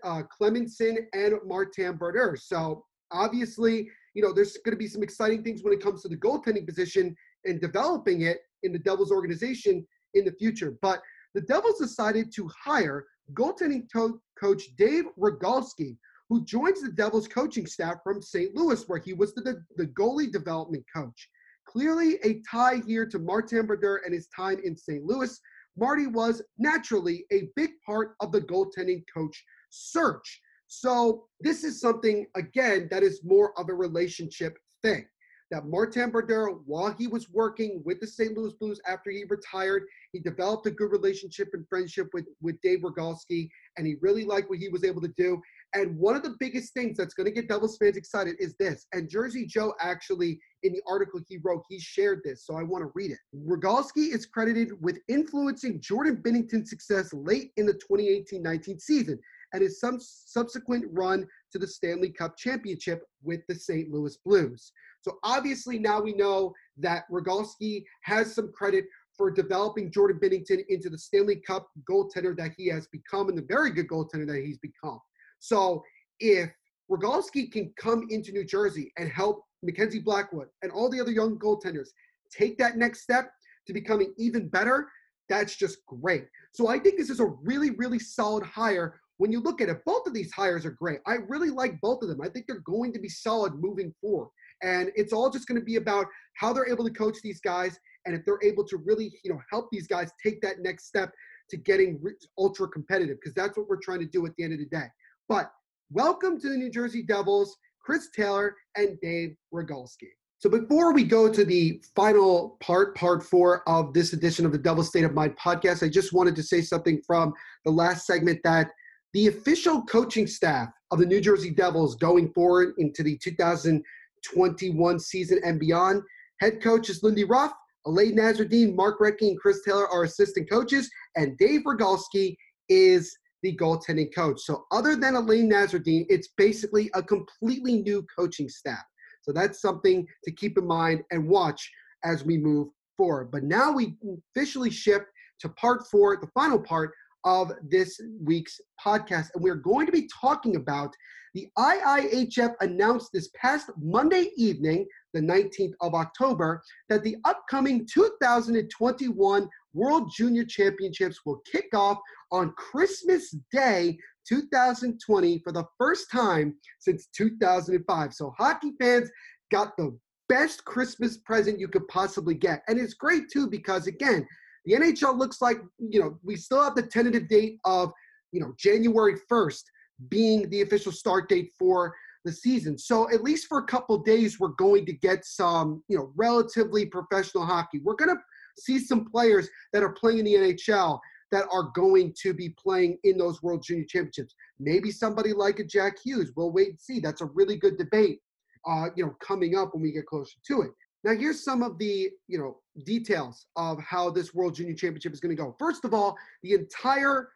uh, 0.03 0.23
Clemmensen 0.39 0.99
and 1.15 1.35
Martin 1.47 1.97
Brodeur. 1.97 2.37
So 2.37 2.85
obviously, 3.13 3.89
you 4.15 4.23
know, 4.23 4.33
there's 4.33 4.57
going 4.65 4.73
to 4.73 4.79
be 4.79 4.89
some 4.89 5.03
exciting 5.03 5.43
things 5.43 5.63
when 5.63 5.73
it 5.73 5.83
comes 5.83 6.03
to 6.03 6.09
the 6.09 6.17
goaltending 6.17 6.67
position 6.67 7.15
and 7.45 7.61
developing 7.61 8.23
it 8.23 8.39
in 8.63 8.73
the 8.73 8.79
Devils 8.79 9.11
organization 9.11 9.87
in 10.15 10.25
the 10.25 10.33
future. 10.33 10.77
But 10.81 11.01
the 11.35 11.43
Devils 11.43 11.79
decided 11.79 12.33
to 12.35 12.49
hire 12.49 13.07
goaltending 13.33 13.89
to- 13.91 14.21
coach 14.39 14.77
Dave 14.77 15.05
Rogalski, 15.19 15.97
who 16.29 16.45
joins 16.45 16.81
the 16.81 16.91
Devils 16.91 17.29
coaching 17.29 17.67
staff 17.67 17.97
from 18.03 18.23
St. 18.23 18.55
Louis, 18.55 18.83
where 18.89 18.99
he 18.99 19.13
was 19.13 19.35
the, 19.35 19.63
the 19.77 19.87
goalie 19.89 20.31
development 20.31 20.85
coach. 20.95 21.29
Clearly, 21.67 22.19
a 22.25 22.41
tie 22.49 22.83
here 22.87 23.07
to 23.07 23.19
Martin 23.19 23.67
Brodeur 23.67 24.03
and 24.05 24.15
his 24.15 24.29
time 24.29 24.61
in 24.65 24.77
St. 24.77 25.05
Louis. 25.05 25.41
Marty 25.77 26.07
was 26.07 26.43
naturally 26.59 27.25
a 27.33 27.49
big 27.57 27.71
part 27.85 28.15
of 28.21 28.33
the 28.33 28.41
goaltending 28.41 29.03
coach 29.13 29.43
search. 29.71 30.41
So 30.81 31.27
this 31.41 31.63
is 31.63 31.81
something 31.81 32.27
again 32.35 32.89
that 32.91 33.03
is 33.03 33.23
more 33.25 33.59
of 33.59 33.69
a 33.69 33.75
relationship 33.75 34.59
thing. 34.83 35.07
That 35.51 35.67
Martin 35.67 36.11
Brodeur, 36.11 36.49
while 36.67 36.91
he 36.91 37.07
was 37.07 37.31
working 37.31 37.81
with 37.85 38.01
the 38.01 38.07
St. 38.07 38.37
Louis 38.37 38.55
Blues 38.55 38.81
after 38.89 39.11
he 39.11 39.25
retired, 39.29 39.85
he 40.13 40.19
developed 40.19 40.67
a 40.67 40.71
good 40.71 40.91
relationship 40.91 41.51
and 41.53 41.69
friendship 41.69 42.09
with, 42.13 42.27
with 42.41 42.61
Dave 42.63 42.81
Rogalski, 42.81 43.49
and 43.77 43.87
he 43.87 43.97
really 44.01 44.25
liked 44.25 44.51
what 44.51 44.59
he 44.59 44.69
was 44.69 44.85
able 44.85 45.03
to 45.03 45.13
do. 45.17 45.41
And 45.75 45.97
one 45.97 46.17
of 46.17 46.23
the 46.23 46.35
biggest 46.41 46.73
things 46.73 46.97
that's 46.97 47.15
going 47.15 47.27
to 47.27 47.33
get 47.33 47.49
Devils 47.49 47.77
fans 47.77 47.97
excited 47.97 48.37
is 48.41 48.57
this. 48.59 48.87
And 48.93 49.09
Jersey 49.09 49.47
Joe 49.47 49.75
actually, 49.81 50.41
in 50.63 50.73
the 50.73 50.83
article 50.89 51.21
he 51.29 51.39
wrote, 51.43 51.63
he 51.69 51.79
shared 51.79 52.23
this, 52.25 52.47
so 52.47 52.57
I 52.57 52.63
want 52.63 52.83
to 52.83 52.91
read 52.95 53.13
it. 53.13 53.19
Rogalski 53.47 54.13
is 54.13 54.27
credited 54.27 54.71
with 54.81 54.99
influencing 55.09 55.81
Jordan 55.81 56.21
Binnington's 56.25 56.71
success 56.71 57.13
late 57.13 57.53
in 57.59 57.67
the 57.67 57.79
2018-19 57.91 58.81
season 58.81 59.21
and 59.55 59.63
his 59.63 59.81
subsequent 59.81 60.85
run 60.91 61.27
to 61.53 61.59
the 61.59 61.67
Stanley 61.67 62.11
Cup 62.11 62.37
championship 62.37 63.05
with 63.23 63.41
the 63.49 63.55
St. 63.55 63.91
Louis 63.91 64.19
Blues. 64.27 64.73
So 65.01 65.19
obviously 65.23 65.79
now 65.79 66.01
we 66.01 66.13
know 66.13 66.53
that 66.77 67.05
Rogalski 67.11 67.85
has 68.03 68.35
some 68.35 68.53
credit 68.53 68.85
for 69.17 69.31
developing 69.31 69.93
Jordan 69.93 70.19
Binnington 70.21 70.65
into 70.69 70.91
the 70.91 70.99
Stanley 70.99 71.37
Cup 71.37 71.69
goaltender 71.89 72.37
that 72.37 72.53
he 72.57 72.67
has 72.69 72.89
become 72.89 73.29
and 73.29 73.39
the 73.39 73.47
very 73.49 73.71
good 73.71 73.89
goaltender 73.89 74.27
that 74.27 74.43
he's 74.45 74.59
become. 74.59 75.01
So 75.39 75.85
if 76.19 76.51
Rogalski 76.91 77.51
can 77.51 77.73
come 77.79 78.07
into 78.11 78.33
New 78.33 78.45
Jersey 78.45 78.93
and 78.99 79.09
help 79.09 79.45
Mackenzie 79.63 80.01
Blackwood 80.01 80.49
and 80.63 80.73
all 80.73 80.91
the 80.91 81.01
other 81.01 81.13
young 81.13 81.39
goaltenders 81.39 81.89
take 82.31 82.59
that 82.59 82.77
next 82.77 83.03
step 83.03 83.31
to 83.69 83.73
becoming 83.73 84.13
even 84.19 84.49
better, 84.49 84.89
that's 85.29 85.57
just 85.57 85.79
great. 85.87 86.27
So 86.53 86.69
I 86.69 86.79
think 86.79 86.99
this 86.99 87.09
is 87.09 87.21
a 87.21 87.27
really, 87.27 87.71
really 87.71 87.99
solid 87.99 88.45
hire. 88.45 89.01
When 89.19 89.31
you 89.31 89.41
look 89.41 89.61
at 89.61 89.69
it, 89.69 89.85
both 89.85 90.07
of 90.07 90.15
these 90.15 90.33
hires 90.33 90.67
are 90.67 90.73
great. 90.73 90.99
I 91.07 91.15
really 91.29 91.51
like 91.51 91.81
both 91.81 92.03
of 92.03 92.09
them. 92.09 92.21
I 92.21 92.29
think 92.29 92.47
they're 92.47 92.59
going 92.61 92.93
to 92.95 92.99
be 92.99 93.09
solid 93.09 93.55
moving 93.55 93.95
forward. 94.01 94.29
And 94.63 94.91
it's 94.97 95.13
all 95.13 95.31
just 95.31 95.47
going 95.47 95.61
to 95.61 95.65
be 95.65 95.77
about 95.77 96.07
how 96.37 96.53
they're 96.53 96.69
able 96.69 96.85
to 96.85 96.91
coach 96.91 97.19
these 97.23 97.41
guys 97.41 97.79
and 98.07 98.15
if 98.15 98.25
they're 98.25 98.43
able 98.43 98.65
to 98.65 98.77
really, 98.79 99.13
you 99.23 99.33
know, 99.33 99.41
help 99.51 99.69
these 99.71 99.87
guys 99.87 100.11
take 100.23 100.41
that 100.43 100.61
next 100.61 100.87
step 100.87 101.13
to 101.51 101.57
getting 101.57 102.01
ultra 102.39 102.67
competitive 102.69 103.19
because 103.21 103.35
that's 103.35 103.57
what 103.57 103.69
we're 103.69 103.81
trying 103.81 104.01
to 104.01 104.07
do 104.07 104.27
at 104.27 104.33
the 104.37 104.45
end 104.45 104.53
of 104.53 104.59
the 104.59 104.67
day. 104.67 104.87
But 105.29 105.51
welcome 105.91 106.41
to 106.41 106.49
the 106.49 106.57
New 106.57 106.71
Jersey 106.71 107.03
Devils, 107.03 107.57
Chris 107.81 108.09
Taylor 108.15 108.57
and 108.77 108.99
Dave 109.01 109.37
Rogalski. 109.53 110.09
So 110.39 110.51
before 110.51 110.93
we 110.93 111.05
go 111.05 111.33
to 111.33 111.45
the 111.45 111.83
final 111.95 112.59
part, 112.61 112.95
part 112.97 113.23
four 113.23 113.67
of 113.69 113.95
this 113.95 114.13
edition 114.13 114.45
of 114.45 114.53
the 114.53 114.59
Devil 114.59 114.83
State 114.83 115.05
of 115.05 115.15
Mind 115.15 115.37
podcast, 115.37 115.83
I 115.83 115.89
just 115.89 116.13
wanted 116.13 116.37
to 116.37 116.43
say 116.43 116.61
something 116.61 117.01
from 117.07 117.33
the 117.65 117.71
last 117.71 118.07
segment 118.07 118.41
that 118.45 118.71
the 119.15 119.29
official 119.29 119.83
coaching 119.85 120.27
staff 120.27 120.69
of 120.91 120.99
the 120.99 121.07
New 121.07 121.21
Jersey 121.21 121.51
Devils 121.51 121.95
going 121.95 122.33
forward 122.33 122.75
into 122.79 123.05
the 123.05 123.17
2021 123.19 125.01
season 125.01 125.41
and 125.45 125.59
beyond, 125.61 126.03
head 126.41 126.61
coach 126.61 126.91
is 126.91 127.03
Lindy 127.05 127.23
Ruff, 127.23 127.53
Alain 127.87 128.17
Nasreddine, 128.17 128.75
Mark 128.75 128.99
Recchi, 128.99 129.29
and 129.29 129.39
Chris 129.39 129.63
Taylor 129.65 129.89
are 129.89 130.03
assistant 130.03 130.51
coaches, 130.51 130.91
and 131.17 131.39
Dave 131.39 131.61
Rogalski 131.63 132.37
is 132.69 133.17
the 133.45 133.57
goaltending 133.57 134.13
coach. 134.13 134.41
So 134.41 134.65
other 134.73 134.97
than 134.97 135.15
Alain 135.15 135.49
Nasreddine, 135.49 136.07
it's 136.09 136.31
basically 136.37 136.91
a 136.95 137.03
completely 137.03 137.83
new 137.83 138.05
coaching 138.19 138.49
staff. 138.49 138.83
So 139.23 139.33
that's 139.33 139.61
something 139.61 140.05
to 140.25 140.33
keep 140.33 140.59
in 140.59 140.67
mind 140.67 141.03
and 141.13 141.29
watch 141.29 141.71
as 142.03 142.25
we 142.25 142.37
move 142.37 142.69
forward. 142.97 143.31
But 143.31 143.45
now 143.45 143.71
we 143.71 143.97
officially 144.35 144.71
shift 144.71 145.07
to 145.41 145.49
part 145.51 145.87
four, 145.89 146.17
the 146.17 146.27
final 146.29 146.59
part 146.59 146.93
of 147.25 147.53
this 147.63 148.01
week's 148.21 148.61
podcast. 148.85 149.29
And 149.35 149.43
we're 149.43 149.55
going 149.55 149.87
to 149.87 149.93
be 149.93 150.09
talking 150.21 150.57
about 150.57 150.95
the 151.35 151.49
IIHF 151.59 152.55
announced 152.61 153.11
this 153.13 153.29
past 153.35 153.69
Monday 153.81 154.31
evening, 154.37 154.87
the 155.13 155.21
19th 155.21 155.73
of 155.81 155.95
October, 155.95 156.63
that 156.89 157.03
the 157.03 157.17
upcoming 157.25 157.87
2021 157.93 159.49
World 159.73 160.13
Junior 160.17 160.45
Championships 160.45 161.21
will 161.27 161.43
kick 161.51 161.69
off 161.75 161.99
on 162.31 162.53
Christmas 162.53 163.35
Day 163.51 163.99
2020 164.29 165.41
for 165.41 165.53
the 165.53 165.65
first 165.77 166.11
time 166.11 166.55
since 166.79 167.09
2005. 167.17 168.15
So, 168.15 168.33
hockey 168.39 168.73
fans 168.81 169.11
got 169.51 169.77
the 169.77 169.97
best 170.29 170.65
Christmas 170.65 171.19
present 171.19 171.59
you 171.59 171.69
could 171.69 171.87
possibly 171.89 172.35
get. 172.35 172.63
And 172.69 172.79
it's 172.79 172.95
great 172.95 173.25
too 173.31 173.49
because, 173.49 173.89
again, 173.89 174.27
the 174.65 174.75
NHL 174.75 175.19
looks 175.19 175.41
like, 175.41 175.59
you 175.79 176.01
know, 176.01 176.19
we 176.23 176.37
still 176.37 176.63
have 176.63 176.75
the 176.75 176.83
tentative 176.83 177.29
date 177.29 177.59
of, 177.65 177.93
you 178.33 178.41
know, 178.41 178.55
January 178.59 179.17
1st 179.31 179.63
being 180.09 180.49
the 180.51 180.63
official 180.63 180.93
start 180.93 181.29
date 181.29 181.53
for 181.59 181.95
the 182.25 182.33
season. 182.33 182.79
So 182.79 183.11
at 183.13 183.23
least 183.23 183.47
for 183.47 183.59
a 183.59 183.65
couple 183.67 183.99
days, 183.99 184.41
we're 184.41 184.49
going 184.49 184.87
to 184.87 184.93
get 184.93 185.25
some, 185.25 185.83
you 185.89 185.97
know, 185.97 186.13
relatively 186.17 186.87
professional 186.87 187.45
hockey. 187.45 187.81
We're 187.83 187.95
going 187.95 188.17
to 188.17 188.23
see 188.59 188.79
some 188.79 189.05
players 189.05 189.49
that 189.73 189.83
are 189.83 189.93
playing 189.93 190.19
in 190.19 190.25
the 190.25 190.35
NHL 190.35 190.99
that 191.33 191.47
are 191.53 191.71
going 191.75 192.15
to 192.23 192.33
be 192.33 192.55
playing 192.63 192.99
in 193.05 193.19
those 193.19 193.43
World 193.43 193.63
Junior 193.63 193.85
Championships. 193.85 194.35
Maybe 194.59 194.91
somebody 194.91 195.33
like 195.33 195.59
a 195.59 195.65
Jack 195.65 195.95
Hughes. 196.03 196.33
We'll 196.37 196.53
wait 196.53 196.69
and 196.69 196.81
see. 196.81 197.01
That's 197.01 197.21
a 197.21 197.27
really 197.27 197.57
good 197.57 197.77
debate, 197.77 198.21
uh, 198.67 198.87
you 198.97 199.05
know, 199.05 199.17
coming 199.21 199.57
up 199.57 199.75
when 199.75 199.83
we 199.83 199.93
get 199.93 200.07
closer 200.07 200.37
to 200.47 200.63
it. 200.63 200.71
Now, 201.05 201.13
here's 201.13 201.45
some 201.45 201.63
of 201.63 201.79
the, 201.79 202.11
you 202.29 202.39
know, 202.39 202.57
details 202.85 203.47
of 203.57 203.79
how 203.83 204.11
this 204.11 204.35
World 204.35 204.55
Junior 204.55 204.75
Championship 204.75 205.13
is 205.13 205.21
going 205.21 205.37
to 205.37 205.41
go. 205.41 205.55
First 205.59 205.85
of 205.85 205.93
all, 205.93 206.17
the 206.43 206.55
entire 206.55 207.29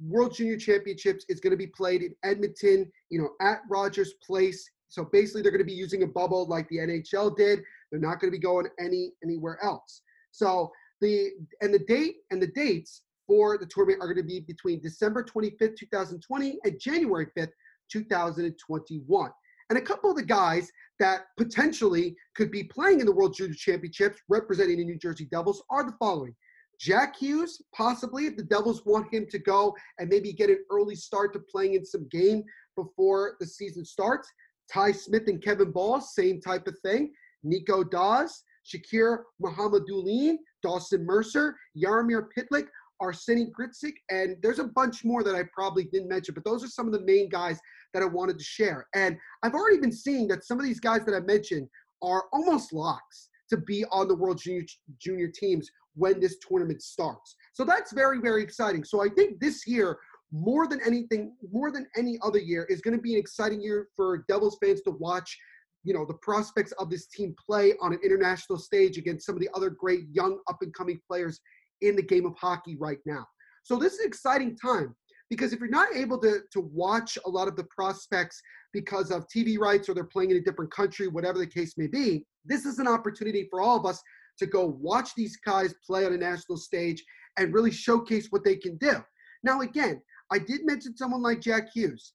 World 0.00 0.34
Junior 0.34 0.56
Championships 0.56 1.24
is 1.28 1.38
going 1.38 1.52
to 1.52 1.56
be 1.56 1.68
played 1.68 2.02
in 2.02 2.14
Edmonton, 2.24 2.90
you 3.10 3.20
know, 3.20 3.30
at 3.40 3.60
Rogers 3.70 4.14
Place. 4.26 4.68
So 4.88 5.04
basically, 5.04 5.42
they're 5.42 5.52
going 5.52 5.60
to 5.60 5.64
be 5.64 5.72
using 5.72 6.02
a 6.02 6.06
bubble 6.08 6.46
like 6.48 6.68
the 6.68 6.78
NHL 6.78 7.36
did. 7.36 7.60
They're 7.90 8.00
not 8.00 8.20
going 8.20 8.32
to 8.32 8.36
be 8.36 8.42
going 8.42 8.66
any 8.80 9.12
anywhere 9.22 9.58
else. 9.62 10.02
So 10.32 10.72
the 11.00 11.30
and 11.60 11.72
the 11.72 11.78
date 11.78 12.16
and 12.32 12.42
the 12.42 12.48
dates 12.48 13.02
for 13.26 13.56
the 13.58 13.66
tournament 13.66 14.02
are 14.02 14.12
going 14.12 14.26
to 14.26 14.28
be 14.28 14.40
between 14.40 14.80
December 14.80 15.24
25th, 15.24 15.76
2020, 15.76 16.58
and 16.64 16.80
January 16.80 17.26
5th, 17.36 17.52
2021. 17.90 19.30
And 19.70 19.78
a 19.78 19.82
couple 19.82 20.10
of 20.10 20.16
the 20.16 20.22
guys 20.22 20.70
that 21.00 21.22
potentially 21.36 22.16
could 22.36 22.50
be 22.50 22.64
playing 22.64 23.00
in 23.00 23.06
the 23.06 23.12
World 23.12 23.34
Junior 23.34 23.54
Championships 23.54 24.20
representing 24.28 24.78
the 24.78 24.84
New 24.84 24.98
Jersey 24.98 25.26
Devils 25.30 25.62
are 25.70 25.84
the 25.84 25.96
following. 25.98 26.34
Jack 26.80 27.16
Hughes, 27.16 27.62
possibly, 27.74 28.26
if 28.26 28.36
the 28.36 28.42
Devils 28.42 28.84
want 28.84 29.12
him 29.12 29.26
to 29.30 29.38
go 29.38 29.74
and 29.98 30.08
maybe 30.08 30.32
get 30.32 30.50
an 30.50 30.64
early 30.70 30.96
start 30.96 31.32
to 31.32 31.38
playing 31.38 31.74
in 31.74 31.84
some 31.84 32.08
game 32.10 32.42
before 32.76 33.36
the 33.40 33.46
season 33.46 33.84
starts. 33.84 34.28
Ty 34.72 34.92
Smith 34.92 35.28
and 35.28 35.42
Kevin 35.42 35.70
Bahl, 35.70 36.00
same 36.00 36.40
type 36.40 36.66
of 36.66 36.78
thing. 36.80 37.12
Nico 37.42 37.84
Daws, 37.84 38.42
Shakir 38.64 39.18
Mukhamadullin, 39.42 40.36
Dawson 40.62 41.04
Mercer, 41.04 41.56
Jaromir 41.76 42.28
Pitlick, 42.36 42.66
Arseny 43.04 43.46
Gritsyuk, 43.50 43.94
and 44.10 44.36
there's 44.42 44.58
a 44.58 44.64
bunch 44.64 45.04
more 45.04 45.22
that 45.22 45.34
I 45.34 45.42
probably 45.52 45.84
didn't 45.84 46.08
mention, 46.08 46.34
but 46.34 46.44
those 46.44 46.64
are 46.64 46.68
some 46.68 46.86
of 46.86 46.92
the 46.92 47.00
main 47.00 47.28
guys 47.28 47.58
that 47.92 48.02
I 48.02 48.06
wanted 48.06 48.38
to 48.38 48.44
share. 48.44 48.86
And 48.94 49.16
I've 49.42 49.54
already 49.54 49.78
been 49.78 49.92
seeing 49.92 50.26
that 50.28 50.44
some 50.44 50.58
of 50.58 50.64
these 50.64 50.80
guys 50.80 51.04
that 51.04 51.14
I 51.14 51.20
mentioned 51.20 51.68
are 52.02 52.24
almost 52.32 52.72
locks 52.72 53.28
to 53.50 53.56
be 53.56 53.84
on 53.90 54.08
the 54.08 54.14
World 54.14 54.38
Junior, 54.38 54.64
junior 54.98 55.28
teams 55.28 55.70
when 55.94 56.18
this 56.20 56.36
tournament 56.46 56.82
starts. 56.82 57.36
So 57.52 57.64
that's 57.64 57.92
very, 57.92 58.18
very 58.20 58.42
exciting. 58.42 58.84
So 58.84 59.02
I 59.04 59.08
think 59.08 59.40
this 59.40 59.66
year, 59.66 59.98
more 60.32 60.66
than 60.66 60.80
anything, 60.84 61.36
more 61.52 61.70
than 61.70 61.86
any 61.96 62.18
other 62.22 62.40
year, 62.40 62.66
is 62.68 62.80
going 62.80 62.96
to 62.96 63.02
be 63.02 63.14
an 63.14 63.20
exciting 63.20 63.60
year 63.60 63.88
for 63.94 64.24
Devils 64.28 64.58
fans 64.62 64.80
to 64.82 64.90
watch. 64.90 65.38
You 65.84 65.94
know, 65.94 66.04
the 66.04 66.14
prospects 66.14 66.72
of 66.72 66.90
this 66.90 67.06
team 67.06 67.34
play 67.46 67.74
on 67.80 67.92
an 67.92 68.00
international 68.02 68.58
stage 68.58 68.96
against 68.96 69.26
some 69.26 69.34
of 69.34 69.40
the 69.40 69.50
other 69.54 69.70
great 69.70 70.04
young 70.10 70.38
up 70.48 70.58
and 70.62 70.74
coming 70.74 70.98
players 71.06 71.40
in 71.84 71.96
the 71.96 72.02
game 72.02 72.26
of 72.26 72.34
hockey 72.36 72.76
right 72.76 72.98
now. 73.06 73.26
So 73.62 73.76
this 73.76 73.94
is 73.94 74.00
an 74.00 74.06
exciting 74.06 74.56
time 74.56 74.94
because 75.30 75.52
if 75.52 75.60
you're 75.60 75.68
not 75.68 75.94
able 75.94 76.18
to, 76.18 76.40
to 76.52 76.60
watch 76.60 77.16
a 77.24 77.30
lot 77.30 77.48
of 77.48 77.56
the 77.56 77.64
prospects 77.64 78.40
because 78.72 79.10
of 79.10 79.26
TV 79.34 79.58
rights 79.58 79.88
or 79.88 79.94
they're 79.94 80.04
playing 80.04 80.30
in 80.30 80.36
a 80.36 80.42
different 80.42 80.70
country, 80.70 81.08
whatever 81.08 81.38
the 81.38 81.46
case 81.46 81.74
may 81.78 81.86
be, 81.86 82.26
this 82.44 82.66
is 82.66 82.78
an 82.78 82.86
opportunity 82.86 83.46
for 83.50 83.60
all 83.60 83.78
of 83.78 83.86
us 83.86 84.02
to 84.38 84.46
go 84.46 84.76
watch 84.80 85.14
these 85.14 85.36
guys 85.38 85.74
play 85.86 86.04
on 86.04 86.12
a 86.12 86.18
national 86.18 86.58
stage 86.58 87.02
and 87.38 87.54
really 87.54 87.70
showcase 87.70 88.28
what 88.30 88.44
they 88.44 88.56
can 88.56 88.76
do. 88.76 88.94
Now, 89.42 89.60
again, 89.60 90.00
I 90.30 90.38
did 90.38 90.64
mention 90.64 90.96
someone 90.96 91.22
like 91.22 91.40
Jack 91.40 91.68
Hughes. 91.72 92.12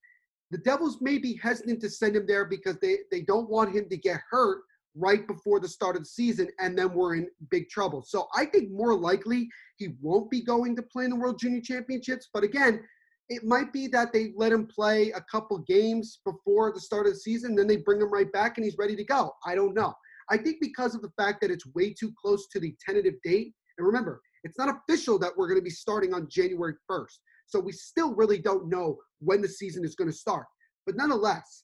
The 0.52 0.58
Devils 0.58 0.98
may 1.02 1.18
be 1.18 1.40
hesitant 1.42 1.80
to 1.82 1.90
send 1.90 2.16
him 2.16 2.26
there 2.28 2.46
because 2.46 2.78
they, 2.82 2.98
they 3.12 3.22
don't 3.22 3.50
want 3.50 3.76
him 3.76 3.88
to 3.90 3.98
get 3.98 4.22
hurt 4.30 4.62
right 4.95 5.28
before 5.28 5.60
the 5.60 5.67
start 5.67 5.96
of 5.96 6.04
the 6.04 6.10
season, 6.10 6.50
and 6.60 6.77
then 6.77 6.94
we're 6.94 7.15
in 7.15 7.27
big 7.50 7.69
trouble. 7.69 8.04
So 8.06 8.27
I 8.35 8.46
think 8.46 8.71
more 8.71 8.96
likely 8.96 9.50
he 9.77 9.90
won't 10.02 10.29
be 10.29 10.42
going 10.42 10.75
to 10.75 10.81
play 10.81 11.06
in 11.06 11.12
the 11.12 11.15
World 11.15 11.40
Junior 11.40 11.62
Championships. 11.62 12.29
But 12.33 12.44
again, 12.44 12.81
it 13.29 13.44
might 13.44 13.71
be 13.71 13.87
that 13.87 14.12
they 14.12 14.33
let 14.35 14.52
him 14.52 14.65
play 14.65 15.12
a 15.12 15.21
couple 15.31 15.60
games 15.60 16.19
before 16.25 16.73
the 16.73 16.81
start 16.81 17.06
of 17.06 17.13
the 17.13 17.19
season, 17.19 17.56
then 17.56 17.67
they 17.67 17.77
bring 17.77 18.02
him 18.02 18.12
right 18.12 18.31
back 18.31 18.58
and 18.58 18.65
he's 18.65 18.77
ready 18.77 18.96
to 18.96 19.04
go. 19.04 19.31
I 19.46 19.56
don't 19.56 19.75
know. 19.75 19.94
I 20.31 20.37
think 20.37 20.58
because 20.60 20.96
of 20.96 21.02
the 21.02 21.12
fact 21.17 21.42
that 21.42 21.52
it's 21.52 21.65
way 21.73 21.94
too 21.94 22.12
close 22.19 22.48
to 22.48 22.60
the 22.60 22.75
tentative 22.83 23.15
date, 23.23 23.54
and 23.77 23.85
remember, 23.85 24.21
it's 24.44 24.58
not 24.58 24.75
official 24.75 25.19
that 25.19 25.31
we're 25.37 25.48
going 25.48 25.60
to 25.60 25.63
be 25.63 25.69
starting 25.69 26.13
on 26.13 26.27
January 26.29 26.73
1st. 26.90 27.17
So 27.48 27.60
we 27.60 27.71
still 27.71 28.13
really 28.13 28.40
don't 28.40 28.69
know 28.69 28.98
when 29.19 29.42
the 29.42 29.48
season 29.48 29.83
is 29.83 29.96
going 29.96 30.10
to 30.10 30.15
start. 30.15 30.46
But 30.85 30.96
nonetheless, 30.96 31.63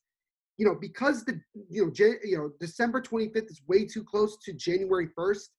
you 0.57 0.65
know, 0.65 0.75
because 0.79 1.25
the 1.25 1.39
you 1.69 1.85
know, 1.85 1.91
Jan- 1.91 2.19
you 2.23 2.37
know, 2.37 2.51
December 2.59 3.01
25th 3.01 3.49
is 3.49 3.61
way 3.67 3.85
too 3.85 4.03
close 4.03 4.37
to 4.45 4.53
January 4.53 5.07
1st, 5.17 5.49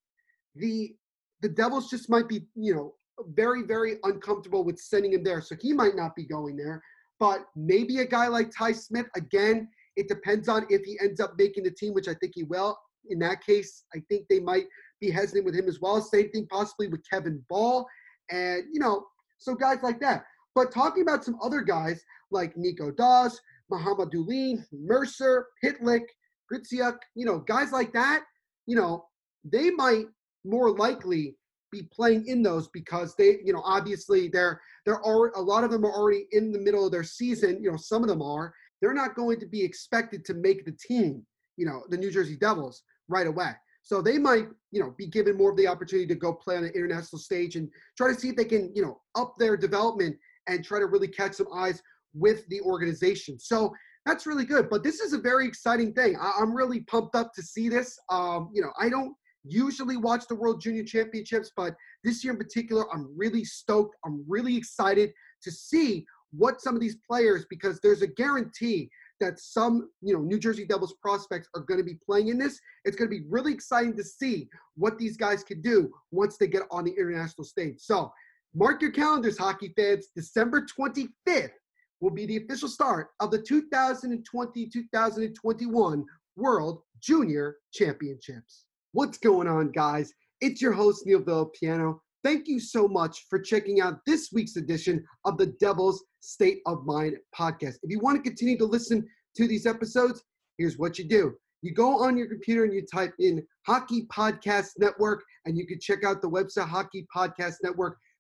the 0.55 0.95
the 1.43 1.49
Devils 1.49 1.91
just 1.91 2.09
might 2.09 2.29
be, 2.29 2.47
you 2.55 2.75
know, 2.75 2.95
very, 3.35 3.63
very 3.63 3.97
uncomfortable 4.05 4.65
with 4.65 4.79
sending 4.79 5.13
him 5.13 5.23
there. 5.23 5.41
So 5.41 5.55
he 5.61 5.73
might 5.73 5.97
not 5.97 6.15
be 6.17 6.25
going 6.25 6.57
there. 6.57 6.83
But 7.19 7.47
maybe 7.55 7.99
a 7.99 8.07
guy 8.07 8.29
like 8.29 8.51
Ty 8.57 8.73
Smith, 8.73 9.07
again, 9.17 9.69
it 9.97 10.09
depends 10.09 10.49
on 10.49 10.67
if 10.69 10.83
he 10.85 10.99
ends 11.01 11.21
up 11.21 11.35
making 11.39 11.65
the 11.65 11.71
team, 11.71 11.95
which 11.95 12.09
I 12.09 12.15
think 12.15 12.33
he 12.35 12.45
will. 12.45 12.79
In 13.09 13.19
that 13.21 13.45
case, 13.45 13.85
I 13.95 14.03
think 14.09 14.27
they 14.29 14.41
might 14.41 14.67
be 15.01 15.11
hesitant 15.11 15.45
with 15.45 15.55
him 15.55 15.69
as 15.69 15.81
well. 15.81 16.01
Same 16.01 16.31
thing 16.31 16.47
possibly 16.51 16.89
with 16.89 17.03
Kevin 17.09 17.43
Bahl. 17.49 17.87
And, 18.31 18.65
you 18.73 18.81
know, 18.81 19.07
so 19.39 19.55
guys 19.55 19.79
like 19.83 20.01
that. 20.01 20.25
But 20.55 20.73
talking 20.73 21.03
about 21.03 21.25
some 21.25 21.39
other 21.43 21.61
guys 21.61 22.03
like 22.31 22.57
Nico 22.57 22.91
Daws, 22.91 23.41
Mukhamadullin, 23.71 24.65
Mercer, 24.73 25.47
Pitlick, 25.63 26.05
Gritsyuk, 26.53 26.97
you 27.15 27.27
know, 27.27 27.41
guys 27.41 27.73
like 27.73 27.93
that, 27.93 28.25
you 28.67 28.77
know, 28.77 29.07
they 29.45 29.71
might 29.71 30.07
more 30.45 30.71
likely 30.71 31.37
be 31.73 31.89
playing 31.93 32.27
in 32.27 32.43
those 32.43 32.69
because 32.69 33.15
they, 33.17 33.39
you 33.45 33.53
know, 33.53 33.63
obviously 33.65 34.29
they're 34.29 34.61
already 34.89 35.33
a 35.37 35.41
lot 35.41 35.65
of 35.65 35.71
them 35.71 35.85
are 35.85 35.93
already 35.93 36.27
in 36.33 36.53
the 36.53 36.59
middle 36.59 36.87
of 36.87 36.93
their 36.93 37.05
season. 37.05 37.63
You 37.63 37.73
know, 37.73 37.77
some 37.77 38.03
of 38.03 38.09
them 38.09 38.23
are. 38.23 38.55
They're 38.81 38.95
not 38.95 39.17
going 39.17 39.41
to 39.41 39.47
be 39.47 39.63
expected 39.63 40.25
to 40.27 40.35
make 40.35 40.65
the 40.65 40.73
team. 40.73 41.25
You 41.57 41.67
know, 41.67 41.83
the 41.89 41.97
New 41.97 42.11
Jersey 42.11 42.37
Devils 42.37 42.83
right 43.09 43.27
away. 43.27 43.51
So 43.83 44.03
they 44.03 44.19
might, 44.19 44.49
you 44.73 44.81
know, 44.81 44.95
be 44.99 45.07
given 45.07 45.37
more 45.37 45.51
of 45.51 45.57
the 45.57 45.69
opportunity 45.69 46.07
to 46.09 46.15
go 46.15 46.33
play 46.33 46.57
on 46.57 46.65
the 46.65 46.73
international 46.73 47.21
stage 47.21 47.57
and 47.57 47.69
try 47.97 48.13
to 48.13 48.19
see 48.19 48.31
if 48.31 48.37
they 48.37 48.45
can, 48.45 48.73
you 48.75 48.83
know, 48.83 49.01
up 49.15 49.35
their 49.39 49.57
development 49.57 50.17
and 50.49 50.65
try 50.65 50.79
to 50.79 50.87
really 50.87 51.09
catch 51.09 51.35
some 51.35 51.47
eyes 51.55 51.81
with 52.17 52.47
the 52.49 52.61
organization. 52.63 53.39
So 53.39 53.73
that's 54.05 54.27
really 54.27 54.45
good. 54.45 54.71
But 54.71 54.85
this 54.85 55.01
is 55.01 55.13
a 55.13 55.19
very 55.19 55.47
exciting 55.47 55.93
thing. 55.93 56.17
I- 56.17 56.41
am 56.41 56.55
really 56.55 56.81
pumped 56.81 57.15
up 57.17 57.33
to 57.35 57.43
see 57.43 57.69
this. 57.69 57.99
Um, 58.09 58.51
you 58.55 58.63
know, 58.63 58.73
I 58.79 58.89
don't 58.89 59.15
usually 59.45 59.97
watch 59.97 60.27
the 60.29 60.35
World 60.35 60.61
Junior 60.61 60.85
Championships, 60.85 61.53
but 61.57 61.75
this 62.05 62.25
year 62.25 62.33
in 62.33 62.39
particular, 62.39 62.93
I'm 62.93 63.13
really 63.17 63.45
stoked. 63.45 63.97
I'm 64.05 64.25
really 64.29 64.57
excited 64.57 65.13
to 65.43 65.51
see 65.51 66.07
what 66.31 66.61
some 66.61 66.75
of 66.75 66.81
these 66.81 66.97
players, 67.09 67.47
because 67.49 67.81
there's 67.81 68.03
a 68.03 68.07
guarantee 68.07 68.91
that 69.21 69.39
some, 69.39 69.89
you 70.03 70.13
know, 70.15 70.21
New 70.21 70.39
Jersey 70.39 70.67
Devils 70.67 70.95
prospects 71.01 71.49
are 71.55 71.63
going 71.63 71.79
to 71.79 71.85
be 71.85 71.99
playing 72.05 72.29
in 72.29 72.39
this. 72.39 72.61
It's 72.85 72.97
going 72.97 73.11
to 73.11 73.17
be 73.17 73.25
really 73.29 73.53
exciting 73.53 73.97
to 73.97 74.05
see 74.05 74.49
what 74.75 74.99
these 74.99 75.17
guys 75.17 75.43
can 75.43 75.63
do 75.63 75.91
once 76.11 76.37
they 76.37 76.49
get 76.49 76.63
on 76.71 76.85
the 76.85 76.93
international 76.93 77.45
stage. 77.45 77.77
So 77.79 78.13
mark 78.55 78.83
your 78.83 78.91
calendars, 78.91 79.39
hockey 79.39 79.73
fans. 79.77 80.09
December 80.15 80.67
25th 80.79 81.51
will 82.01 82.11
be 82.11 82.27
the 82.27 82.39
official 82.39 82.69
start 82.69 83.11
of 83.21 83.31
the 83.31 83.39
2020-2021 83.39 86.05
World 86.37 86.83
Junior 87.01 87.57
Championships. 87.73 88.65
What's 88.93 89.17
going 89.19 89.49
on, 89.49 89.73
guys? 89.73 90.13
It's 90.41 90.61
your 90.61 90.73
host, 90.73 91.07
Neil 91.07 91.23
Villapiano. 91.23 92.01
Thank 92.25 92.49
you 92.49 92.59
so 92.61 92.89
much 92.89 93.27
for 93.31 93.39
checking 93.39 93.81
out 93.81 94.01
this 94.07 94.31
week's 94.33 94.57
edition 94.57 95.05
of 95.25 95.39
the 95.39 95.55
Devil's 95.61 96.05
State 96.21 96.59
of 96.67 96.85
Mind 96.85 97.17
podcast. 97.39 97.77
If 97.83 97.91
you 97.91 98.01
want 98.01 98.17
to 98.17 98.23
continue 98.23 98.59
to 98.59 98.65
listen 98.65 99.07
to 99.37 99.47
these 99.47 99.67
episodes, 99.67 100.25
here's 100.59 100.79
what 100.79 100.99
you 100.99 101.09
do. 101.09 101.35
You 101.63 101.73
go 101.73 102.03
on 102.03 102.19
your 102.19 102.29
computer 102.29 102.65
and 102.65 102.75
you 102.75 102.85
type 102.93 103.15
in 103.19 103.43
Hockey 103.67 104.07
Podcast 104.07 104.71
Network, 104.79 105.25
and 105.47 105.57
you 105.57 105.67
can 105.67 105.81
check 105.81 106.05
out 106.05 106.21
the 106.21 106.29
website 106.29 106.69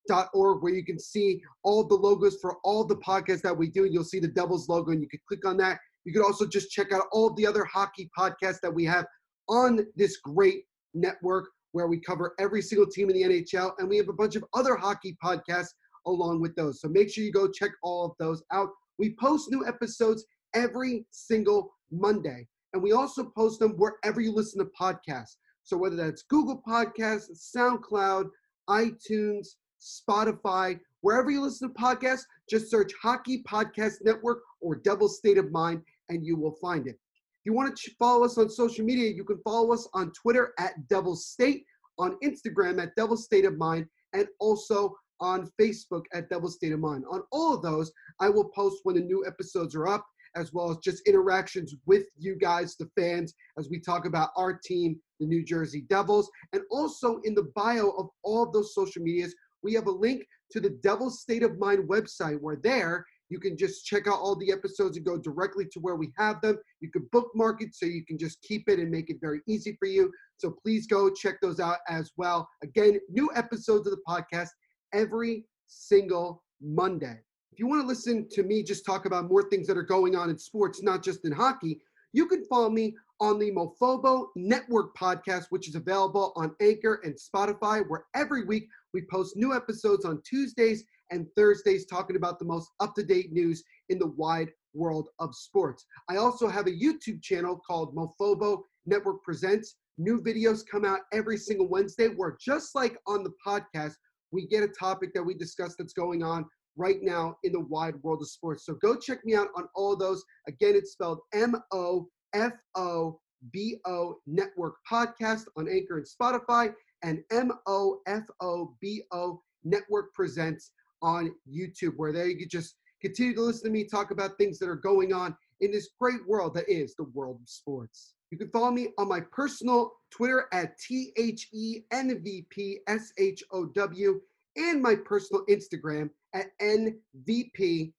hockeypodcastnetwork.org 0.09 0.62
where 0.62 0.74
you 0.74 0.84
can 0.84 0.98
see 0.98 1.42
all 1.62 1.84
the 1.84 1.94
logos 1.94 2.38
for 2.40 2.57
all 2.64 2.84
the 2.84 2.96
podcasts 2.96 3.42
that 3.42 3.57
we 3.57 3.68
do. 3.68 3.84
You'll 3.84 4.04
see 4.04 4.20
the 4.20 4.28
Devils 4.28 4.68
logo, 4.68 4.92
and 4.92 5.02
you 5.02 5.09
can 5.09 5.20
click 5.28 5.46
on 5.46 5.57
that. 5.59 5.78
You 6.04 6.12
can 6.12 6.22
also 6.22 6.46
just 6.46 6.70
check 6.70 6.92
out 6.92 7.04
all 7.12 7.34
the 7.34 7.46
other 7.46 7.64
hockey 7.64 8.11
podcasts 8.16 8.61
that 8.62 8.72
we 8.72 8.84
have 8.84 9.07
on 9.48 9.86
this 9.96 10.18
great 10.18 10.64
network 10.94 11.48
where 11.72 11.88
we 11.88 12.00
cover 12.00 12.34
every 12.38 12.62
single 12.62 12.86
team 12.86 13.11
in 13.11 13.16
the 13.16 13.42
NHL, 13.42 13.72
and 13.78 13.88
we 13.88 13.96
have 13.96 14.09
a 14.09 14.12
bunch 14.12 14.36
of 14.36 14.44
other 14.54 14.76
hockey 14.76 15.16
podcasts 15.22 15.74
along 16.07 16.40
with 16.40 16.54
those. 16.57 16.80
So 16.80 16.88
make 16.88 17.11
sure 17.11 17.24
you 17.24 17.32
go 17.32 17.50
check 17.50 17.72
all 17.82 18.07
of 18.07 18.12
those 18.18 18.42
out. 18.52 18.70
We 18.98 19.16
post 19.20 19.50
new 19.50 19.66
episodes 19.66 20.24
every 20.54 21.04
single 21.11 21.74
Monday, 21.90 22.46
and 22.72 22.82
we 22.82 22.92
also 22.92 23.30
post 23.36 23.59
them 23.61 23.72
wherever 23.72 24.20
you 24.20 24.32
listen 24.32 24.61
to 24.61 24.70
podcasts. 24.80 25.36
So 25.64 25.76
whether 25.76 25.96
that's 25.96 26.22
Google 26.22 26.62
Podcasts, 26.66 27.52
SoundCloud, 27.54 28.30
iTunes, 28.70 29.48
Spotify, 29.81 30.79
wherever 31.01 31.31
you 31.31 31.43
listen 31.43 31.68
to 31.68 31.74
podcasts, 31.74 32.24
just 32.49 32.70
search 32.70 32.93
Hockey 33.03 33.43
Podcast 33.43 33.97
Network 34.03 34.41
or 34.61 34.77
Devil 34.77 35.09
State 35.09 35.39
of 35.39 35.53
Mind, 35.53 35.83
and 36.09 36.24
you 36.24 36.37
will 36.37 36.57
find 36.61 36.87
it 36.87 36.91
If 36.91 37.45
you 37.45 37.53
want 37.53 37.77
to 37.77 37.91
follow 37.99 38.24
us 38.24 38.39
on 38.39 38.49
social 38.49 38.85
media, 38.85 39.11
you 39.11 39.24
can 39.24 39.39
follow 39.45 39.72
us 39.72 39.89
on 39.95 40.12
Twitter 40.12 40.53
at 40.59 40.89
Devil 40.89 41.16
State, 41.16 41.64
on 41.99 42.16
Instagram 42.22 42.83
at 42.83 42.95
Devil 42.97 43.16
State 43.16 43.45
of 43.45 43.57
Mind, 43.57 43.87
and 44.12 44.27
also 44.41 44.97
on 45.20 45.51
Facebook 45.61 46.03
at 46.12 46.29
Devil 46.29 46.49
State 46.49 46.72
of 46.72 46.81
Mind. 46.81 47.05
On 47.11 47.22
all 47.33 47.55
of 47.55 47.62
those, 47.62 47.93
I 48.20 48.29
will 48.29 48.49
post 48.51 48.81
when 48.83 48.97
the 48.97 49.03
new 49.03 49.24
episodes 49.27 49.74
are 49.74 49.89
up, 49.89 50.07
as 50.35 50.53
well 50.53 50.70
as 50.70 50.77
just 50.79 51.07
interactions 51.09 51.74
with 51.87 52.05
you 52.18 52.37
guys, 52.37 52.77
the 52.77 52.91
fans, 52.99 53.35
as 53.59 53.70
we 53.70 53.81
talk 53.81 54.05
about 54.07 54.31
our 54.37 54.53
team, 54.53 55.01
the 55.18 55.27
New 55.27 55.43
Jersey 55.43 55.87
Devils. 55.89 56.31
And 56.53 56.62
also 56.70 57.20
in 57.24 57.35
the 57.35 57.51
bio 57.55 57.91
of 57.91 58.11
all 58.22 58.43
of 58.43 58.53
those 58.53 58.74
social 58.74 59.03
medias, 59.03 59.35
we 59.67 59.75
have 59.75 59.89
a 59.89 59.91
link 59.91 60.25
to 60.53 60.61
the 60.61 60.71
Devil's 60.71 61.21
State 61.21 61.43
of 61.43 61.59
Mind 61.59 61.89
website, 61.89 62.41
where 62.41 62.57
there 62.62 63.05
you 63.29 63.41
can 63.41 63.57
just 63.57 63.85
check 63.85 64.07
out 64.07 64.21
all 64.21 64.37
the 64.37 64.53
episodes 64.53 64.97
and 64.97 65.05
go 65.05 65.19
directly 65.19 65.67
to 65.73 65.81
where 65.81 65.97
we 65.97 66.12
have 66.17 66.41
them. 66.41 66.57
You 66.81 66.89
can 66.93 67.09
bookmark 67.11 67.61
it 67.61 67.75
so 67.75 67.85
you 67.85 68.05
can 68.05 68.17
just 68.17 68.41
keep 68.43 68.69
it 68.69 68.79
and 68.79 68.89
make 68.89 69.11
it 69.11 69.17
very 69.21 69.41
easy 69.49 69.77
for 69.81 69.89
you. 69.89 70.12
So 70.37 70.55
please 70.62 70.87
go 70.87 71.11
check 71.11 71.41
those 71.43 71.59
out 71.59 71.79
as 71.89 72.12
well. 72.17 72.49
Again, 72.62 73.01
new 73.11 73.29
episodes 73.35 73.89
of 73.89 73.95
the 73.95 74.03
podcast 74.09 74.51
every 74.95 75.45
single 75.67 76.45
Monday. 76.62 77.19
If 77.53 77.59
you 77.59 77.67
want 77.67 77.83
to 77.83 77.89
listen 77.89 78.29
to 78.31 78.45
me 78.45 78.62
just 78.62 78.87
talk 78.87 79.05
about 79.05 79.29
more 79.29 79.49
things 79.51 79.67
that 79.67 79.77
are 79.77 79.83
going 79.83 80.14
on 80.14 80.31
in 80.31 80.39
sports, 80.39 80.81
not 80.81 81.03
just 81.03 81.25
in 81.25 81.33
hockey, 81.33 81.81
you 82.12 82.27
can 82.27 82.45
follow 82.45 82.71
me 82.71 82.95
on 83.21 83.39
the 83.39 83.51
Mofobo 83.51 84.27
Network 84.37 84.97
podcast, 84.97 85.47
which 85.51 85.69
is 85.69 85.75
available 85.75 86.33
on 86.37 86.55
Anchor 86.61 87.01
and 87.05 87.14
Spotify, 87.14 87.83
where 87.89 88.05
every 88.14 88.45
week 88.45 88.69
we 88.93 89.03
post 89.11 89.37
new 89.37 89.55
episodes 89.55 90.05
on 90.05 90.23
Tuesdays 90.29 90.85
and 91.11 91.27
Thursdays 91.37 91.87
talking 91.87 92.17
about 92.17 92.39
the 92.39 92.45
most 92.45 92.71
up 92.81 92.95
to 92.95 93.03
date 93.03 93.33
news 93.33 93.62
in 93.89 93.99
the 93.99 94.09
wide 94.09 94.51
world 94.75 95.09
of 95.19 95.35
sports. 95.35 95.87
I 96.11 96.17
also 96.17 96.49
have 96.49 96.67
a 96.67 96.71
YouTube 96.71 97.23
channel 97.23 97.61
called 97.67 97.95
Mofobo 97.95 98.62
Network 98.85 99.23
Presents. 99.23 99.77
New 99.99 100.21
videos 100.21 100.62
come 100.71 100.85
out 100.85 101.01
every 101.12 101.39
single 101.39 101.69
Wednesday, 101.69 102.09
where 102.09 102.37
just 102.39 102.75
like 102.75 102.99
on 103.07 103.25
the 103.25 103.33
podcast, 103.47 103.95
we 104.33 104.47
get 104.47 104.62
a 104.62 104.69
topic 104.69 105.14
that 105.14 105.23
we 105.23 105.35
discuss 105.35 105.75
that's 105.79 105.95
going 105.95 106.23
on 106.23 106.45
right 106.77 106.99
now 107.01 107.35
in 107.45 107.53
the 107.53 107.61
wide 107.61 107.95
world 108.03 108.21
of 108.21 108.29
sports. 108.29 108.67
So 108.67 108.75
go 108.75 108.97
check 108.97 109.25
me 109.25 109.35
out 109.35 109.49
on 109.57 109.67
all 109.75 109.97
those. 109.97 110.23
Again, 110.47 110.75
it's 110.75 110.93
spelled 110.93 111.21
M 111.33 111.57
O 111.73 112.09
F 112.35 112.53
O 112.74 113.20
B 113.53 113.79
O 113.87 114.18
Network 114.27 114.77
Podcast 114.91 115.45
on 115.57 115.68
Anchor 115.68 115.99
and 115.99 116.07
Spotify, 116.07 116.72
and 117.03 117.22
M 117.31 117.53
O 117.66 118.01
F 118.07 118.24
O 118.41 118.74
B 118.81 119.03
O 119.12 119.43
Network 119.64 120.12
Presents 120.14 120.72
on 121.03 121.35
YouTube, 121.49 121.95
where 121.97 122.12
there 122.12 122.27
you 122.27 122.39
can 122.39 122.49
just 122.49 122.77
continue 123.03 123.35
to 123.35 123.43
listen 123.43 123.64
to 123.64 123.70
me 123.70 123.85
talk 123.85 124.11
about 124.11 124.39
things 124.39 124.59
that 124.59 124.68
are 124.68 124.77
going 124.77 125.12
on 125.12 125.37
in 125.61 125.70
this 125.70 125.91
great 126.01 126.27
world 126.27 126.55
that 126.55 126.68
is 126.68 126.95
the 126.95 127.05
world 127.14 127.39
of 127.43 127.49
sports. 127.49 128.14
You 128.31 128.39
can 128.39 128.51
follow 128.51 128.70
me 128.70 128.89
on 128.99 129.09
my 129.09 129.20
personal 129.20 129.93
Twitter 130.11 130.47
at 130.53 130.79
T 130.79 131.12
H 131.16 131.49
E 131.53 131.83
N 131.93 132.20
V 132.22 132.47
P 132.51 132.81
S 132.89 133.12
H 133.18 133.43
O 133.53 133.66
W 133.66 134.20
and 134.57 134.83
my 134.83 134.97
personal 134.97 135.45
Instagram 135.47 136.11
at 136.35 136.47
NVPQB11. 136.61 137.93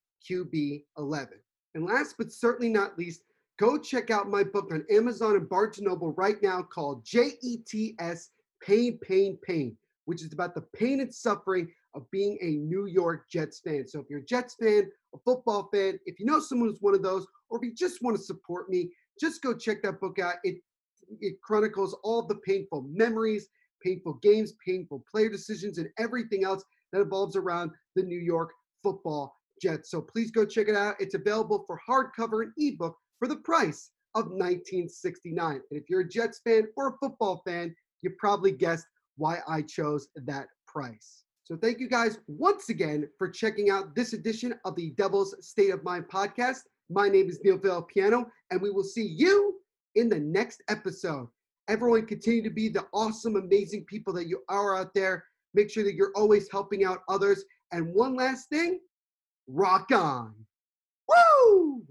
And 1.75 1.86
last 1.86 2.15
but 2.17 2.32
certainly 2.32 2.69
not 2.69 2.97
least, 2.97 3.21
go 3.57 3.77
check 3.77 4.11
out 4.11 4.29
my 4.29 4.43
book 4.43 4.69
on 4.71 4.85
Amazon 4.89 5.35
and 5.35 5.49
Barnes 5.49 5.79
& 5.79 5.81
Noble 5.81 6.13
right 6.13 6.41
now 6.41 6.61
called 6.61 7.05
JETS 7.05 8.29
Pain, 8.63 8.97
Pain, 8.99 9.37
Pain, 9.45 9.77
which 10.05 10.23
is 10.23 10.33
about 10.33 10.55
the 10.55 10.65
pain 10.75 11.01
and 11.01 11.13
suffering 11.13 11.71
of 11.95 12.09
being 12.11 12.37
a 12.41 12.57
New 12.57 12.85
York 12.85 13.29
Jets 13.29 13.59
fan. 13.59 13.87
So 13.87 13.99
if 13.99 14.05
you're 14.09 14.19
a 14.19 14.25
Jets 14.25 14.55
fan, 14.59 14.89
a 15.13 15.17
football 15.25 15.69
fan, 15.73 15.99
if 16.05 16.19
you 16.19 16.25
know 16.25 16.39
someone 16.39 16.69
who's 16.69 16.81
one 16.81 16.93
of 16.93 17.03
those, 17.03 17.25
or 17.49 17.57
if 17.57 17.63
you 17.63 17.73
just 17.73 18.03
want 18.03 18.15
to 18.17 18.23
support 18.23 18.69
me, 18.69 18.91
just 19.19 19.41
go 19.41 19.53
check 19.53 19.81
that 19.83 19.99
book 19.99 20.19
out. 20.19 20.35
It 20.43 20.57
it 21.21 21.41
chronicles 21.41 21.95
all 22.03 22.21
the 22.21 22.35
painful 22.35 22.85
memories, 22.89 23.47
painful 23.81 24.15
games, 24.21 24.53
painful 24.65 25.03
player 25.09 25.29
decisions, 25.29 25.77
and 25.77 25.89
everything 25.97 26.43
else 26.43 26.63
that 26.91 27.01
evolves 27.01 27.35
around 27.35 27.71
the 27.95 28.03
New 28.03 28.19
York 28.19 28.51
football 28.83 29.35
Jets. 29.61 29.89
So 29.89 30.01
please 30.01 30.31
go 30.31 30.45
check 30.45 30.67
it 30.67 30.75
out. 30.75 30.95
It's 30.99 31.15
available 31.15 31.63
for 31.65 31.79
hardcover 31.87 32.43
and 32.43 32.51
ebook 32.57 32.97
for 33.20 33.28
the 33.28 33.38
price 33.38 33.91
of 34.15 34.26
1969. 34.26 35.51
And 35.53 35.63
if 35.72 35.89
you're 35.89 36.01
a 36.01 36.07
Jets 36.07 36.41
fan 36.43 36.68
or 36.76 36.89
a 36.89 36.97
football 36.97 37.41
fan, 37.45 37.76
you 38.01 38.11
probably 38.18 38.51
guessed 38.51 38.86
why 39.18 39.39
I 39.47 39.61
chose 39.61 40.07
that 40.15 40.47
price. 40.68 41.24
So 41.43 41.55
thank 41.55 41.80
you 41.80 41.88
guys 41.88 42.20
once 42.28 42.70
again 42.70 43.07
for 43.18 43.30
checking 43.30 43.70
out 43.70 43.95
this 43.95 44.13
edition 44.13 44.53
of 44.65 44.76
the 44.76 44.91
Devil's 44.91 45.36
State 45.39 45.72
of 45.72 45.84
Mind 45.84 46.05
podcast. 46.11 46.59
My 46.89 47.09
name 47.09 47.30
is 47.30 47.39
Neil 47.43 47.57
Villapiano, 47.57 48.26
and 48.51 48.61
we 48.61 48.70
will 48.70 48.84
see 48.84 49.05
you 49.05 49.55
in 49.95 50.09
the 50.09 50.20
next 50.20 50.61
episode. 50.68 51.28
Everyone, 51.70 52.05
continue 52.05 52.43
to 52.43 52.49
be 52.49 52.70
the 52.70 52.86
awesome, 52.93 53.36
amazing 53.36 53.86
people 53.86 54.13
that 54.13 54.28
you 54.28 54.41
are 54.49 54.78
out 54.78 54.93
there. 54.93 55.24
Make 55.53 55.70
sure 55.70 55.84
that 55.84 55.95
you're 55.95 56.13
always 56.15 56.49
helping 56.51 56.86
out 56.86 56.99
others. 57.09 57.43
And 57.72 57.93
one 57.93 58.15
last 58.15 58.49
thing 58.49 58.80
rock 59.47 59.91
on. 59.91 60.34
Woo! 61.07 61.84